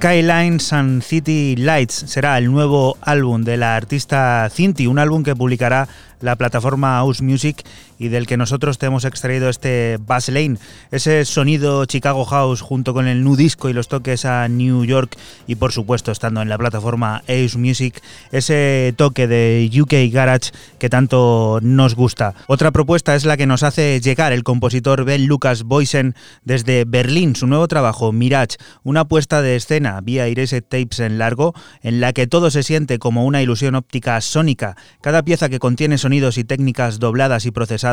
Skylines 0.00 0.72
and 0.72 1.02
City 1.02 1.56
Lights 1.56 1.92
será 2.06 2.38
el 2.38 2.50
nuevo 2.50 2.96
álbum 3.02 3.44
de 3.44 3.58
la 3.58 3.76
artista 3.76 4.48
Cinti, 4.50 4.86
un 4.86 4.98
álbum 4.98 5.22
que 5.22 5.36
publicará 5.36 5.88
la 6.20 6.36
plataforma 6.36 6.94
House 6.94 7.20
Music 7.20 7.62
y 8.00 8.08
del 8.08 8.26
que 8.26 8.36
nosotros 8.36 8.78
te 8.78 8.86
hemos 8.86 9.04
extraído 9.04 9.48
este 9.48 9.98
Bass 10.04 10.28
Lane, 10.28 10.56
ese 10.90 11.24
sonido 11.24 11.84
Chicago 11.84 12.24
House 12.24 12.62
junto 12.62 12.94
con 12.94 13.06
el 13.06 13.22
nu 13.22 13.36
disco 13.36 13.68
y 13.68 13.72
los 13.72 13.88
toques 13.88 14.24
a 14.24 14.48
New 14.48 14.84
York 14.84 15.16
y 15.46 15.56
por 15.56 15.72
supuesto 15.72 16.10
estando 16.10 16.40
en 16.40 16.48
la 16.48 16.58
plataforma 16.58 17.22
House 17.28 17.56
Music, 17.56 18.00
ese 18.32 18.94
toque 18.96 19.26
de 19.26 19.70
UK 19.72 20.12
Garage 20.12 20.52
que 20.78 20.88
tanto 20.88 21.58
nos 21.62 21.94
gusta. 21.94 22.34
Otra 22.46 22.70
propuesta 22.70 23.14
es 23.14 23.24
la 23.24 23.36
que 23.36 23.46
nos 23.46 23.62
hace 23.62 24.00
llegar 24.00 24.32
el 24.32 24.44
compositor 24.44 25.04
Ben 25.04 25.26
Lucas 25.26 25.64
Boysen 25.64 26.14
desde 26.42 26.84
Berlín, 26.86 27.36
su 27.36 27.46
nuevo 27.46 27.68
trabajo 27.68 28.12
Mirage, 28.12 28.56
una 28.82 29.04
puesta 29.04 29.42
de 29.42 29.56
escena 29.56 30.00
vía 30.00 30.26
Erased 30.26 30.64
Tapes 30.64 31.00
en 31.00 31.18
largo 31.18 31.54
en 31.82 32.00
la 32.00 32.12
que 32.12 32.26
todo 32.26 32.50
se 32.50 32.62
siente 32.62 32.98
como 32.98 33.26
una 33.26 33.42
ilusión 33.42 33.74
óptica 33.74 34.20
sónica, 34.20 34.76
cada 35.02 35.22
pieza 35.22 35.48
que 35.48 35.58
contiene 35.58 35.98
sonido 35.98 36.10
sonidos 36.10 36.38
y 36.38 36.44
técnicas 36.44 36.98
dobladas 36.98 37.46
y 37.46 37.52
procesadas 37.52 37.89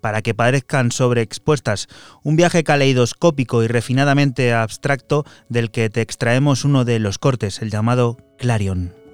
para 0.00 0.22
que 0.22 0.34
parezcan 0.34 0.90
sobreexpuestas. 0.92 1.88
Un 2.22 2.36
viaje 2.36 2.64
caleidoscópico 2.64 3.62
y 3.62 3.68
refinadamente 3.68 4.52
abstracto 4.52 5.24
del 5.48 5.70
que 5.70 5.90
te 5.90 6.00
extraemos 6.00 6.64
uno 6.64 6.84
de 6.84 6.98
los 6.98 7.18
cortes, 7.18 7.62
el 7.62 7.70
llamado 7.70 8.16
Clarion. 8.38 9.05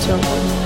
808. 0.00 0.62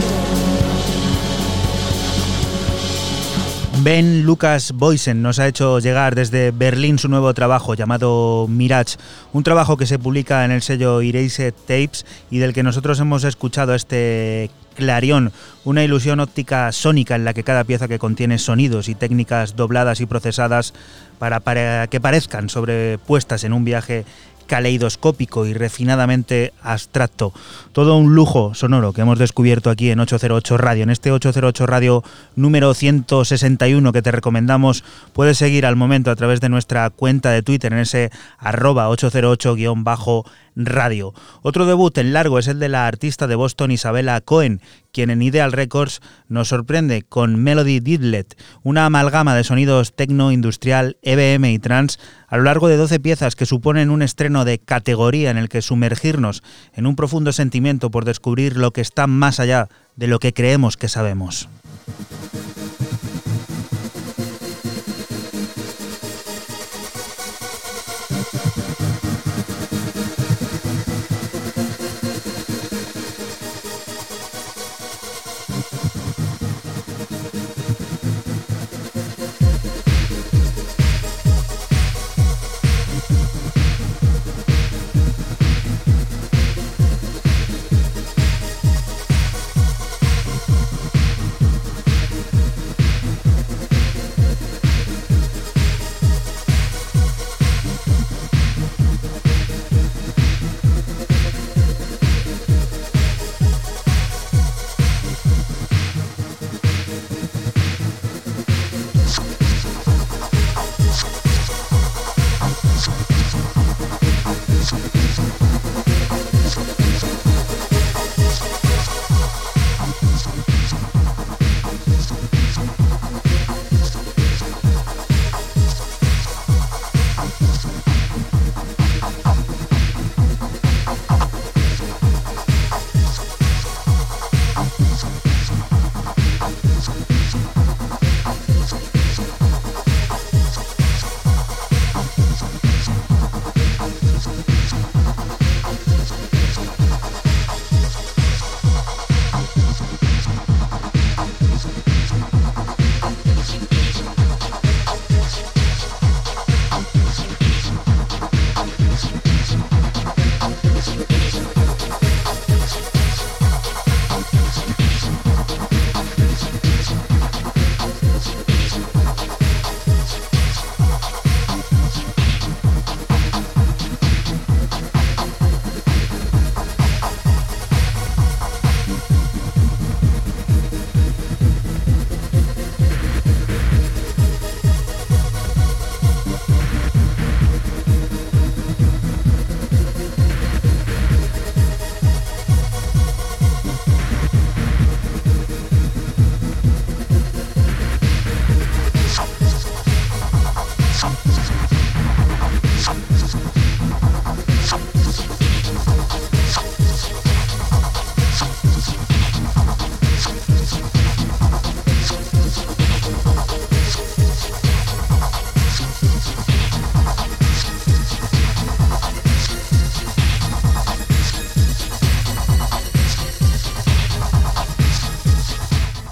Ben 3.87 4.25
Lucas 4.25 4.73
Boysen 4.73 5.23
nos 5.23 5.39
ha 5.39 5.47
hecho 5.47 5.79
llegar 5.79 6.17
desde 6.17 6.51
Berlín 6.51 6.99
su 6.99 7.09
nuevo 7.09 7.33
trabajo 7.35 7.75
llamado 7.75 8.47
Mirage, 8.49 8.97
un 9.33 9.45
trabajo 9.45 9.77
que 9.77 9.87
se 9.87 9.99
publica 9.99 10.45
en 10.45 10.51
el 10.51 10.63
sello 10.63 11.01
Erased 11.01 11.55
Tapes 11.55 12.05
y 12.29 12.39
del 12.39 12.53
que 12.53 12.65
nosotros 12.65 12.99
hemos 12.99 13.23
escuchado 13.23 13.77
este 13.77 14.51
Clarion, 14.75 15.31
una 15.65 15.85
ilusión 15.85 16.19
óptica 16.19 16.73
sónica 16.73 17.15
en 17.15 17.25
la 17.25 17.33
que 17.33 17.45
cada 17.45 17.63
pieza 17.63 17.87
que 17.87 18.01
contiene 18.01 18.39
sonidos 18.39 18.89
y 18.89 18.97
técnicas 18.97 19.55
dobladas 19.55 20.01
y 20.01 20.07
procesadas 20.07 20.75
para, 21.21 21.39
para 21.39 21.87
que 21.87 22.01
parezcan 22.01 22.49
sobrepuestas 22.49 23.45
en 23.45 23.53
un 23.53 23.65
viaje 23.65 24.05
caleidoscópico 24.47 25.47
y 25.47 25.53
refinadamente 25.53 26.53
abstracto. 26.63 27.33
Todo 27.73 27.97
un 27.97 28.15
lujo 28.15 28.55
sonoro 28.55 28.93
que 28.93 29.03
hemos 29.03 29.19
descubierto 29.19 29.71
aquí 29.71 29.91
en 29.91 30.01
808 30.01 30.57
Radio. 30.57 30.85
En 30.85 30.91
este 30.91 31.13
808 31.13 31.67
Radio 31.67 32.03
número 32.35 32.73
161 32.75 33.93
que 33.93 34.03
te 34.03 34.13
recomendamos, 34.13 34.85
puedes 35.13 35.39
seguir 35.39 35.67
al 35.67 35.77
momento 35.77 36.11
a 36.11 36.17
través 36.17 36.41
de 36.41 36.49
nuestra 36.49 36.89
cuenta 36.91 37.31
de 37.31 37.43
Twitter 37.43 37.73
en 37.73 37.81
ese 37.81 38.11
arroba 38.39 38.89
808-bajo 38.89 40.25
radio. 40.57 41.15
Otro 41.43 41.67
debut 41.67 41.97
en 41.99 42.13
largo 42.13 42.39
es 42.39 42.49
el 42.49 42.59
de 42.59 42.69
la 42.69 42.87
artista 42.87 43.27
de 43.27 43.37
Boston 43.37 43.71
Isabella 43.71 44.21
Cohen, 44.21 44.61
quien 44.93 45.11
en 45.11 45.23
Ideal 45.23 45.53
Records 45.53 46.01
nos 46.29 46.49
sorprende 46.49 47.03
con 47.03 47.37
Melody 47.43 47.81
Didlet, 47.81 48.37
una 48.63 48.87
amalgama 48.87 49.35
de 49.35 49.45
sonidos 49.45 49.95
techno, 49.95 50.33
industrial, 50.33 50.97
EBM 51.03 51.45
y 51.53 51.59
trance 51.59 51.99
a 52.29 52.39
lo 52.39 52.45
largo 52.45 52.69
de 52.69 52.77
12 52.77 52.99
piezas 53.01 53.37
que 53.37 53.47
suponen 53.47 53.91
un 53.91 54.03
estreno 54.03 54.45
de 54.45 54.59
categoría 54.59 55.31
en 55.31 55.37
el 55.37 55.49
que 55.49 55.63
sumergirnos 55.63 56.43
en 56.73 56.87
un 56.87 56.97
profundo 56.97 57.33
sentimiento 57.33 57.91
por 57.91 58.05
descubrir 58.05 58.57
lo 58.57 58.73
que 58.73 58.81
está 58.81 59.07
más 59.07 59.39
allá 59.39 59.69
de 59.97 60.07
lo 60.07 60.19
que 60.19 60.33
creemos 60.33 60.77
que 60.77 60.89
sabemos. 60.89 61.49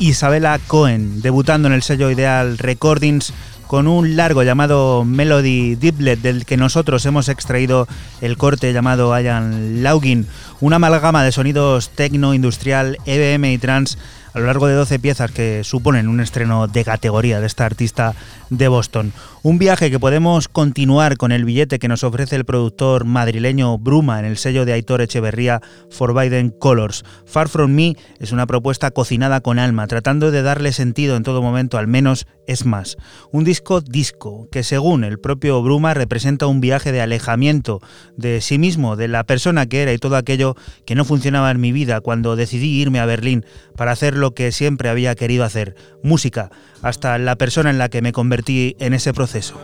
Isabella 0.08 0.58
Cohen, 0.66 1.22
debutando 1.22 1.66
en 1.66 1.72
el 1.72 1.82
sello 1.82 2.10
Ideal 2.10 2.58
Recordings 2.58 3.32
con 3.66 3.88
un 3.88 4.16
largo 4.16 4.42
llamado 4.42 5.02
Melody 5.02 5.76
Diplet, 5.76 6.20
del 6.20 6.44
que 6.44 6.58
nosotros 6.58 7.06
hemos 7.06 7.30
extraído 7.30 7.88
el 8.20 8.36
corte 8.36 8.74
llamado 8.74 9.18
Ian 9.18 9.82
Laugin, 9.82 10.26
una 10.60 10.76
amalgama 10.76 11.24
de 11.24 11.32
sonidos 11.32 11.88
techno, 11.88 12.34
industrial, 12.34 12.98
EBM 13.06 13.46
y 13.46 13.58
trance 13.58 13.96
a 14.34 14.40
lo 14.40 14.46
largo 14.46 14.66
de 14.66 14.74
12 14.74 14.98
piezas 14.98 15.30
que 15.30 15.62
suponen 15.62 16.08
un 16.08 16.20
estreno 16.20 16.66
de 16.66 16.84
categoría 16.84 17.40
de 17.40 17.46
esta 17.46 17.64
artista 17.64 18.14
de 18.50 18.66
Boston. 18.66 19.12
Un 19.42 19.58
viaje 19.58 19.90
que 19.90 20.00
podemos 20.00 20.48
continuar 20.48 21.16
con 21.16 21.30
el 21.30 21.44
billete 21.44 21.78
que 21.78 21.86
nos 21.86 22.02
ofrece 22.02 22.34
el 22.34 22.44
productor 22.44 23.04
madrileño 23.04 23.78
Bruma 23.78 24.18
en 24.18 24.24
el 24.24 24.36
sello 24.36 24.64
de 24.64 24.72
Aitor 24.72 25.02
Echeverría 25.02 25.60
Forbidden 25.90 26.50
Colors. 26.50 27.04
Far 27.26 27.48
From 27.48 27.72
Me 27.72 27.96
es 28.18 28.32
una 28.32 28.46
propuesta 28.46 28.90
cocinada 28.90 29.40
con 29.40 29.58
alma, 29.58 29.86
tratando 29.86 30.30
de 30.30 30.42
darle 30.42 30.72
sentido 30.72 31.16
en 31.16 31.22
todo 31.22 31.42
momento, 31.42 31.78
al 31.78 31.86
menos 31.86 32.26
es 32.46 32.66
más. 32.66 32.96
Un 33.30 33.44
disco 33.44 33.80
disco 33.80 34.48
que 34.50 34.62
según 34.62 35.04
el 35.04 35.18
propio 35.20 35.62
Bruma 35.62 35.94
representa 35.94 36.46
un 36.46 36.60
viaje 36.60 36.90
de 36.90 37.00
alejamiento 37.00 37.80
de 38.16 38.40
sí 38.40 38.58
mismo, 38.58 38.96
de 38.96 39.08
la 39.08 39.24
persona 39.24 39.66
que 39.66 39.82
era 39.82 39.92
y 39.92 39.98
todo 39.98 40.16
aquello 40.16 40.56
que 40.86 40.94
no 40.94 41.04
funcionaba 41.04 41.50
en 41.50 41.60
mi 41.60 41.70
vida 41.72 42.00
cuando 42.00 42.36
decidí 42.36 42.80
irme 42.80 43.00
a 43.00 43.06
Berlín 43.06 43.44
para 43.76 43.92
hacer 43.92 44.14
lo 44.24 44.32
que 44.32 44.52
siempre 44.52 44.88
había 44.88 45.14
querido 45.14 45.44
hacer, 45.44 45.74
música, 46.02 46.50
hasta 46.80 47.18
la 47.18 47.36
persona 47.36 47.68
en 47.68 47.76
la 47.76 47.90
que 47.90 48.00
me 48.00 48.12
convertí 48.12 48.74
en 48.78 48.94
ese 48.94 49.12
proceso. 49.12 49.60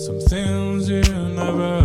Some 0.00 0.80
you 0.80 1.02
never 1.02 1.79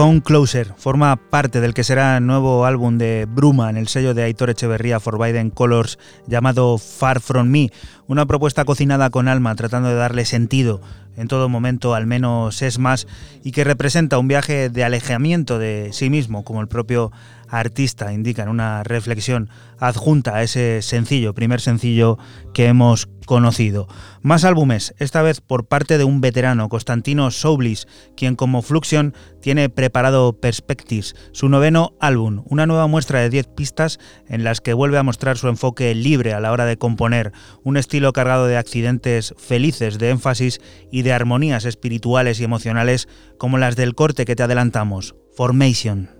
Come 0.00 0.22
Closer 0.22 0.72
forma 0.78 1.14
parte 1.28 1.60
del 1.60 1.74
que 1.74 1.84
será 1.84 2.16
el 2.16 2.26
nuevo 2.26 2.64
álbum 2.64 2.96
de 2.96 3.26
Bruma 3.28 3.68
en 3.68 3.76
el 3.76 3.86
sello 3.86 4.14
de 4.14 4.22
Aitor 4.22 4.48
Echeverría 4.48 4.98
Forbidden 4.98 5.50
Colors 5.50 5.98
llamado 6.26 6.78
Far 6.78 7.20
From 7.20 7.48
Me, 7.48 7.70
una 8.06 8.24
propuesta 8.24 8.64
cocinada 8.64 9.10
con 9.10 9.28
alma 9.28 9.54
tratando 9.56 9.90
de 9.90 9.96
darle 9.96 10.24
sentido 10.24 10.80
en 11.18 11.28
todo 11.28 11.50
momento, 11.50 11.94
al 11.94 12.06
menos 12.06 12.62
es 12.62 12.78
más, 12.78 13.06
y 13.44 13.52
que 13.52 13.62
representa 13.62 14.16
un 14.16 14.26
viaje 14.26 14.70
de 14.70 14.84
alejamiento 14.84 15.58
de 15.58 15.90
sí 15.92 16.08
mismo, 16.08 16.44
como 16.44 16.62
el 16.62 16.68
propio 16.68 17.12
artista 17.50 18.12
indica 18.12 18.42
en 18.42 18.48
una 18.48 18.82
reflexión 18.82 19.50
adjunta 19.78 20.36
a 20.36 20.42
ese 20.42 20.82
sencillo, 20.82 21.34
primer 21.34 21.60
sencillo 21.60 22.18
que 22.54 22.66
hemos 22.66 23.08
conocido. 23.26 23.86
Más 24.22 24.44
álbumes, 24.44 24.94
esta 24.98 25.22
vez 25.22 25.40
por 25.40 25.66
parte 25.66 25.98
de 25.98 26.04
un 26.04 26.20
veterano, 26.20 26.68
Constantino 26.68 27.30
Soublis, 27.30 27.86
quien 28.16 28.34
como 28.34 28.60
Fluxion 28.60 29.14
tiene 29.40 29.68
preparado 29.68 30.32
Perspectives, 30.40 31.14
su 31.32 31.48
noveno 31.48 31.94
álbum, 32.00 32.42
una 32.46 32.66
nueva 32.66 32.86
muestra 32.88 33.20
de 33.20 33.30
10 33.30 33.46
pistas 33.48 33.98
en 34.28 34.42
las 34.44 34.60
que 34.60 34.74
vuelve 34.74 34.98
a 34.98 35.02
mostrar 35.02 35.38
su 35.38 35.48
enfoque 35.48 35.94
libre 35.94 36.34
a 36.34 36.40
la 36.40 36.52
hora 36.52 36.66
de 36.66 36.76
componer, 36.76 37.32
un 37.62 37.76
estilo 37.76 38.12
cargado 38.12 38.46
de 38.46 38.56
accidentes 38.56 39.34
felices, 39.38 39.98
de 39.98 40.10
énfasis 40.10 40.60
y 40.90 41.02
de 41.02 41.12
armonías 41.12 41.64
espirituales 41.64 42.40
y 42.40 42.44
emocionales 42.44 43.08
como 43.38 43.58
las 43.58 43.76
del 43.76 43.94
corte 43.94 44.24
que 44.24 44.36
te 44.36 44.42
adelantamos, 44.42 45.14
Formation. 45.36 46.19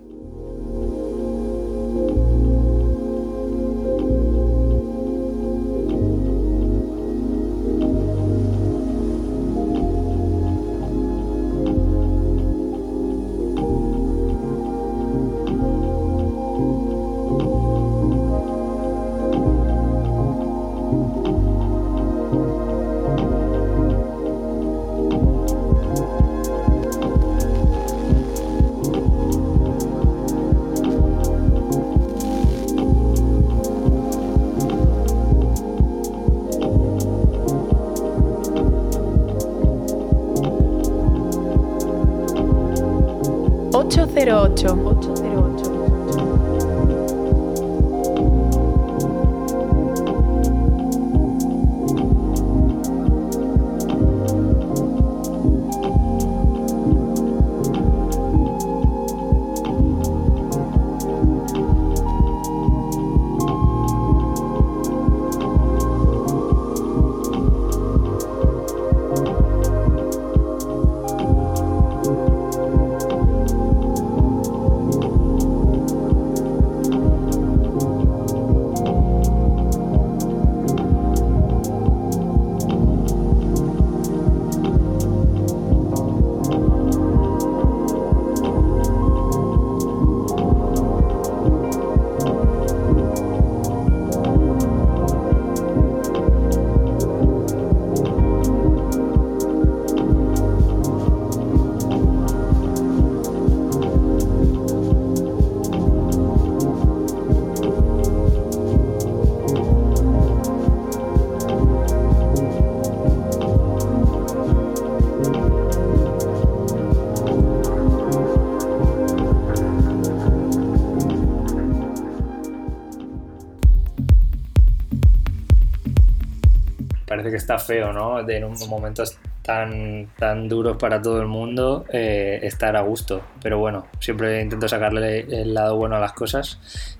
Parece 127.11 127.29
que 127.29 127.37
está 127.37 127.59
feo, 127.59 127.91
¿no? 127.93 128.23
De 128.23 128.37
en 128.37 128.45
un- 128.45 128.57
momentos 128.69 129.17
tan, 129.43 130.07
tan 130.17 130.47
duros 130.47 130.77
para 130.77 131.01
todo 131.01 131.19
el 131.21 131.27
mundo, 131.27 131.85
eh, 131.91 132.39
estar 132.43 132.75
a 132.75 132.81
gusto. 132.81 133.21
Pero 133.43 133.59
bueno, 133.59 133.85
siempre 133.99 134.41
intento 134.41 134.67
sacarle 134.67 135.19
el 135.29 135.53
lado 135.53 135.75
bueno 135.75 135.95
a 135.97 135.99
las 135.99 136.13
cosas 136.13 136.59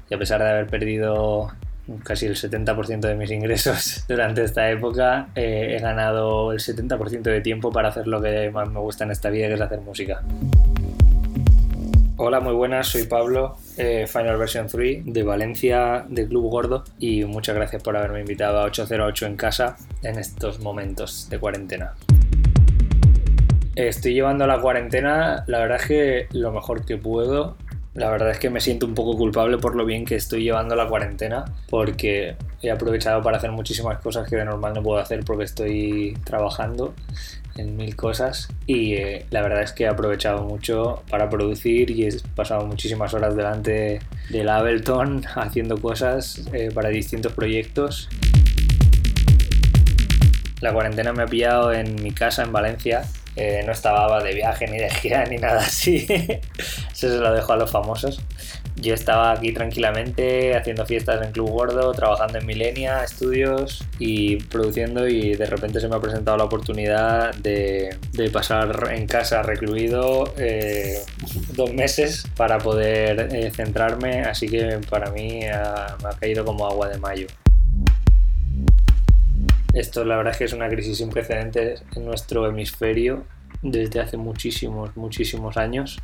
y 0.09 0.13
a 0.13 0.17
pesar 0.17 0.41
de 0.43 0.49
haber 0.49 0.67
perdido 0.67 1.49
casi 2.03 2.25
el 2.25 2.35
70% 2.35 3.07
de 3.07 3.15
mis 3.15 3.31
ingresos 3.31 4.05
durante 4.09 4.43
esta 4.43 4.69
época, 4.69 5.27
eh, 5.35 5.75
he 5.77 5.81
ganado 5.81 6.51
el 6.51 6.59
70% 6.59 7.21
de 7.21 7.41
tiempo 7.41 7.71
para 7.71 7.89
hacer 7.89 8.07
lo 8.07 8.21
que 8.21 8.49
más 8.51 8.69
me 8.69 8.79
gusta 8.79 9.03
en 9.03 9.11
esta 9.11 9.29
vida, 9.29 9.47
que 9.47 9.53
es 9.55 9.61
hacer 9.61 9.81
música. 9.81 10.21
Hola, 12.23 12.39
muy 12.39 12.53
buenas, 12.53 12.85
soy 12.85 13.07
Pablo, 13.07 13.57
eh, 13.77 14.05
Final 14.07 14.37
Version 14.37 14.67
3 14.67 15.05
de 15.05 15.23
Valencia, 15.23 16.05
de 16.07 16.27
Club 16.27 16.51
Gordo, 16.51 16.83
y 16.99 17.25
muchas 17.25 17.55
gracias 17.55 17.81
por 17.81 17.97
haberme 17.97 18.19
invitado 18.19 18.59
a 18.59 18.65
808 18.65 19.25
en 19.25 19.37
casa 19.37 19.75
en 20.03 20.19
estos 20.19 20.59
momentos 20.59 21.27
de 21.31 21.39
cuarentena. 21.39 21.95
Estoy 23.73 24.13
llevando 24.13 24.45
la 24.45 24.61
cuarentena, 24.61 25.43
la 25.47 25.61
verdad 25.61 25.79
es 25.81 25.87
que 25.87 26.27
lo 26.33 26.51
mejor 26.51 26.85
que 26.85 26.97
puedo. 26.97 27.57
La 27.95 28.11
verdad 28.11 28.29
es 28.29 28.37
que 28.37 28.51
me 28.51 28.61
siento 28.61 28.85
un 28.85 28.93
poco 28.93 29.17
culpable 29.17 29.57
por 29.57 29.75
lo 29.75 29.83
bien 29.83 30.05
que 30.05 30.15
estoy 30.15 30.43
llevando 30.43 30.75
la 30.75 30.87
cuarentena, 30.87 31.45
porque 31.71 32.35
he 32.61 32.69
aprovechado 32.69 33.23
para 33.23 33.37
hacer 33.37 33.51
muchísimas 33.51 33.97
cosas 33.97 34.29
que 34.29 34.35
de 34.35 34.45
normal 34.45 34.75
no 34.75 34.83
puedo 34.83 34.99
hacer 34.99 35.21
porque 35.25 35.45
estoy 35.45 36.15
trabajando 36.23 36.93
en 37.55 37.75
mil 37.75 37.95
cosas 37.95 38.49
y 38.65 38.93
eh, 38.93 39.25
la 39.29 39.41
verdad 39.41 39.63
es 39.63 39.73
que 39.73 39.83
he 39.83 39.87
aprovechado 39.87 40.43
mucho 40.43 41.03
para 41.09 41.29
producir 41.29 41.91
y 41.91 42.07
he 42.07 42.17
pasado 42.35 42.65
muchísimas 42.65 43.13
horas 43.13 43.35
delante 43.35 43.99
del 44.29 44.49
Ableton 44.49 45.23
haciendo 45.35 45.77
cosas 45.77 46.43
eh, 46.53 46.69
para 46.73 46.89
distintos 46.89 47.33
proyectos. 47.33 48.09
La 50.61 50.73
cuarentena 50.73 51.11
me 51.11 51.23
ha 51.23 51.27
pillado 51.27 51.73
en 51.73 51.95
mi 52.01 52.11
casa 52.11 52.43
en 52.43 52.51
Valencia 52.51 53.03
eh, 53.35 53.63
no 53.65 53.71
estaba 53.71 54.21
de 54.21 54.33
viaje 54.33 54.67
ni 54.67 54.77
de 54.77 54.89
gira 54.89 55.25
ni 55.25 55.37
nada 55.37 55.61
así. 55.61 56.05
Eso 56.91 57.09
se 57.09 57.17
lo 57.17 57.33
dejo 57.33 57.53
a 57.53 57.57
los 57.57 57.71
famosos. 57.71 58.21
Yo 58.75 58.93
estaba 58.93 59.31
aquí 59.31 59.53
tranquilamente 59.53 60.55
haciendo 60.55 60.85
fiestas 60.85 61.25
en 61.25 61.31
Club 61.31 61.49
Gordo, 61.49 61.91
trabajando 61.91 62.39
en 62.39 62.45
Milenia, 62.45 63.03
estudios 63.03 63.85
y 63.99 64.37
produciendo 64.37 65.07
y 65.07 65.35
de 65.35 65.45
repente 65.45 65.79
se 65.79 65.87
me 65.87 65.95
ha 65.95 65.99
presentado 65.99 66.37
la 66.37 66.45
oportunidad 66.45 67.35
de, 67.35 67.95
pasar 68.33 68.91
en 68.93 69.07
casa 69.07 69.43
recluido 69.43 70.33
eh, 70.37 71.03
dos 71.53 71.73
meses 71.73 72.25
para 72.35 72.57
poder 72.57 73.29
eh, 73.35 73.51
centrarme, 73.51 74.21
así 74.21 74.47
que 74.47 74.79
para 74.89 75.11
mí 75.11 75.41
me 75.41 75.49
ha 75.51 76.17
caído 76.19 76.45
como 76.45 76.65
agua 76.65 76.87
de 76.87 76.97
mayo. 76.97 77.27
Esto 79.73 80.03
la 80.03 80.17
verdad 80.17 80.33
es 80.33 80.37
que 80.37 80.43
es 80.45 80.53
una 80.53 80.69
crisis 80.69 80.97
sin 80.97 81.09
precedentes 81.09 81.83
en 81.95 82.05
nuestro 82.05 82.47
hemisferio 82.47 83.25
desde 83.61 83.99
hace 83.99 84.17
muchísimos, 84.17 84.95
muchísimos 84.97 85.57
años. 85.57 85.99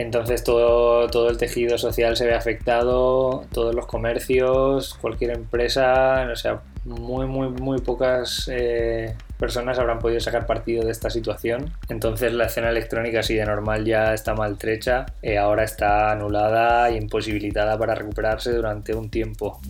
Entonces 0.00 0.42
todo, 0.42 1.08
todo 1.08 1.28
el 1.28 1.36
tejido 1.36 1.76
social 1.76 2.16
se 2.16 2.26
ve 2.26 2.34
afectado, 2.34 3.44
todos 3.52 3.74
los 3.74 3.86
comercios, 3.86 4.94
cualquier 4.94 5.32
empresa, 5.32 6.26
o 6.32 6.36
sea, 6.36 6.62
muy, 6.86 7.26
muy, 7.26 7.48
muy 7.48 7.80
pocas 7.80 8.48
eh, 8.50 9.14
personas 9.38 9.78
habrán 9.78 9.98
podido 9.98 10.18
sacar 10.18 10.46
partido 10.46 10.86
de 10.86 10.90
esta 10.90 11.10
situación. 11.10 11.74
Entonces 11.90 12.32
la 12.32 12.46
escena 12.46 12.70
electrónica, 12.70 13.22
si 13.22 13.34
de 13.34 13.44
normal 13.44 13.84
ya 13.84 14.14
está 14.14 14.34
maltrecha, 14.34 15.04
eh, 15.20 15.36
ahora 15.36 15.64
está 15.64 16.10
anulada 16.10 16.88
e 16.88 16.96
imposibilitada 16.96 17.76
para 17.76 17.94
recuperarse 17.94 18.52
durante 18.52 18.94
un 18.94 19.10
tiempo 19.10 19.60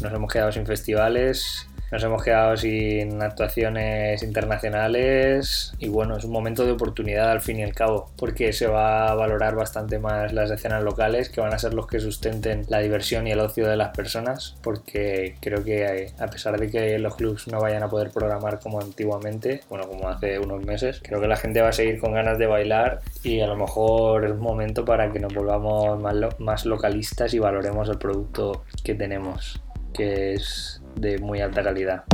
nos 0.00 0.12
hemos 0.12 0.32
quedado 0.32 0.52
sin 0.52 0.66
festivales, 0.66 1.67
nos 1.90 2.02
hemos 2.02 2.22
quedado 2.22 2.56
sin 2.56 3.22
actuaciones 3.22 4.22
internacionales 4.22 5.72
y 5.78 5.88
bueno, 5.88 6.16
es 6.16 6.24
un 6.24 6.32
momento 6.32 6.64
de 6.64 6.72
oportunidad 6.72 7.30
al 7.30 7.40
fin 7.40 7.58
y 7.58 7.62
al 7.62 7.72
cabo, 7.72 8.10
porque 8.16 8.52
se 8.52 8.66
va 8.66 9.10
a 9.10 9.14
valorar 9.14 9.54
bastante 9.54 9.98
más 9.98 10.32
las 10.32 10.50
escenas 10.50 10.82
locales, 10.82 11.28
que 11.28 11.40
van 11.40 11.54
a 11.54 11.58
ser 11.58 11.74
los 11.74 11.86
que 11.86 12.00
sustenten 12.00 12.64
la 12.68 12.80
diversión 12.80 13.26
y 13.26 13.32
el 13.32 13.40
ocio 13.40 13.66
de 13.66 13.76
las 13.76 13.96
personas, 13.96 14.56
porque 14.62 15.36
creo 15.40 15.64
que 15.64 16.12
a 16.18 16.26
pesar 16.26 16.58
de 16.58 16.70
que 16.70 16.98
los 16.98 17.16
clubs 17.16 17.48
no 17.48 17.60
vayan 17.60 17.82
a 17.82 17.88
poder 17.88 18.10
programar 18.10 18.60
como 18.60 18.80
antiguamente, 18.80 19.62
bueno, 19.68 19.88
como 19.88 20.08
hace 20.08 20.38
unos 20.38 20.64
meses, 20.64 21.00
creo 21.02 21.20
que 21.20 21.28
la 21.28 21.36
gente 21.36 21.62
va 21.62 21.68
a 21.68 21.72
seguir 21.72 21.98
con 21.98 22.12
ganas 22.12 22.38
de 22.38 22.46
bailar 22.46 23.00
y 23.22 23.40
a 23.40 23.46
lo 23.46 23.56
mejor 23.56 24.24
es 24.24 24.32
un 24.32 24.40
momento 24.40 24.84
para 24.84 25.12
que 25.12 25.20
nos 25.20 25.32
volvamos 25.34 26.00
más, 26.00 26.14
más 26.38 26.66
localistas 26.66 27.34
y 27.34 27.38
valoremos 27.38 27.88
el 27.88 27.98
producto 27.98 28.64
que 28.84 28.94
tenemos 28.94 29.60
que 29.94 30.34
es 30.34 30.80
de 31.00 31.18
muy 31.18 31.40
alta 31.40 31.62
calidad. 31.62 32.04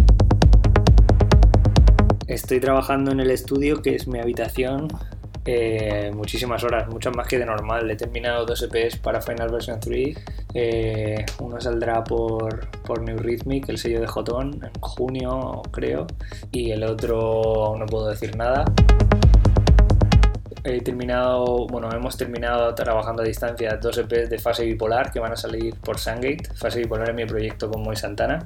Estoy 2.26 2.60
trabajando 2.60 3.12
en 3.12 3.20
el 3.20 3.30
estudio, 3.30 3.82
que 3.82 3.94
es 3.94 4.08
mi 4.08 4.18
habitación, 4.18 4.88
eh, 5.46 6.10
muchísimas 6.14 6.64
horas, 6.64 6.88
muchas 6.88 7.14
más 7.14 7.28
que 7.28 7.38
de 7.38 7.44
normal. 7.44 7.90
He 7.90 7.96
terminado 7.96 8.46
dos 8.46 8.62
EPs 8.62 8.96
para 8.96 9.20
Final 9.20 9.50
Version 9.50 9.78
3. 9.78 10.16
Eh, 10.54 11.26
uno 11.40 11.60
saldrá 11.60 12.02
por, 12.02 12.68
por 12.82 13.02
New 13.02 13.18
Rhythmic, 13.18 13.68
el 13.68 13.78
sello 13.78 14.00
de 14.00 14.06
Jotón, 14.06 14.60
en 14.62 14.72
junio 14.80 15.62
creo. 15.70 16.06
Y 16.50 16.70
el 16.70 16.82
otro 16.84 17.74
no 17.78 17.86
puedo 17.86 18.08
decir 18.08 18.36
nada 18.36 18.64
he 20.64 20.80
terminado, 20.80 21.66
bueno, 21.66 21.90
hemos 21.92 22.16
terminado 22.16 22.74
trabajando 22.74 23.22
a 23.22 23.26
distancia 23.26 23.76
dos 23.80 23.98
EPs 23.98 24.30
de 24.30 24.38
fase 24.38 24.64
bipolar 24.64 25.12
que 25.12 25.20
van 25.20 25.32
a 25.32 25.36
salir 25.36 25.74
por 25.76 25.98
Sungate. 25.98 26.48
Fase 26.54 26.80
bipolar 26.80 27.10
es 27.10 27.14
mi 27.14 27.26
proyecto 27.26 27.70
con 27.70 27.82
Moy 27.82 27.96
Santana 27.96 28.44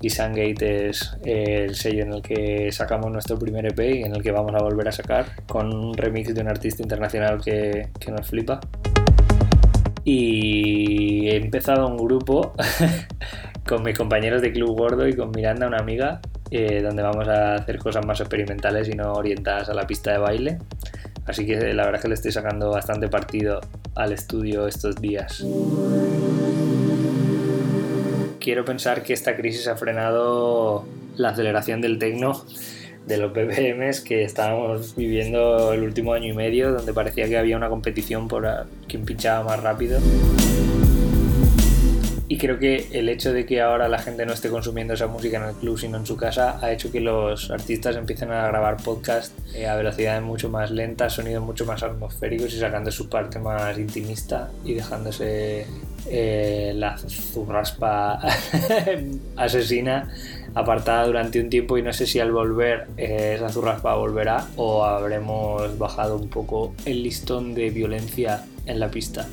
y 0.00 0.08
Sungate 0.08 0.88
es 0.88 1.16
el 1.24 1.74
sello 1.74 2.04
en 2.04 2.14
el 2.14 2.22
que 2.22 2.72
sacamos 2.72 3.12
nuestro 3.12 3.38
primer 3.38 3.66
EP 3.66 3.78
y 3.80 4.02
en 4.02 4.16
el 4.16 4.22
que 4.22 4.32
vamos 4.32 4.54
a 4.54 4.62
volver 4.62 4.88
a 4.88 4.92
sacar 4.92 5.26
con 5.46 5.72
un 5.74 5.94
remix 5.94 6.34
de 6.34 6.40
un 6.40 6.48
artista 6.48 6.82
internacional 6.82 7.42
que, 7.42 7.88
que 8.00 8.10
nos 8.10 8.26
flipa. 8.26 8.60
Y 10.04 11.28
he 11.28 11.36
empezado 11.36 11.86
un 11.86 11.98
grupo 11.98 12.54
con 13.68 13.82
mis 13.82 13.96
compañeros 13.96 14.40
de 14.40 14.52
Club 14.52 14.74
Gordo 14.74 15.06
y 15.06 15.14
con 15.14 15.30
Miranda, 15.32 15.66
una 15.66 15.76
amiga, 15.76 16.22
eh, 16.50 16.80
donde 16.80 17.02
vamos 17.02 17.28
a 17.28 17.56
hacer 17.56 17.76
cosas 17.76 18.06
más 18.06 18.18
experimentales 18.20 18.88
y 18.88 18.92
no 18.92 19.12
orientadas 19.12 19.68
a 19.68 19.74
la 19.74 19.86
pista 19.86 20.12
de 20.12 20.18
baile. 20.18 20.58
Así 21.28 21.44
que 21.44 21.56
la 21.74 21.84
verdad 21.84 21.96
es 21.96 22.02
que 22.02 22.08
le 22.08 22.14
estoy 22.14 22.32
sacando 22.32 22.70
bastante 22.70 23.08
partido 23.08 23.60
al 23.94 24.12
estudio 24.12 24.66
estos 24.66 24.96
días. 24.96 25.44
Quiero 28.40 28.64
pensar 28.64 29.02
que 29.02 29.12
esta 29.12 29.36
crisis 29.36 29.68
ha 29.68 29.76
frenado 29.76 30.86
la 31.16 31.30
aceleración 31.30 31.82
del 31.82 31.98
tecno, 31.98 32.44
de 33.06 33.18
los 33.18 33.32
BPMs 33.32 34.00
que 34.00 34.22
estábamos 34.22 34.96
viviendo 34.96 35.72
el 35.74 35.82
último 35.82 36.14
año 36.14 36.32
y 36.32 36.34
medio, 36.34 36.72
donde 36.72 36.94
parecía 36.94 37.28
que 37.28 37.36
había 37.36 37.58
una 37.58 37.68
competición 37.68 38.26
por 38.26 38.66
quien 38.86 39.04
pinchaba 39.04 39.44
más 39.44 39.62
rápido. 39.62 40.00
Y 42.30 42.36
creo 42.36 42.58
que 42.58 42.88
el 42.92 43.08
hecho 43.08 43.32
de 43.32 43.46
que 43.46 43.62
ahora 43.62 43.88
la 43.88 43.98
gente 43.98 44.26
no 44.26 44.34
esté 44.34 44.50
consumiendo 44.50 44.92
esa 44.92 45.06
música 45.06 45.38
en 45.38 45.44
el 45.44 45.54
club 45.54 45.78
sino 45.78 45.96
en 45.96 46.04
su 46.04 46.16
casa 46.16 46.58
ha 46.60 46.70
hecho 46.70 46.92
que 46.92 47.00
los 47.00 47.50
artistas 47.50 47.96
empiecen 47.96 48.30
a 48.30 48.46
grabar 48.46 48.76
podcast 48.76 49.32
eh, 49.54 49.66
a 49.66 49.74
velocidades 49.76 50.22
mucho 50.22 50.50
más 50.50 50.70
lentas, 50.70 51.14
sonidos 51.14 51.42
mucho 51.42 51.64
más 51.64 51.82
atmosféricos 51.82 52.52
y 52.52 52.58
sacando 52.58 52.90
su 52.90 53.08
parte 53.08 53.38
más 53.38 53.78
intimista 53.78 54.50
y 54.62 54.74
dejándose 54.74 55.66
eh, 56.10 56.72
la 56.74 56.98
zurraspa 56.98 58.20
asesina 59.36 60.12
apartada 60.54 61.06
durante 61.06 61.40
un 61.40 61.48
tiempo 61.48 61.78
y 61.78 61.82
no 61.82 61.94
sé 61.94 62.06
si 62.06 62.20
al 62.20 62.32
volver 62.32 62.88
eh, 62.98 63.34
esa 63.36 63.48
zurraspa 63.48 63.94
volverá 63.94 64.46
o 64.56 64.84
habremos 64.84 65.78
bajado 65.78 66.16
un 66.16 66.28
poco 66.28 66.74
el 66.84 67.02
listón 67.02 67.54
de 67.54 67.70
violencia 67.70 68.44
en 68.66 68.80
la 68.80 68.90
pista. 68.90 69.26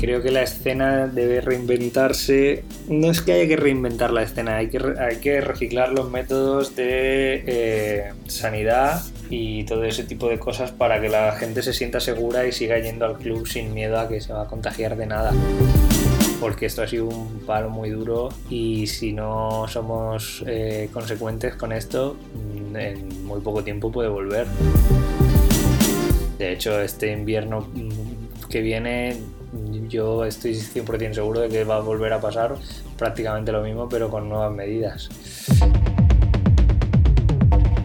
Creo 0.00 0.22
que 0.22 0.30
la 0.30 0.42
escena 0.42 1.08
debe 1.08 1.42
reinventarse. 1.42 2.64
No 2.88 3.10
es 3.10 3.20
que 3.20 3.34
haya 3.34 3.46
que 3.46 3.56
reinventar 3.56 4.10
la 4.12 4.22
escena, 4.22 4.56
hay 4.56 4.68
que, 4.68 4.78
hay 4.98 5.16
que 5.16 5.42
reciclar 5.42 5.92
los 5.92 6.10
métodos 6.10 6.74
de 6.74 7.44
eh, 7.46 8.12
sanidad 8.26 9.02
y 9.28 9.64
todo 9.64 9.84
ese 9.84 10.04
tipo 10.04 10.30
de 10.30 10.38
cosas 10.38 10.72
para 10.72 11.02
que 11.02 11.10
la 11.10 11.32
gente 11.32 11.62
se 11.62 11.74
sienta 11.74 12.00
segura 12.00 12.46
y 12.46 12.52
siga 12.52 12.78
yendo 12.78 13.04
al 13.04 13.18
club 13.18 13.46
sin 13.46 13.74
miedo 13.74 14.00
a 14.00 14.08
que 14.08 14.22
se 14.22 14.32
va 14.32 14.44
a 14.44 14.46
contagiar 14.46 14.96
de 14.96 15.04
nada. 15.04 15.32
Porque 16.40 16.64
esto 16.64 16.80
ha 16.80 16.88
sido 16.88 17.04
un 17.04 17.40
palo 17.40 17.68
muy 17.68 17.90
duro 17.90 18.30
y 18.48 18.86
si 18.86 19.12
no 19.12 19.68
somos 19.68 20.42
eh, 20.46 20.88
consecuentes 20.94 21.56
con 21.56 21.72
esto, 21.72 22.16
mm, 22.70 22.76
en 22.76 23.26
muy 23.26 23.42
poco 23.42 23.62
tiempo 23.62 23.92
puede 23.92 24.08
volver. 24.08 24.46
De 26.38 26.52
hecho, 26.52 26.80
este 26.80 27.12
invierno 27.12 27.68
mm, 27.74 28.48
que 28.48 28.62
viene 28.62 29.18
yo 29.90 30.24
estoy 30.24 30.52
100% 30.52 31.12
seguro 31.12 31.40
de 31.40 31.48
que 31.48 31.64
va 31.64 31.76
a 31.76 31.80
volver 31.80 32.12
a 32.12 32.20
pasar 32.20 32.54
prácticamente 32.96 33.52
lo 33.52 33.62
mismo, 33.62 33.88
pero 33.88 34.08
con 34.08 34.28
nuevas 34.28 34.52
medidas. 34.52 35.08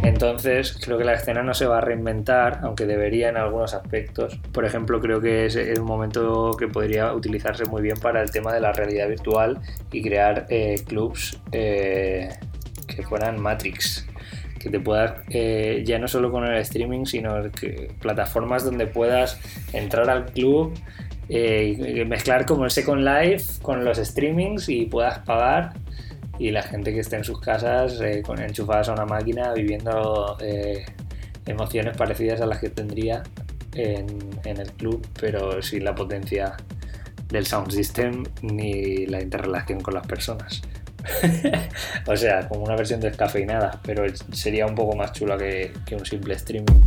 Entonces, 0.04 0.78
creo 0.82 0.98
que 1.00 1.04
la 1.04 1.16
escena 1.16 1.42
no 1.42 1.54
se 1.54 1.66
va 1.66 1.80
a 1.80 1.82
reinventar, 1.82 2.60
aunque 2.62 2.86
debería 2.86 3.28
en 3.30 3.38
algunos 3.38 3.74
aspectos. 3.74 4.40
Por 4.54 4.64
ejemplo, 4.64 5.02
creo 5.02 5.20
que 5.20 5.48
es 5.48 5.56
un 5.80 5.86
momento 5.86 6.52
que 6.58 6.68
podría 6.68 7.12
utilizarse 7.14 7.66
muy 7.66 7.82
bien 7.82 7.98
para 7.98 8.22
el 8.22 8.30
tema 8.30 8.54
de 8.54 8.62
la 8.62 8.72
realidad 8.72 9.10
virtual 9.10 9.60
y 9.92 10.04
crear 10.04 10.46
eh, 10.50 10.76
clubs 10.88 11.42
eh, 11.52 12.30
que 12.88 13.04
fueran 13.04 13.42
Matrix 13.42 14.08
que 14.66 14.72
te 14.72 14.80
puedas, 14.80 15.22
eh, 15.30 15.84
ya 15.86 16.00
no 16.00 16.08
solo 16.08 16.32
con 16.32 16.44
el 16.44 16.56
streaming, 16.62 17.06
sino 17.06 17.52
que 17.52 17.92
plataformas 18.02 18.66
donde 18.66 18.88
puedas 18.88 19.40
entrar 19.74 20.10
al 20.10 20.26
club 20.32 20.74
eh, 21.30 22.06
mezclar 22.08 22.46
como 22.46 22.66
el 22.66 22.72
Second 22.72 23.04
Life 23.04 23.62
con 23.62 23.84
los 23.84 23.98
streamings 23.98 24.70
y 24.70 24.86
puedas 24.86 25.20
pagar 25.20 25.74
y 26.38 26.52
la 26.52 26.62
gente 26.62 26.94
que 26.94 27.00
esté 27.00 27.16
en 27.16 27.24
sus 27.24 27.40
casas 27.40 28.00
eh, 28.02 28.22
con 28.26 28.42
enchufadas 28.42 28.90
a 28.90 28.94
una 28.94 29.06
máquina 29.06 29.54
viviendo 29.54 30.38
eh, 30.42 30.86
emociones 31.46 31.96
parecidas 31.96 32.42
a 32.42 32.46
las 32.46 32.60
que 32.60 32.70
tendría 32.70 33.24
en, 33.74 34.08
en 34.44 34.58
el 34.58 34.72
club, 34.74 35.06
pero 35.20 35.62
sin 35.62 35.84
la 35.84 35.96
potencia 35.96 36.58
del 37.30 37.46
sound 37.46 37.72
system 37.72 38.24
ni 38.42 39.06
la 39.08 39.22
interrelación 39.22 39.82
con 39.82 39.94
las 39.94 40.06
personas. 40.06 40.62
o 42.08 42.16
sea, 42.16 42.48
como 42.48 42.64
una 42.64 42.76
versión 42.76 43.00
descafeinada, 43.00 43.80
pero 43.84 44.04
sería 44.32 44.66
un 44.66 44.76
poco 44.76 44.96
más 44.96 45.12
chula 45.12 45.38
que, 45.38 45.72
que 45.86 45.96
un 45.96 46.06
simple 46.06 46.34
streaming. 46.36 46.82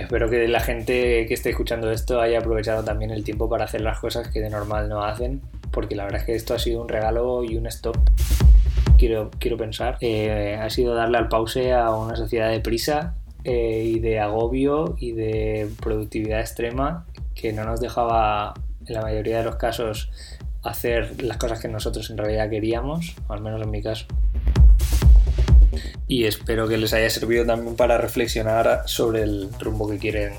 Espero 0.00 0.30
que 0.30 0.48
la 0.48 0.60
gente 0.60 1.26
que 1.26 1.34
esté 1.34 1.50
escuchando 1.50 1.90
esto 1.90 2.20
haya 2.20 2.38
aprovechado 2.38 2.82
también 2.82 3.10
el 3.10 3.22
tiempo 3.22 3.50
para 3.50 3.64
hacer 3.64 3.82
las 3.82 3.98
cosas 3.98 4.28
que 4.28 4.40
de 4.40 4.48
normal 4.48 4.88
no 4.88 5.04
hacen, 5.04 5.42
porque 5.70 5.94
la 5.94 6.04
verdad 6.04 6.20
es 6.20 6.26
que 6.26 6.34
esto 6.34 6.54
ha 6.54 6.58
sido 6.58 6.80
un 6.80 6.88
regalo 6.88 7.44
y 7.44 7.56
un 7.56 7.66
stop. 7.66 7.96
Quiero, 8.98 9.30
quiero 9.38 9.58
pensar, 9.58 9.98
eh, 10.00 10.58
ha 10.60 10.70
sido 10.70 10.94
darle 10.94 11.18
al 11.18 11.28
pause 11.28 11.72
a 11.72 11.90
una 11.90 12.16
sociedad 12.16 12.50
de 12.50 12.60
prisa 12.60 13.14
eh, 13.44 13.84
y 13.84 13.98
de 13.98 14.20
agobio 14.20 14.96
y 14.98 15.12
de 15.12 15.68
productividad 15.80 16.40
extrema 16.40 17.06
que 17.34 17.52
no 17.52 17.64
nos 17.64 17.80
dejaba 17.80 18.54
en 18.86 18.94
la 18.94 19.02
mayoría 19.02 19.38
de 19.38 19.44
los 19.44 19.56
casos 19.56 20.10
hacer 20.62 21.22
las 21.22 21.36
cosas 21.36 21.60
que 21.60 21.68
nosotros 21.68 22.08
en 22.10 22.16
realidad 22.16 22.48
queríamos, 22.48 23.16
al 23.28 23.42
menos 23.42 23.60
en 23.62 23.70
mi 23.70 23.82
caso. 23.82 24.06
Y 26.10 26.24
espero 26.24 26.66
que 26.66 26.76
les 26.76 26.92
haya 26.92 27.08
servido 27.08 27.46
también 27.46 27.76
para 27.76 27.96
reflexionar 27.96 28.82
sobre 28.86 29.22
el 29.22 29.48
rumbo 29.60 29.88
que 29.88 29.98
quieren 29.98 30.32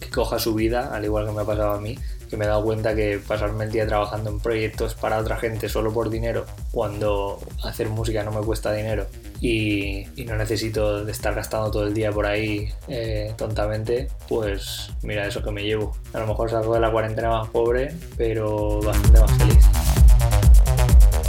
que 0.00 0.08
coja 0.08 0.38
su 0.38 0.54
vida, 0.54 0.94
al 0.94 1.04
igual 1.04 1.26
que 1.26 1.32
me 1.32 1.42
ha 1.42 1.44
pasado 1.44 1.72
a 1.72 1.78
mí, 1.78 1.98
que 2.30 2.38
me 2.38 2.46
he 2.46 2.48
dado 2.48 2.64
cuenta 2.64 2.94
que 2.94 3.20
pasarme 3.28 3.64
el 3.64 3.70
día 3.70 3.86
trabajando 3.86 4.30
en 4.30 4.40
proyectos 4.40 4.94
para 4.94 5.18
otra 5.18 5.36
gente 5.36 5.68
solo 5.68 5.92
por 5.92 6.08
dinero, 6.08 6.46
cuando 6.72 7.38
hacer 7.62 7.90
música 7.90 8.24
no 8.24 8.32
me 8.32 8.40
cuesta 8.40 8.72
dinero 8.72 9.08
y, 9.42 10.06
no 10.24 10.36
necesito 10.36 11.06
estar 11.06 11.34
gastando 11.34 11.70
todo 11.70 11.86
el 11.86 11.92
día 11.92 12.10
por 12.12 12.24
ahí 12.24 12.70
eh, 12.88 13.34
tontamente, 13.36 14.08
pues 14.26 14.90
mira 15.02 15.26
eso 15.26 15.42
que 15.42 15.50
me 15.50 15.64
llevo. 15.64 15.94
A 16.14 16.20
lo 16.20 16.28
mejor 16.28 16.48
salgo 16.48 16.72
de 16.72 16.80
la 16.80 16.90
cuarentena 16.90 17.28
más 17.28 17.50
pobre, 17.50 17.94
pero 18.16 18.80
bastante 18.80 19.20
más 19.20 19.32
feliz. 19.32 19.69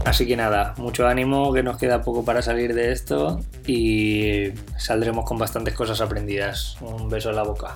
Así 0.05 0.27
que 0.27 0.35
nada, 0.35 0.73
mucho 0.77 1.07
ánimo, 1.07 1.53
que 1.53 1.63
nos 1.63 1.77
queda 1.77 2.01
poco 2.01 2.25
para 2.25 2.41
salir 2.41 2.73
de 2.73 2.91
esto 2.91 3.39
y 3.65 4.51
saldremos 4.77 5.25
con 5.25 5.37
bastantes 5.37 5.73
cosas 5.73 6.01
aprendidas. 6.01 6.75
Un 6.81 7.07
beso 7.09 7.29
en 7.29 7.35
la 7.35 7.43
boca. 7.43 7.75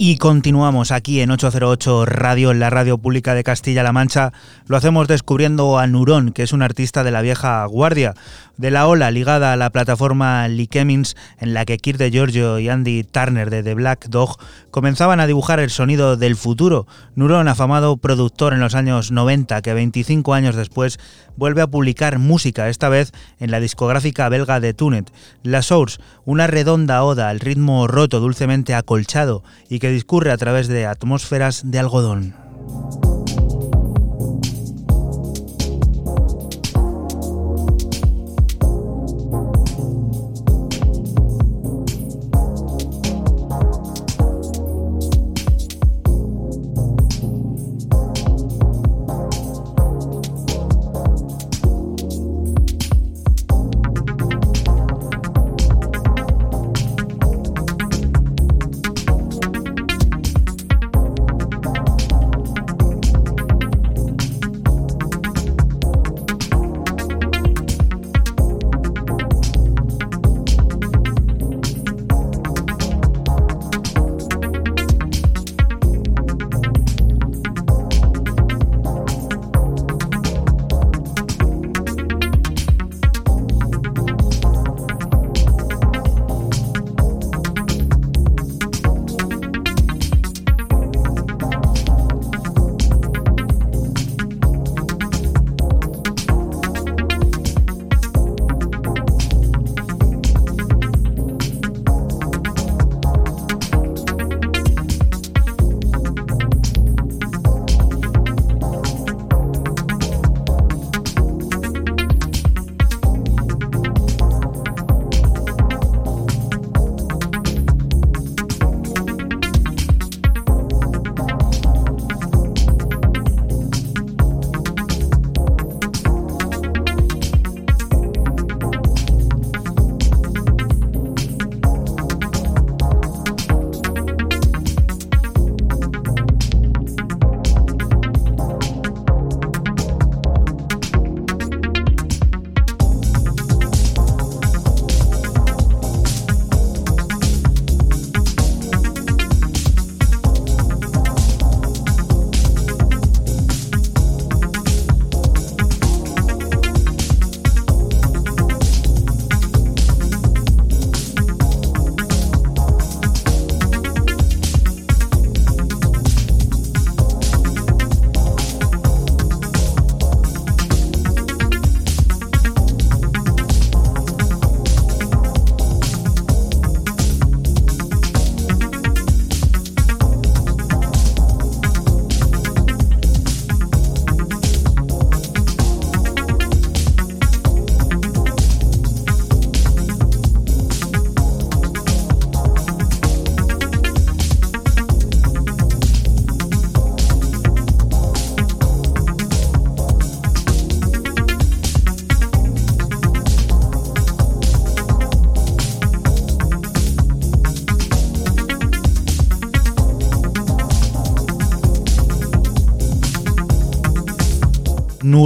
Y 0.00 0.18
continuamos 0.18 0.92
aquí 0.92 1.20
en 1.22 1.32
808 1.32 2.06
Radio, 2.06 2.52
en 2.52 2.60
la 2.60 2.70
radio 2.70 2.98
pública 2.98 3.34
de 3.34 3.42
Castilla-La 3.42 3.92
Mancha. 3.92 4.32
Lo 4.68 4.76
hacemos 4.76 5.08
descubriendo 5.08 5.76
a 5.76 5.88
Nurón, 5.88 6.30
que 6.30 6.44
es 6.44 6.52
un 6.52 6.62
artista 6.62 7.02
de 7.02 7.10
la 7.10 7.20
vieja 7.20 7.66
guardia, 7.66 8.14
de 8.56 8.70
la 8.70 8.86
ola 8.86 9.10
ligada 9.10 9.52
a 9.52 9.56
la 9.56 9.70
plataforma 9.70 10.46
Cummings, 10.70 11.16
en 11.38 11.52
la 11.52 11.64
que 11.64 11.78
Kirk 11.78 11.98
de 11.98 12.12
Giorgio 12.12 12.60
y 12.60 12.68
Andy 12.68 13.02
Turner 13.02 13.50
de 13.50 13.64
The 13.64 13.74
Black 13.74 14.06
Dog 14.08 14.38
comenzaban 14.70 15.18
a 15.18 15.26
dibujar 15.26 15.58
el 15.58 15.70
sonido 15.70 16.16
del 16.16 16.36
futuro. 16.36 16.86
Nurón, 17.16 17.48
afamado 17.48 17.96
productor 17.96 18.52
en 18.52 18.60
los 18.60 18.76
años 18.76 19.10
90, 19.10 19.62
que 19.62 19.74
25 19.74 20.32
años 20.32 20.54
después 20.54 21.00
vuelve 21.36 21.62
a 21.62 21.68
publicar 21.68 22.18
música, 22.18 22.68
esta 22.68 22.88
vez 22.88 23.12
en 23.38 23.50
la 23.50 23.60
discográfica 23.60 24.28
belga 24.28 24.60
de 24.60 24.74
Tunet. 24.74 25.12
La 25.42 25.62
Source, 25.62 26.00
una 26.24 26.46
redonda 26.46 27.02
oda 27.04 27.28
al 27.28 27.40
ritmo 27.40 27.86
roto, 27.86 28.20
dulcemente 28.20 28.74
acolchado 28.74 29.42
y 29.68 29.78
que 29.78 29.87
discurre 29.90 30.32
a 30.32 30.36
través 30.36 30.68
de 30.68 30.86
atmósferas 30.86 31.62
de 31.70 31.78
algodón. 31.78 32.34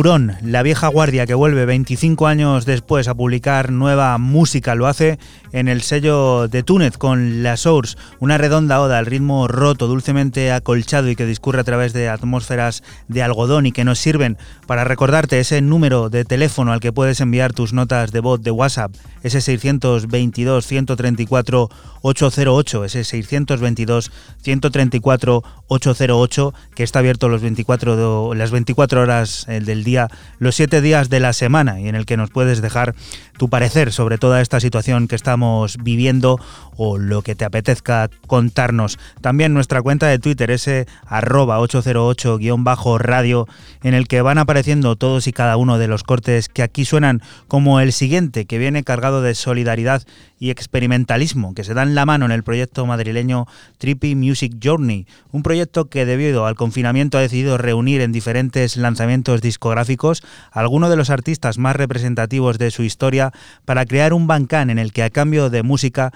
Nurón, 0.03 0.37
la 0.53 0.63
vieja 0.63 0.89
guardia 0.89 1.25
que 1.25 1.33
vuelve 1.33 1.65
25 1.65 2.27
años 2.27 2.67
después 2.67 3.09
a 3.09 3.15
publicar 3.15 3.73
nueva 3.73 4.19
música, 4.19 4.75
lo 4.75 4.87
hace 4.87 5.19
en 5.53 5.67
el 5.67 5.81
sello 5.81 6.47
de 6.47 6.63
Túnez 6.63 6.99
con 6.99 7.43
La 7.43 7.57
Source, 7.57 7.97
una 8.21 8.37
redonda 8.37 8.79
oda 8.83 8.99
al 8.99 9.07
ritmo 9.07 9.49
roto, 9.49 9.87
dulcemente 9.87 10.53
acolchado 10.53 11.09
y 11.09 11.17
que 11.17 11.25
discurre 11.25 11.61
a 11.61 11.65
través 11.65 11.95
de 11.95 12.11
atmósferas 12.11 12.83
de 13.09 13.23
algodón 13.23 13.65
y 13.65 13.73
que 13.73 13.85
nos 13.85 13.99
sirven 13.99 14.37
para 14.67 14.85
recordarte 14.85 15.41
ese 15.41 15.63
número 15.63 16.11
de 16.11 16.27
teléfono 16.27 16.73
al 16.73 16.81
que 16.81 16.93
puedes 16.93 17.23
enviar 17.23 17.55
tus 17.55 17.73
notas 17.73 18.13
de 18.13 18.21
voz 18.21 18.43
de 18.43 18.51
WhatsApp, 18.51 18.93
ese 19.23 19.41
622 19.41 20.67
134 20.67 21.71
808, 22.03 22.85
ese 22.85 23.05
622 23.05 24.13
134 24.43 25.43
808 25.69 26.55
que 26.75 26.83
está 26.83 26.99
abierto 26.99 27.31
los 27.31 27.41
24 27.41 28.35
las 28.35 28.51
24 28.51 29.01
horas 29.01 29.47
eh, 29.49 29.61
del 29.61 29.85
día, 29.85 30.09
los 30.43 30.57
7 30.57 30.81
días 30.81 31.09
de 31.09 31.21
la 31.21 31.33
semana 31.33 31.79
y 31.79 31.87
en 31.89 31.95
el 31.95 32.05
que 32.05 32.17
nos 32.17 32.31
puedes 32.31 32.61
dejar 32.61 32.97
tu 33.39 33.49
parecer 33.49 33.93
sobre 33.93 34.19
toda 34.19 34.41
esta 34.41 34.59
situación 34.59 35.07
que 35.07 35.15
estamos 35.15 35.77
viviendo 35.79 36.41
o 36.77 36.99
lo 36.99 37.23
que 37.23 37.35
te 37.35 37.45
apetezca 37.45 38.11
contarnos. 38.27 38.99
También 39.21 39.55
nuestra 39.55 39.83
cuenta 39.83 40.07
de 40.07 40.19
Twitter, 40.19 40.51
ese 40.51 40.87
arroba 41.07 41.59
808-radio, 41.61 43.47
en 43.83 43.95
el 43.95 44.09
que 44.09 44.23
van 44.23 44.39
apareciendo 44.39 44.97
todos 44.97 45.27
y 45.27 45.33
cada 45.33 45.57
uno 45.57 45.79
de 45.79 45.89
los 45.89 46.03
cortes 46.03 46.49
que 46.49 46.63
aquí 46.63 46.85
suenan 46.85 47.23
como 47.49 47.81
el 47.81 47.93
siguiente, 47.93 48.47
que 48.47 48.59
viene 48.59 48.85
cargado 48.85 49.23
de 49.23 49.35
solidaridad 49.35 50.03
y 50.39 50.51
experimentalismo, 50.51 51.55
que 51.55 51.63
se 51.63 51.73
dan 51.73 51.95
la 51.95 52.05
mano 52.05 52.25
en 52.25 52.33
el 52.33 52.43
proyecto 52.43 52.85
madrileño 52.85 53.47
Trippy 53.79 54.17
Music 54.17 54.57
Journey, 54.61 55.07
un 55.31 55.45
proyecto 55.45 55.85
que 55.85 56.05
debido 56.05 56.47
al 56.47 56.57
confinamiento 56.57 57.17
ha 57.17 57.21
decidido 57.21 57.59
reunir 57.59 58.01
en 58.01 58.11
diferentes 58.11 58.77
lanzamientos 58.77 59.41
discográficos 59.41 60.23
algunos 60.51 60.91
de 60.91 60.97
los 60.97 61.11
artistas 61.11 61.59
más 61.59 61.77
representativos 61.77 62.59
de 62.59 62.73
su 62.73 62.83
historia 62.83 63.33
para 63.65 63.87
crear 63.87 64.13
un 64.13 64.27
bancán 64.27 64.71
en 64.71 64.81
el 64.81 64.93
que 64.93 65.05
a 65.05 65.11
cambio 65.11 65.49
de 65.49 65.63
música 65.63 66.13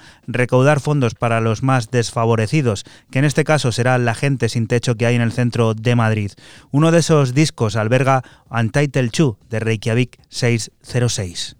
recaudar 0.47 0.79
fondos 0.79 1.17
para 1.17 1.41
los 1.41 1.65
más 1.65 1.91
desfavorecidos, 1.91 2.85
que 3.11 3.19
en 3.19 3.25
este 3.25 3.43
caso 3.43 3.73
será 3.73 3.99
la 3.99 4.15
gente 4.15 4.49
sin 4.49 4.69
techo 4.69 4.95
que 4.95 5.05
hay 5.05 5.17
en 5.17 5.21
el 5.21 5.33
centro 5.33 5.75
de 5.75 5.97
Madrid. 5.97 6.31
Uno 6.71 6.93
de 6.93 7.01
esos 7.01 7.35
discos 7.35 7.75
alberga 7.75 8.23
Untitled 8.49 9.11
2 9.11 9.37
de 9.51 9.59
Reykjavik 9.59 10.21
606. 10.29 11.57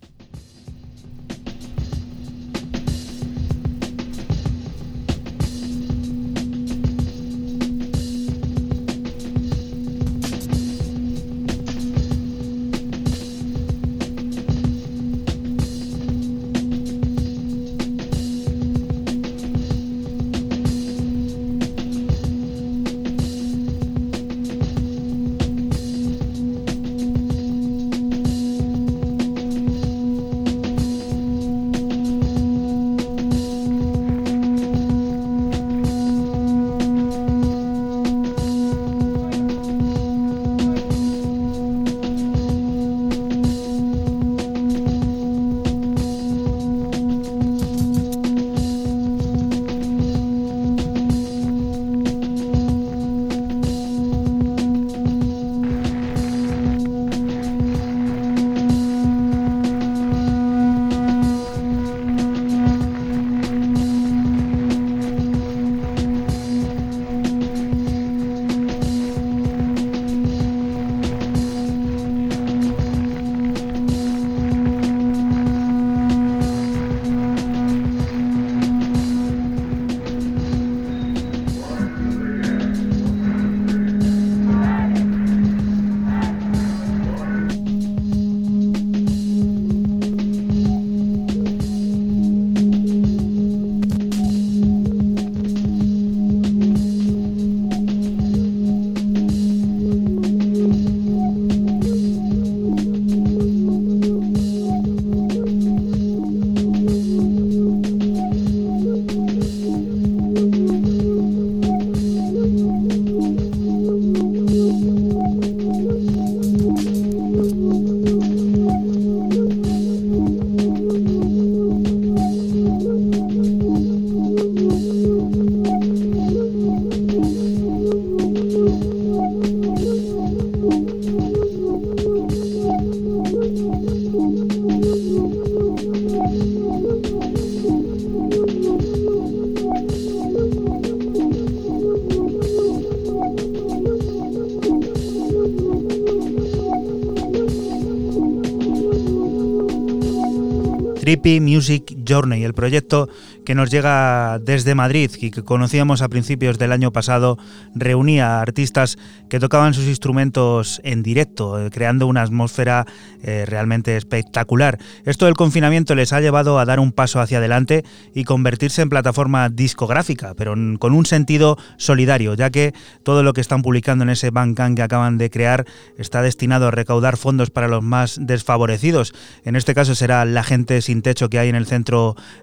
Music 151.27 151.96
Journey, 152.07 152.45
el 152.45 152.55
proyecto 152.55 153.09
que 153.45 153.55
nos 153.55 153.71
llega 153.71 154.39
desde 154.39 154.75
Madrid 154.75 155.11
y 155.21 155.31
que 155.31 155.43
conocíamos 155.43 156.03
a 156.03 156.09
principios 156.09 156.59
del 156.59 156.73
año 156.73 156.93
pasado, 156.93 157.39
reunía 157.75 158.39
a 158.39 158.43
artistas 158.43 158.99
que 159.29 159.41
tocaban 159.41 159.75
sus 159.75 159.87
instrumentos 159.87 160.81
en 160.85 161.03
directo, 161.03 161.65
eh, 161.65 161.71
creando 161.71 162.07
una 162.07 162.23
atmósfera 162.23 162.87
eh, 163.23 163.45
realmente 163.47 163.97
espectacular. 163.97 164.79
Esto 165.05 165.27
del 165.27 165.35
confinamiento 165.35 165.95
les 165.95 166.13
ha 166.13 166.21
llevado 166.21 166.59
a 166.59 166.65
dar 166.65 166.81
un 166.81 166.93
paso 166.93 167.21
hacia 167.21 167.39
adelante 167.39 167.85
y 168.15 168.25
convertirse 168.25 168.83
en 168.83 168.89
plataforma 168.89 169.49
discográfica, 169.49 170.35
pero 170.35 170.55
con 170.79 170.93
un 170.93 171.07
sentido 171.07 171.57
solidario, 171.77 172.35
ya 172.35 172.51
que 172.51 172.75
todo 173.03 173.23
lo 173.23 173.33
que 173.33 173.41
están 173.41 173.63
publicando 173.63 174.05
en 174.05 174.11
ese 174.11 174.31
Bandcamp 174.31 174.77
que 174.77 174.83
acaban 174.83 175.19
de 175.19 175.31
crear 175.31 175.65
está 175.99 176.23
destinado 176.23 176.69
a 176.69 176.71
recaudar 176.71 177.17
fondos 177.17 177.51
para 177.51 177.69
los 177.69 177.83
más 177.83 178.19
desfavorecidos. 178.21 179.15
En 179.45 179.57
este 179.57 179.75
caso 179.75 179.95
será 179.95 180.25
la 180.25 180.43
gente 180.43 180.83
sin 180.83 181.03
techo 181.03 181.29
que 181.29 181.39
hay 181.39 181.49
en 181.49 181.57
el 181.57 181.67
centro 181.67 181.96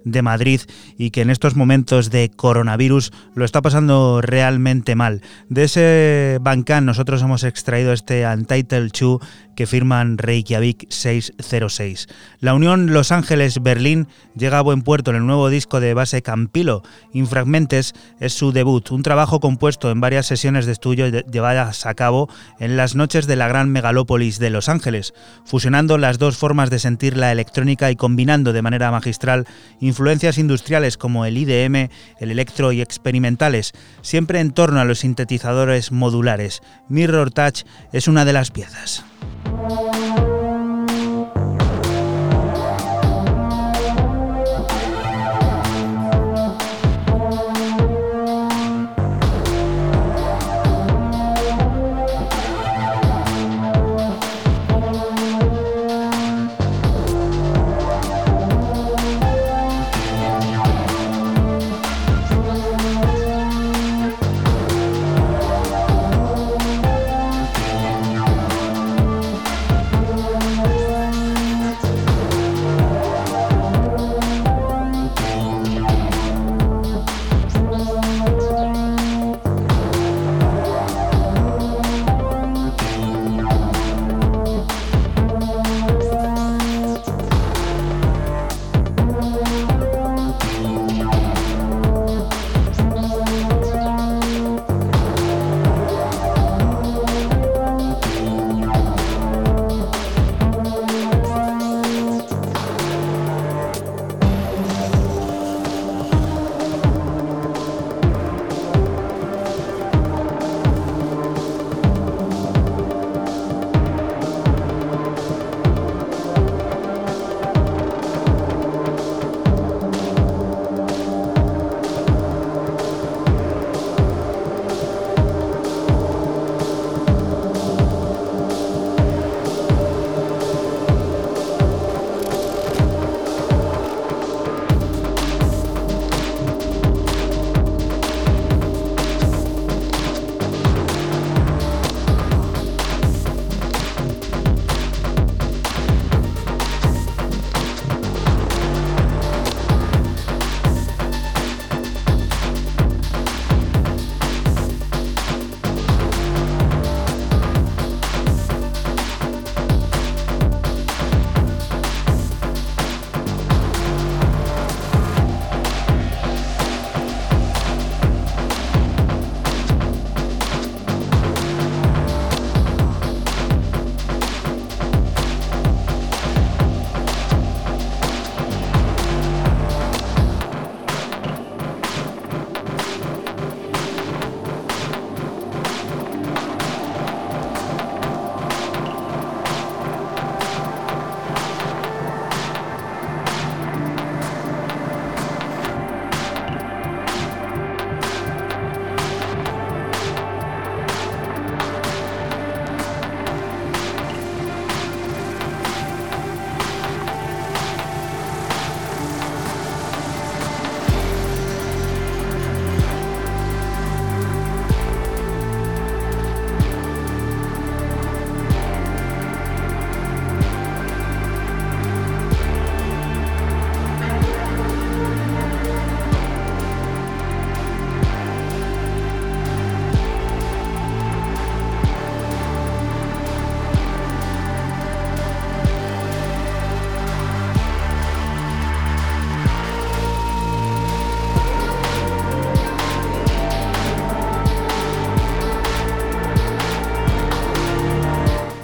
de 0.03 0.21
Madrid 0.21 0.61
y 0.97 1.11
que 1.11 1.21
en 1.21 1.29
estos 1.29 1.55
momentos 1.55 2.09
de 2.09 2.29
coronavirus 2.29 3.11
lo 3.35 3.45
está 3.45 3.61
pasando 3.61 4.21
realmente 4.21 4.95
mal. 4.95 5.21
De 5.49 5.63
ese 5.63 6.39
Bancan 6.41 6.85
nosotros 6.85 7.21
hemos 7.21 7.43
extraído 7.43 7.93
este 7.93 8.25
Untitled 8.25 8.91
2 8.91 9.19
que 9.55 9.67
firman 9.67 10.17
Reykjavik 10.17 10.85
606. 10.89 12.07
La 12.39 12.53
unión 12.53 12.93
Los 12.93 13.11
Ángeles-Berlín 13.11 14.07
llega 14.35 14.59
a 14.59 14.61
buen 14.61 14.81
puerto 14.81 15.11
en 15.11 15.17
el 15.17 15.25
nuevo 15.25 15.49
disco 15.49 15.79
de 15.79 15.93
base 15.93 16.21
Campilo. 16.21 16.83
Infragmentes 17.13 17.93
es 18.19 18.33
su 18.33 18.51
debut, 18.51 18.91
un 18.91 19.03
trabajo 19.03 19.39
compuesto 19.39 19.91
en 19.91 20.01
varias 20.01 20.25
sesiones 20.25 20.65
de 20.65 20.71
estudio 20.71 21.07
llevadas 21.07 21.85
a 21.85 21.93
cabo 21.93 22.29
en 22.59 22.77
las 22.77 22.95
noches 22.95 23.27
de 23.27 23.35
la 23.35 23.47
gran 23.47 23.69
megalópolis 23.69 24.39
de 24.39 24.49
Los 24.49 24.69
Ángeles, 24.69 25.13
fusionando 25.45 25.97
las 25.97 26.17
dos 26.17 26.37
formas 26.37 26.69
de 26.69 26.79
sentir 26.79 27.17
la 27.17 27.31
electrónica 27.31 27.91
y 27.91 27.95
combinando 27.95 28.53
de 28.53 28.61
manera 28.61 28.91
magistral 28.91 29.45
influencias 29.79 30.37
industriales 30.37 30.97
como 30.97 31.25
el 31.25 31.37
IDM, 31.37 31.89
el 32.19 32.31
electro 32.31 32.71
y 32.71 32.81
experimentales, 32.81 33.73
siempre 34.01 34.39
en 34.39 34.51
torno 34.51 34.79
a 34.79 34.85
los 34.85 34.99
sintetizadores 34.99 35.91
modulares. 35.91 36.61
Mirror 36.89 37.31
Touch 37.31 37.63
es 37.91 38.07
una 38.07 38.25
de 38.25 38.33
las 38.33 38.51
piezas. 38.51 39.05
Thank 39.23 39.95
you. 39.95 40.02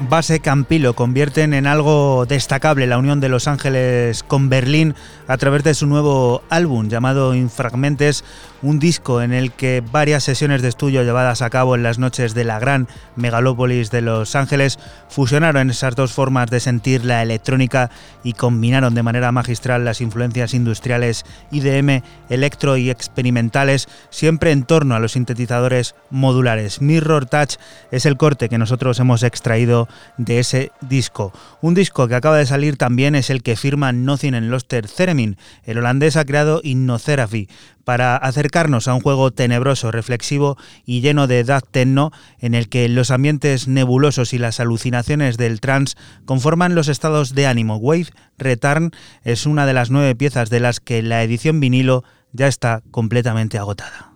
Base 0.10 0.40
Campilo 0.40 0.95
convierten 0.95 1.53
en 1.53 1.68
algo 1.68 2.26
destacable 2.27 2.88
la 2.88 2.98
unión 2.98 3.19
de 3.19 3.30
Los 3.30 3.48
Ángeles 3.48 4.23
con 4.23 4.49
Berlín 4.49 4.95
a 5.27 5.38
través 5.38 5.64
de 5.64 5.76
su 5.76 5.86
nuevo 5.86 6.41
álbum 6.49 6.90
llamado 6.90 7.36
Infragmentes, 7.36 8.23
un 8.61 8.80
disco 8.80 9.22
en 9.22 9.34
el 9.34 9.52
que 9.52 9.81
varias 9.91 10.23
sesiones 10.23 10.61
de 10.61 10.69
estudio 10.69 11.03
llevadas 11.03 11.41
a 11.41 11.49
cabo 11.49 11.76
en 11.76 11.84
las 11.84 11.99
noches 11.99 12.34
de 12.34 12.44
la 12.44 12.60
gran 12.60 12.88
megalópolis 13.15 13.91
de 13.91 14.02
Los 14.02 14.36
Ángeles 14.36 14.80
fusionaron 15.10 15.69
esas 15.69 15.95
dos 15.95 16.11
formas 16.11 16.49
de 16.49 16.60
sentir 16.60 17.06
la 17.06 17.22
electrónica 17.22 17.90
y 18.23 18.34
combinaron 18.34 18.95
de 18.95 19.03
manera 19.03 19.31
magistral 19.31 19.86
las 19.86 20.02
influencias 20.02 20.53
industriales 20.53 21.26
IDM, 21.52 22.02
electro 22.30 22.77
y 22.77 22.90
experimentales, 22.90 23.88
siempre 24.10 24.52
en 24.52 24.64
torno 24.64 24.95
a 24.95 24.99
los 24.99 25.14
sintetizadores 25.14 25.95
modulares. 26.10 26.81
Mirror 26.81 27.26
Touch 27.26 27.56
es 27.91 28.06
el 28.06 28.18
corte 28.18 28.49
que 28.49 28.57
nosotros 28.57 28.99
hemos 28.99 29.23
extraído 29.23 29.88
de 30.18 30.40
ese 30.40 30.72
disco. 30.81 31.31
Un 31.61 31.73
disco 31.73 32.07
que 32.07 32.15
acaba 32.15 32.38
de 32.38 32.45
salir 32.45 32.77
también 32.77 33.15
es 33.15 33.30
el 33.30 33.44
que 33.44 33.56
firma 33.56 33.91
Nothing 33.91 34.36
en 34.36 34.49
Loster 34.49 34.88
Theremin. 34.88 35.38
El 35.64 35.77
holandés 35.77 36.18
ha 36.18 36.26
creado 36.26 36.61
Innotherapy 36.64 37.48
para 37.90 38.18
acercarnos 38.18 38.88
a 38.88 38.94
un 38.94 39.02
juego 39.02 39.32
tenebroso, 39.32 39.90
reflexivo 39.90 40.60
y 40.86 41.02
lleno 41.02 41.26
de 41.26 41.40
edad 41.40 41.64
techno 41.72 42.11
en 42.38 42.53
el 42.53 42.70
que 42.70 42.88
los 42.88 43.10
ambientes 43.10 43.68
nebulosos 43.68 44.32
y 44.32 44.38
las 44.38 44.60
alucinaciones 44.60 45.38
del 45.38 45.60
trance 45.60 45.98
conforman 46.26 46.76
los 46.76 46.88
estados 46.88 47.34
de 47.34 47.48
ánimo. 47.48 47.78
Wave 47.78 48.10
Return 48.38 48.91
es 49.24 49.48
una 49.48 49.66
de 49.66 49.74
las 49.74 49.90
nueve 49.90 50.14
piezas 50.14 50.52
de 50.52 50.60
las 50.60 50.80
que 50.80 51.02
la 51.02 51.24
edición 51.24 51.60
vinilo 51.60 52.03
ya 52.32 52.45
está 52.45 52.84
completamente 52.91 53.57
agotada. 53.57 54.14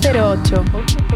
808. 0.00 1.07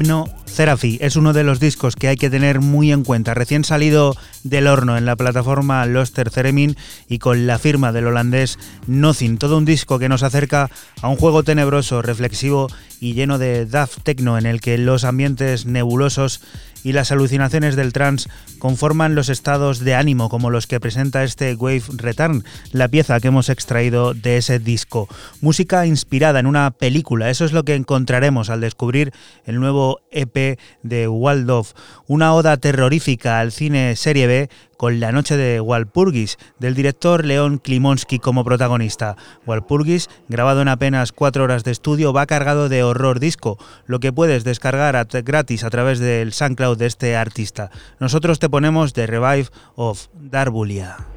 Hipno 0.00 0.30
Therapy 0.56 0.96
es 1.02 1.16
uno 1.16 1.34
de 1.34 1.44
los 1.44 1.60
discos 1.60 1.94
que 1.94 2.08
hay 2.08 2.16
que 2.16 2.30
tener 2.30 2.60
muy 2.60 2.90
en 2.90 3.04
cuenta. 3.04 3.34
Recién 3.34 3.64
salido 3.64 4.16
del 4.44 4.66
horno 4.66 4.96
en 4.96 5.04
la 5.04 5.14
plataforma 5.14 5.84
Loster 5.84 6.30
Theremin 6.30 6.74
y 7.06 7.18
con 7.18 7.46
la 7.46 7.58
firma 7.58 7.92
del 7.92 8.06
holandés 8.06 8.58
Nothing. 8.86 9.36
Todo 9.36 9.58
un 9.58 9.66
disco 9.66 9.98
que 9.98 10.08
nos 10.08 10.22
acerca 10.22 10.70
a 11.02 11.08
un 11.08 11.16
juego 11.16 11.42
tenebroso, 11.42 12.00
reflexivo 12.00 12.68
y 12.98 13.12
lleno 13.12 13.36
de 13.36 13.66
daft 13.66 14.02
techno 14.02 14.38
en 14.38 14.46
el 14.46 14.62
que 14.62 14.78
los 14.78 15.04
ambientes 15.04 15.66
nebulosos 15.66 16.40
y 16.84 16.92
las 16.92 17.12
alucinaciones 17.12 17.76
del 17.76 17.92
trance 17.92 18.28
conforman 18.58 19.14
los 19.14 19.28
estados 19.28 19.80
de 19.80 19.94
ánimo 19.94 20.28
como 20.28 20.50
los 20.50 20.66
que 20.66 20.80
presenta 20.80 21.24
este 21.24 21.54
Wave 21.54 21.82
Return, 21.96 22.44
la 22.72 22.88
pieza 22.88 23.20
que 23.20 23.28
hemos 23.28 23.48
extraído 23.48 24.14
de 24.14 24.36
ese 24.36 24.58
disco. 24.58 25.08
Música 25.40 25.86
inspirada 25.86 26.40
en 26.40 26.46
una 26.46 26.70
película, 26.70 27.30
eso 27.30 27.44
es 27.44 27.52
lo 27.52 27.64
que 27.64 27.74
encontraremos 27.74 28.50
al 28.50 28.60
descubrir 28.60 29.12
el 29.44 29.60
nuevo 29.60 30.00
EP 30.10 30.58
de 30.82 31.08
Waldorf, 31.08 31.72
una 32.06 32.34
oda 32.34 32.56
terrorífica 32.56 33.40
al 33.40 33.52
cine 33.52 33.96
serie 33.96 34.26
B 34.26 34.50
con 34.80 34.98
La 34.98 35.12
Noche 35.12 35.36
de 35.36 35.60
Walpurgis, 35.60 36.38
del 36.58 36.74
director 36.74 37.26
León 37.26 37.58
Klimonsky 37.58 38.18
como 38.18 38.46
protagonista. 38.46 39.14
Walpurgis, 39.44 40.08
grabado 40.30 40.62
en 40.62 40.68
apenas 40.68 41.12
cuatro 41.12 41.44
horas 41.44 41.64
de 41.64 41.70
estudio, 41.70 42.14
va 42.14 42.24
cargado 42.24 42.70
de 42.70 42.82
horror 42.82 43.20
disco, 43.20 43.58
lo 43.84 44.00
que 44.00 44.10
puedes 44.10 44.42
descargar 44.42 45.06
gratis 45.22 45.64
a 45.64 45.68
través 45.68 45.98
del 45.98 46.32
SoundCloud 46.32 46.78
de 46.78 46.86
este 46.86 47.14
artista. 47.14 47.70
Nosotros 47.98 48.38
te 48.38 48.48
ponemos 48.48 48.94
The 48.94 49.06
Revive 49.06 49.50
of 49.74 50.06
Darbulia. 50.14 51.09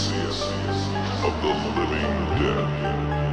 Of 0.00 1.42
the 1.42 1.48
living 1.48 2.38
dead. 2.38 3.27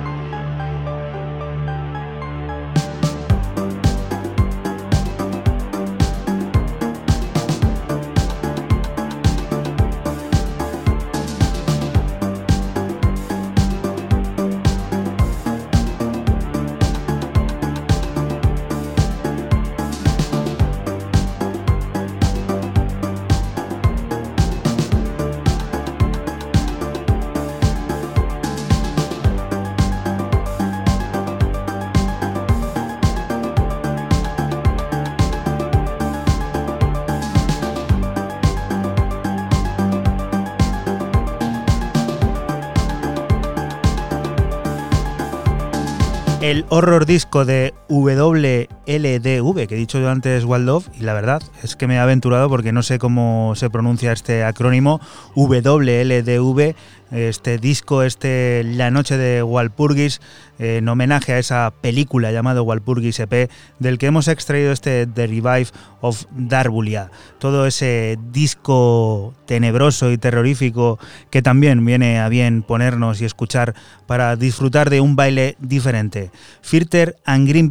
El 46.52 46.64
horror 46.70 47.08
disco 47.08 47.44
de 47.44 47.74
WLDV, 47.90 49.68
que 49.68 49.76
he 49.76 49.78
dicho 49.78 50.00
yo 50.00 50.10
antes 50.10 50.44
Waldorf, 50.46 50.88
y 51.00 51.04
la 51.04 51.14
verdad 51.14 51.42
es 51.64 51.76
que 51.76 51.88
me 51.88 51.96
he 51.96 52.00
aventurado 52.00 52.50
porque 52.50 52.72
no 52.72 52.84
sé 52.84 53.00
cómo 53.00 53.54
se 53.56 53.70
pronuncia 53.70 54.12
este 54.12 54.44
acrónimo, 54.44 55.02
WLDV, 55.36 56.76
este 57.12 57.58
disco, 57.60 58.04
este 58.04 58.64
La 58.64 58.92
Noche 58.92 59.18
de 59.18 59.44
Walpurgis, 59.44 60.22
en 60.58 60.88
homenaje 60.88 61.34
a 61.34 61.40
esa 61.40 61.74
película 61.82 62.32
llamada 62.32 62.62
Walpurgis 62.62 63.20
EP, 63.20 63.50
del 63.80 63.98
que 63.98 64.08
hemos 64.08 64.28
extraído 64.28 64.72
este 64.72 65.06
The 65.06 65.28
Revive 65.28 65.68
of 66.02 66.26
Darbulia. 66.32 67.12
Todo 67.40 67.66
ese 67.66 68.18
disco 68.32 69.34
tenebroso 69.46 70.12
y 70.12 70.18
terrorífico 70.18 70.98
que 71.30 71.42
también 71.42 71.86
viene 71.86 72.20
a 72.20 72.30
bien 72.30 72.64
ponernos 72.64 73.22
y 73.22 73.26
escuchar 73.26 73.76
para 74.08 74.36
disfrutar 74.36 74.90
de 74.90 75.02
un 75.02 75.16
baile 75.16 75.58
diferente. 75.60 76.32
Filter 76.62 77.18
and 77.26 77.48
Green 77.48 77.70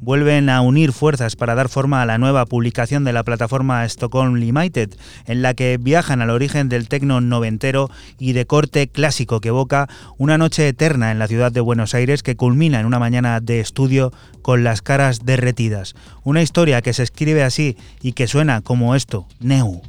Vuelven 0.00 0.50
a 0.50 0.60
unir 0.60 0.92
fuerzas 0.92 1.36
para 1.36 1.54
dar 1.54 1.68
forma 1.68 2.02
a 2.02 2.06
la 2.06 2.18
nueva 2.18 2.44
publicación 2.44 3.04
de 3.04 3.14
la 3.14 3.22
plataforma 3.22 3.84
Stockholm 3.86 4.34
Limited, 4.34 4.90
en 5.24 5.40
la 5.40 5.54
que 5.54 5.78
viajan 5.80 6.20
al 6.20 6.30
origen 6.30 6.68
del 6.68 6.88
tecno 6.88 7.20
noventero 7.20 7.90
y 8.18 8.32
de 8.32 8.44
corte 8.46 8.88
clásico 8.88 9.40
que 9.40 9.48
evoca 9.48 9.88
una 10.18 10.36
noche 10.36 10.68
eterna 10.68 11.12
en 11.12 11.18
la 11.18 11.28
ciudad 11.28 11.50
de 11.50 11.60
Buenos 11.60 11.94
Aires 11.94 12.22
que 12.22 12.36
culmina 12.36 12.78
en 12.80 12.86
una 12.86 12.98
mañana 12.98 13.40
de 13.40 13.60
estudio 13.60 14.12
con 14.42 14.64
las 14.64 14.82
caras 14.82 15.24
derretidas. 15.24 15.94
Una 16.24 16.42
historia 16.42 16.82
que 16.82 16.92
se 16.92 17.02
escribe 17.02 17.42
así 17.42 17.76
y 18.02 18.12
que 18.12 18.26
suena 18.26 18.60
como 18.60 18.94
esto, 18.94 19.26
Neu. 19.40 19.80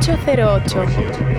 808. 0.00 1.29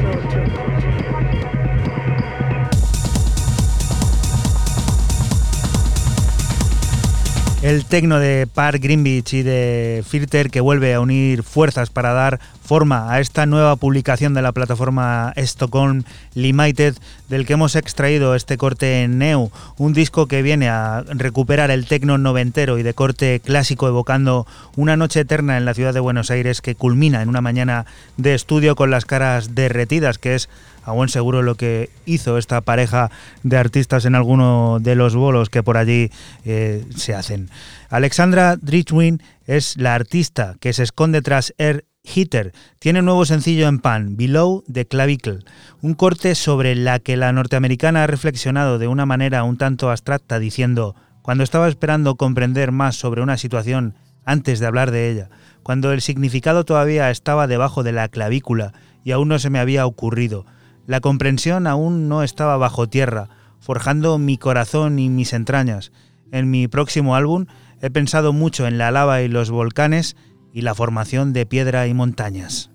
El 7.61 7.85
tecno 7.85 8.17
de 8.17 8.47
Park 8.51 8.81
Greenwich 8.81 9.35
y 9.35 9.43
de 9.43 10.03
Filter 10.07 10.49
que 10.49 10.61
vuelve 10.61 10.95
a 10.95 10.99
unir 10.99 11.43
fuerzas 11.43 11.91
para 11.91 12.11
dar 12.11 12.39
forma 12.63 13.13
a 13.13 13.19
esta 13.19 13.45
nueva 13.45 13.75
publicación 13.75 14.33
de 14.33 14.41
la 14.41 14.51
plataforma 14.51 15.31
Stockholm 15.37 16.03
Limited 16.33 16.95
del 17.29 17.45
que 17.45 17.53
hemos 17.53 17.75
extraído 17.75 18.33
este 18.33 18.57
corte 18.57 19.03
en 19.03 19.19
Neu, 19.19 19.51
un 19.77 19.93
disco 19.93 20.25
que 20.25 20.41
viene 20.41 20.69
a 20.69 21.03
recuperar 21.07 21.69
el 21.69 21.85
tecno 21.85 22.17
noventero 22.17 22.79
y 22.79 22.83
de 22.83 22.95
corte 22.95 23.39
clásico 23.45 23.87
evocando 23.87 24.47
una 24.75 24.97
noche 24.97 25.19
eterna 25.19 25.57
en 25.57 25.65
la 25.65 25.75
ciudad 25.75 25.93
de 25.93 25.99
Buenos 25.99 26.31
Aires 26.31 26.61
que 26.61 26.73
culmina 26.73 27.21
en 27.21 27.29
una 27.29 27.41
mañana 27.41 27.85
de 28.17 28.33
estudio 28.33 28.75
con 28.75 28.89
las 28.89 29.05
caras 29.05 29.53
derretidas, 29.53 30.17
que 30.17 30.33
es 30.33 30.49
a 30.83 30.91
buen 30.91 31.09
seguro 31.09 31.41
lo 31.41 31.55
que 31.55 31.89
hizo 32.05 32.37
esta 32.37 32.61
pareja 32.61 33.11
de 33.43 33.57
artistas 33.57 34.05
en 34.05 34.15
alguno 34.15 34.79
de 34.79 34.95
los 34.95 35.15
bolos 35.15 35.49
que 35.49 35.63
por 35.63 35.77
allí 35.77 36.11
eh, 36.45 36.85
se 36.95 37.13
hacen. 37.13 37.49
Alexandra 37.89 38.55
Drichwin 38.55 39.21
es 39.45 39.77
la 39.77 39.95
artista 39.95 40.55
que 40.59 40.73
se 40.73 40.83
esconde 40.83 41.21
tras 41.21 41.53
Air 41.57 41.85
Hitter. 42.03 42.53
Tiene 42.79 42.99
un 42.99 43.05
nuevo 43.05 43.25
sencillo 43.25 43.67
en 43.67 43.79
pan, 43.79 44.17
Below 44.17 44.63
the 44.71 44.85
Clavicle, 44.85 45.39
un 45.81 45.93
corte 45.93 46.35
sobre 46.35 46.75
la 46.75 46.99
que 46.99 47.17
la 47.17 47.31
norteamericana 47.31 48.03
ha 48.03 48.07
reflexionado 48.07 48.79
de 48.79 48.87
una 48.87 49.05
manera 49.05 49.43
un 49.43 49.57
tanto 49.57 49.89
abstracta 49.89 50.39
diciendo, 50.39 50.95
cuando 51.21 51.43
estaba 51.43 51.67
esperando 51.67 52.15
comprender 52.15 52.71
más 52.71 52.95
sobre 52.95 53.21
una 53.21 53.37
situación 53.37 53.93
antes 54.25 54.59
de 54.59 54.65
hablar 54.65 54.91
de 54.91 55.09
ella, 55.11 55.29
cuando 55.63 55.91
el 55.91 56.01
significado 56.01 56.65
todavía 56.65 57.11
estaba 57.11 57.47
debajo 57.47 57.83
de 57.83 57.91
la 57.91 58.07
clavícula 58.07 58.73
y 59.03 59.11
aún 59.11 59.27
no 59.27 59.39
se 59.39 59.49
me 59.49 59.59
había 59.59 59.85
ocurrido, 59.85 60.45
la 60.87 60.99
comprensión 60.99 61.67
aún 61.67 62.09
no 62.09 62.23
estaba 62.23 62.57
bajo 62.57 62.87
tierra, 62.87 63.29
forjando 63.59 64.17
mi 64.17 64.37
corazón 64.37 64.99
y 64.99 65.09
mis 65.09 65.33
entrañas. 65.33 65.91
En 66.31 66.49
mi 66.49 66.67
próximo 66.67 67.15
álbum 67.15 67.45
he 67.81 67.89
pensado 67.89 68.33
mucho 68.33 68.67
en 68.67 68.77
la 68.77 68.91
lava 68.91 69.21
y 69.21 69.27
los 69.27 69.51
volcanes 69.51 70.15
y 70.53 70.61
la 70.61 70.75
formación 70.75 71.33
de 71.33 71.45
piedra 71.45 71.87
y 71.87 71.93
montañas. 71.93 72.70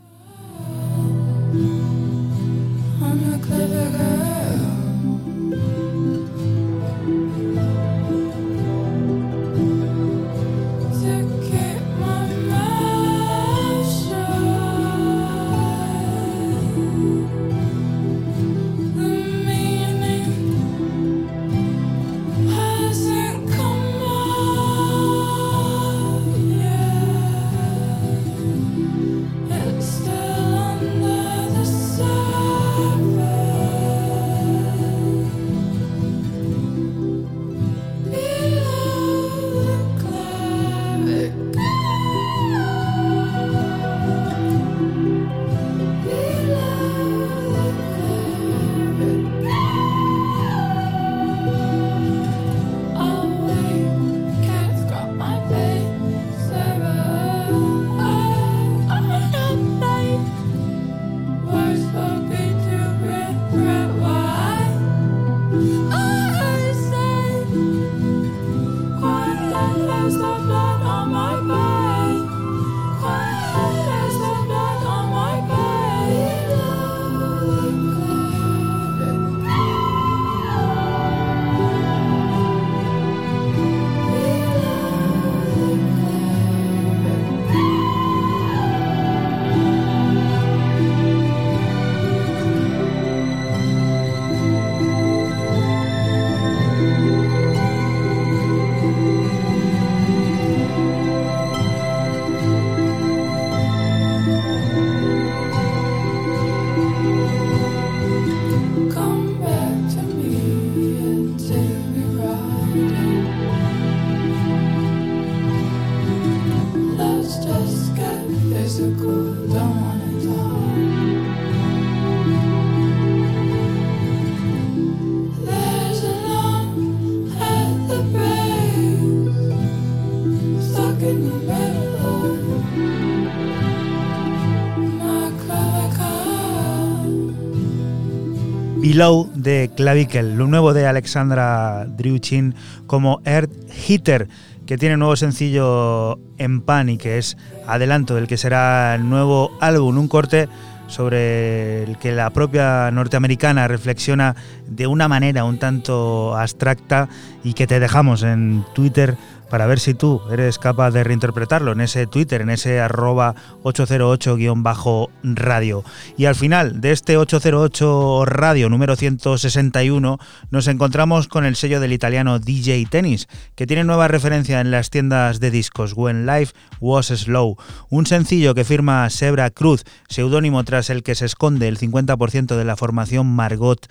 Below 138.76 139.30
de 139.34 139.70
Clavicle, 139.74 140.36
lo 140.36 140.46
nuevo 140.46 140.74
de 140.74 140.86
Alexandra 140.86 141.86
Driuchin 141.86 142.54
como 142.86 143.20
Earth 143.24 143.50
Hitter, 143.88 144.28
que 144.66 144.76
tiene 144.76 144.94
un 144.94 145.00
nuevo 145.00 145.16
sencillo 145.16 146.18
en 146.36 146.60
pan 146.60 146.90
y 146.90 146.98
que 146.98 147.16
es 147.16 147.38
adelanto 147.66 148.14
del 148.14 148.26
que 148.26 148.36
será 148.36 148.94
el 148.94 149.08
nuevo 149.08 149.50
álbum, 149.60 149.96
un 149.96 150.08
corte 150.08 150.48
sobre 150.88 151.84
el 151.84 151.98
que 151.98 152.12
la 152.12 152.30
propia 152.30 152.90
norteamericana 152.90 153.66
reflexiona 153.66 154.36
de 154.68 154.86
una 154.86 155.08
manera 155.08 155.44
un 155.44 155.58
tanto 155.58 156.36
abstracta 156.36 157.08
y 157.42 157.54
que 157.54 157.66
te 157.66 157.80
dejamos 157.80 158.22
en 158.22 158.64
Twitter 158.74 159.16
para 159.50 159.66
ver 159.66 159.80
si 159.80 159.94
tú 159.94 160.20
eres 160.30 160.58
capaz 160.58 160.90
de 160.90 161.04
reinterpretarlo 161.04 161.72
en 161.72 161.80
ese 161.80 162.06
Twitter, 162.06 162.42
en 162.42 162.50
ese 162.50 162.80
arroba 162.80 163.34
808-radio. 163.62 165.84
Y 166.16 166.24
al 166.26 166.34
final 166.34 166.80
de 166.80 166.92
este 166.92 167.16
808 167.16 168.24
radio 168.26 168.68
número 168.68 168.96
161 168.96 170.18
nos 170.50 170.68
encontramos 170.68 171.28
con 171.28 171.44
el 171.44 171.56
sello 171.56 171.80
del 171.80 171.92
italiano 171.92 172.38
DJ 172.38 172.86
Tennis, 172.90 173.28
que 173.54 173.66
tiene 173.66 173.84
nueva 173.84 174.08
referencia 174.08 174.60
en 174.60 174.70
las 174.70 174.90
tiendas 174.90 175.40
de 175.40 175.50
discos, 175.50 175.94
When 175.94 176.26
Life 176.26 176.52
Was 176.80 177.06
Slow, 177.06 177.56
un 177.90 178.06
sencillo 178.06 178.54
que 178.54 178.64
firma 178.64 179.08
Sebra 179.10 179.50
Cruz, 179.50 179.84
seudónimo 180.08 180.64
tras 180.64 180.90
el 180.90 181.02
que 181.02 181.14
se 181.14 181.26
esconde 181.26 181.68
el 181.68 181.78
50% 181.78 182.56
de 182.56 182.64
la 182.64 182.76
formación 182.76 183.26
Margot 183.26 183.86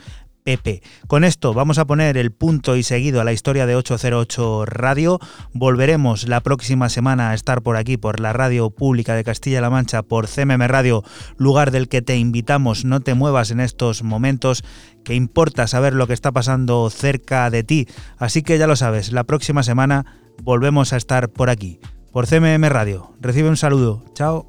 Pepe. 0.46 0.84
Con 1.08 1.24
esto 1.24 1.56
vamos 1.56 1.80
a 1.80 1.86
poner 1.86 2.18
el 2.18 2.32
punto 2.32 2.76
y 2.76 2.84
seguido 2.84 3.20
a 3.20 3.24
la 3.24 3.34
historia 3.34 3.66
de 3.66 3.76
808 3.76 4.66
Radio. 4.68 5.20
Volveremos 5.54 6.28
la 6.28 6.40
próxima 6.42 6.88
semana 6.90 7.32
a 7.32 7.34
estar 7.34 7.64
por 7.64 7.78
aquí, 7.78 7.98
por 7.98 8.20
la 8.20 8.32
radio 8.32 8.70
pública 8.70 9.16
de 9.16 9.24
Castilla-La 9.24 9.72
Mancha, 9.72 10.04
por 10.04 10.28
CMM 10.28 10.68
Radio, 10.68 11.04
lugar 11.38 11.72
del 11.72 11.90
que 11.90 12.04
te 12.04 12.18
invitamos. 12.18 12.86
No 12.86 13.00
te 13.00 13.16
muevas 13.16 13.50
en 13.50 13.60
estos 13.60 14.04
momentos, 14.04 14.64
que 15.04 15.16
importa 15.16 15.66
saber 15.66 15.96
lo 15.96 16.06
que 16.06 16.14
está 16.14 16.32
pasando 16.32 16.92
cerca 16.92 17.50
de 17.50 17.64
ti. 17.64 17.88
Así 18.20 18.44
que 18.44 18.60
ya 18.60 18.68
lo 18.68 18.76
sabes, 18.76 19.12
la 19.12 19.24
próxima 19.24 19.64
semana 19.64 20.06
volvemos 20.44 20.94
a 20.94 20.98
estar 20.98 21.30
por 21.30 21.50
aquí, 21.50 21.80
por 22.12 22.28
CMM 22.28 22.70
Radio. 22.70 23.16
Recibe 23.20 23.50
un 23.50 23.58
saludo. 23.58 24.06
Chao. 24.14 24.46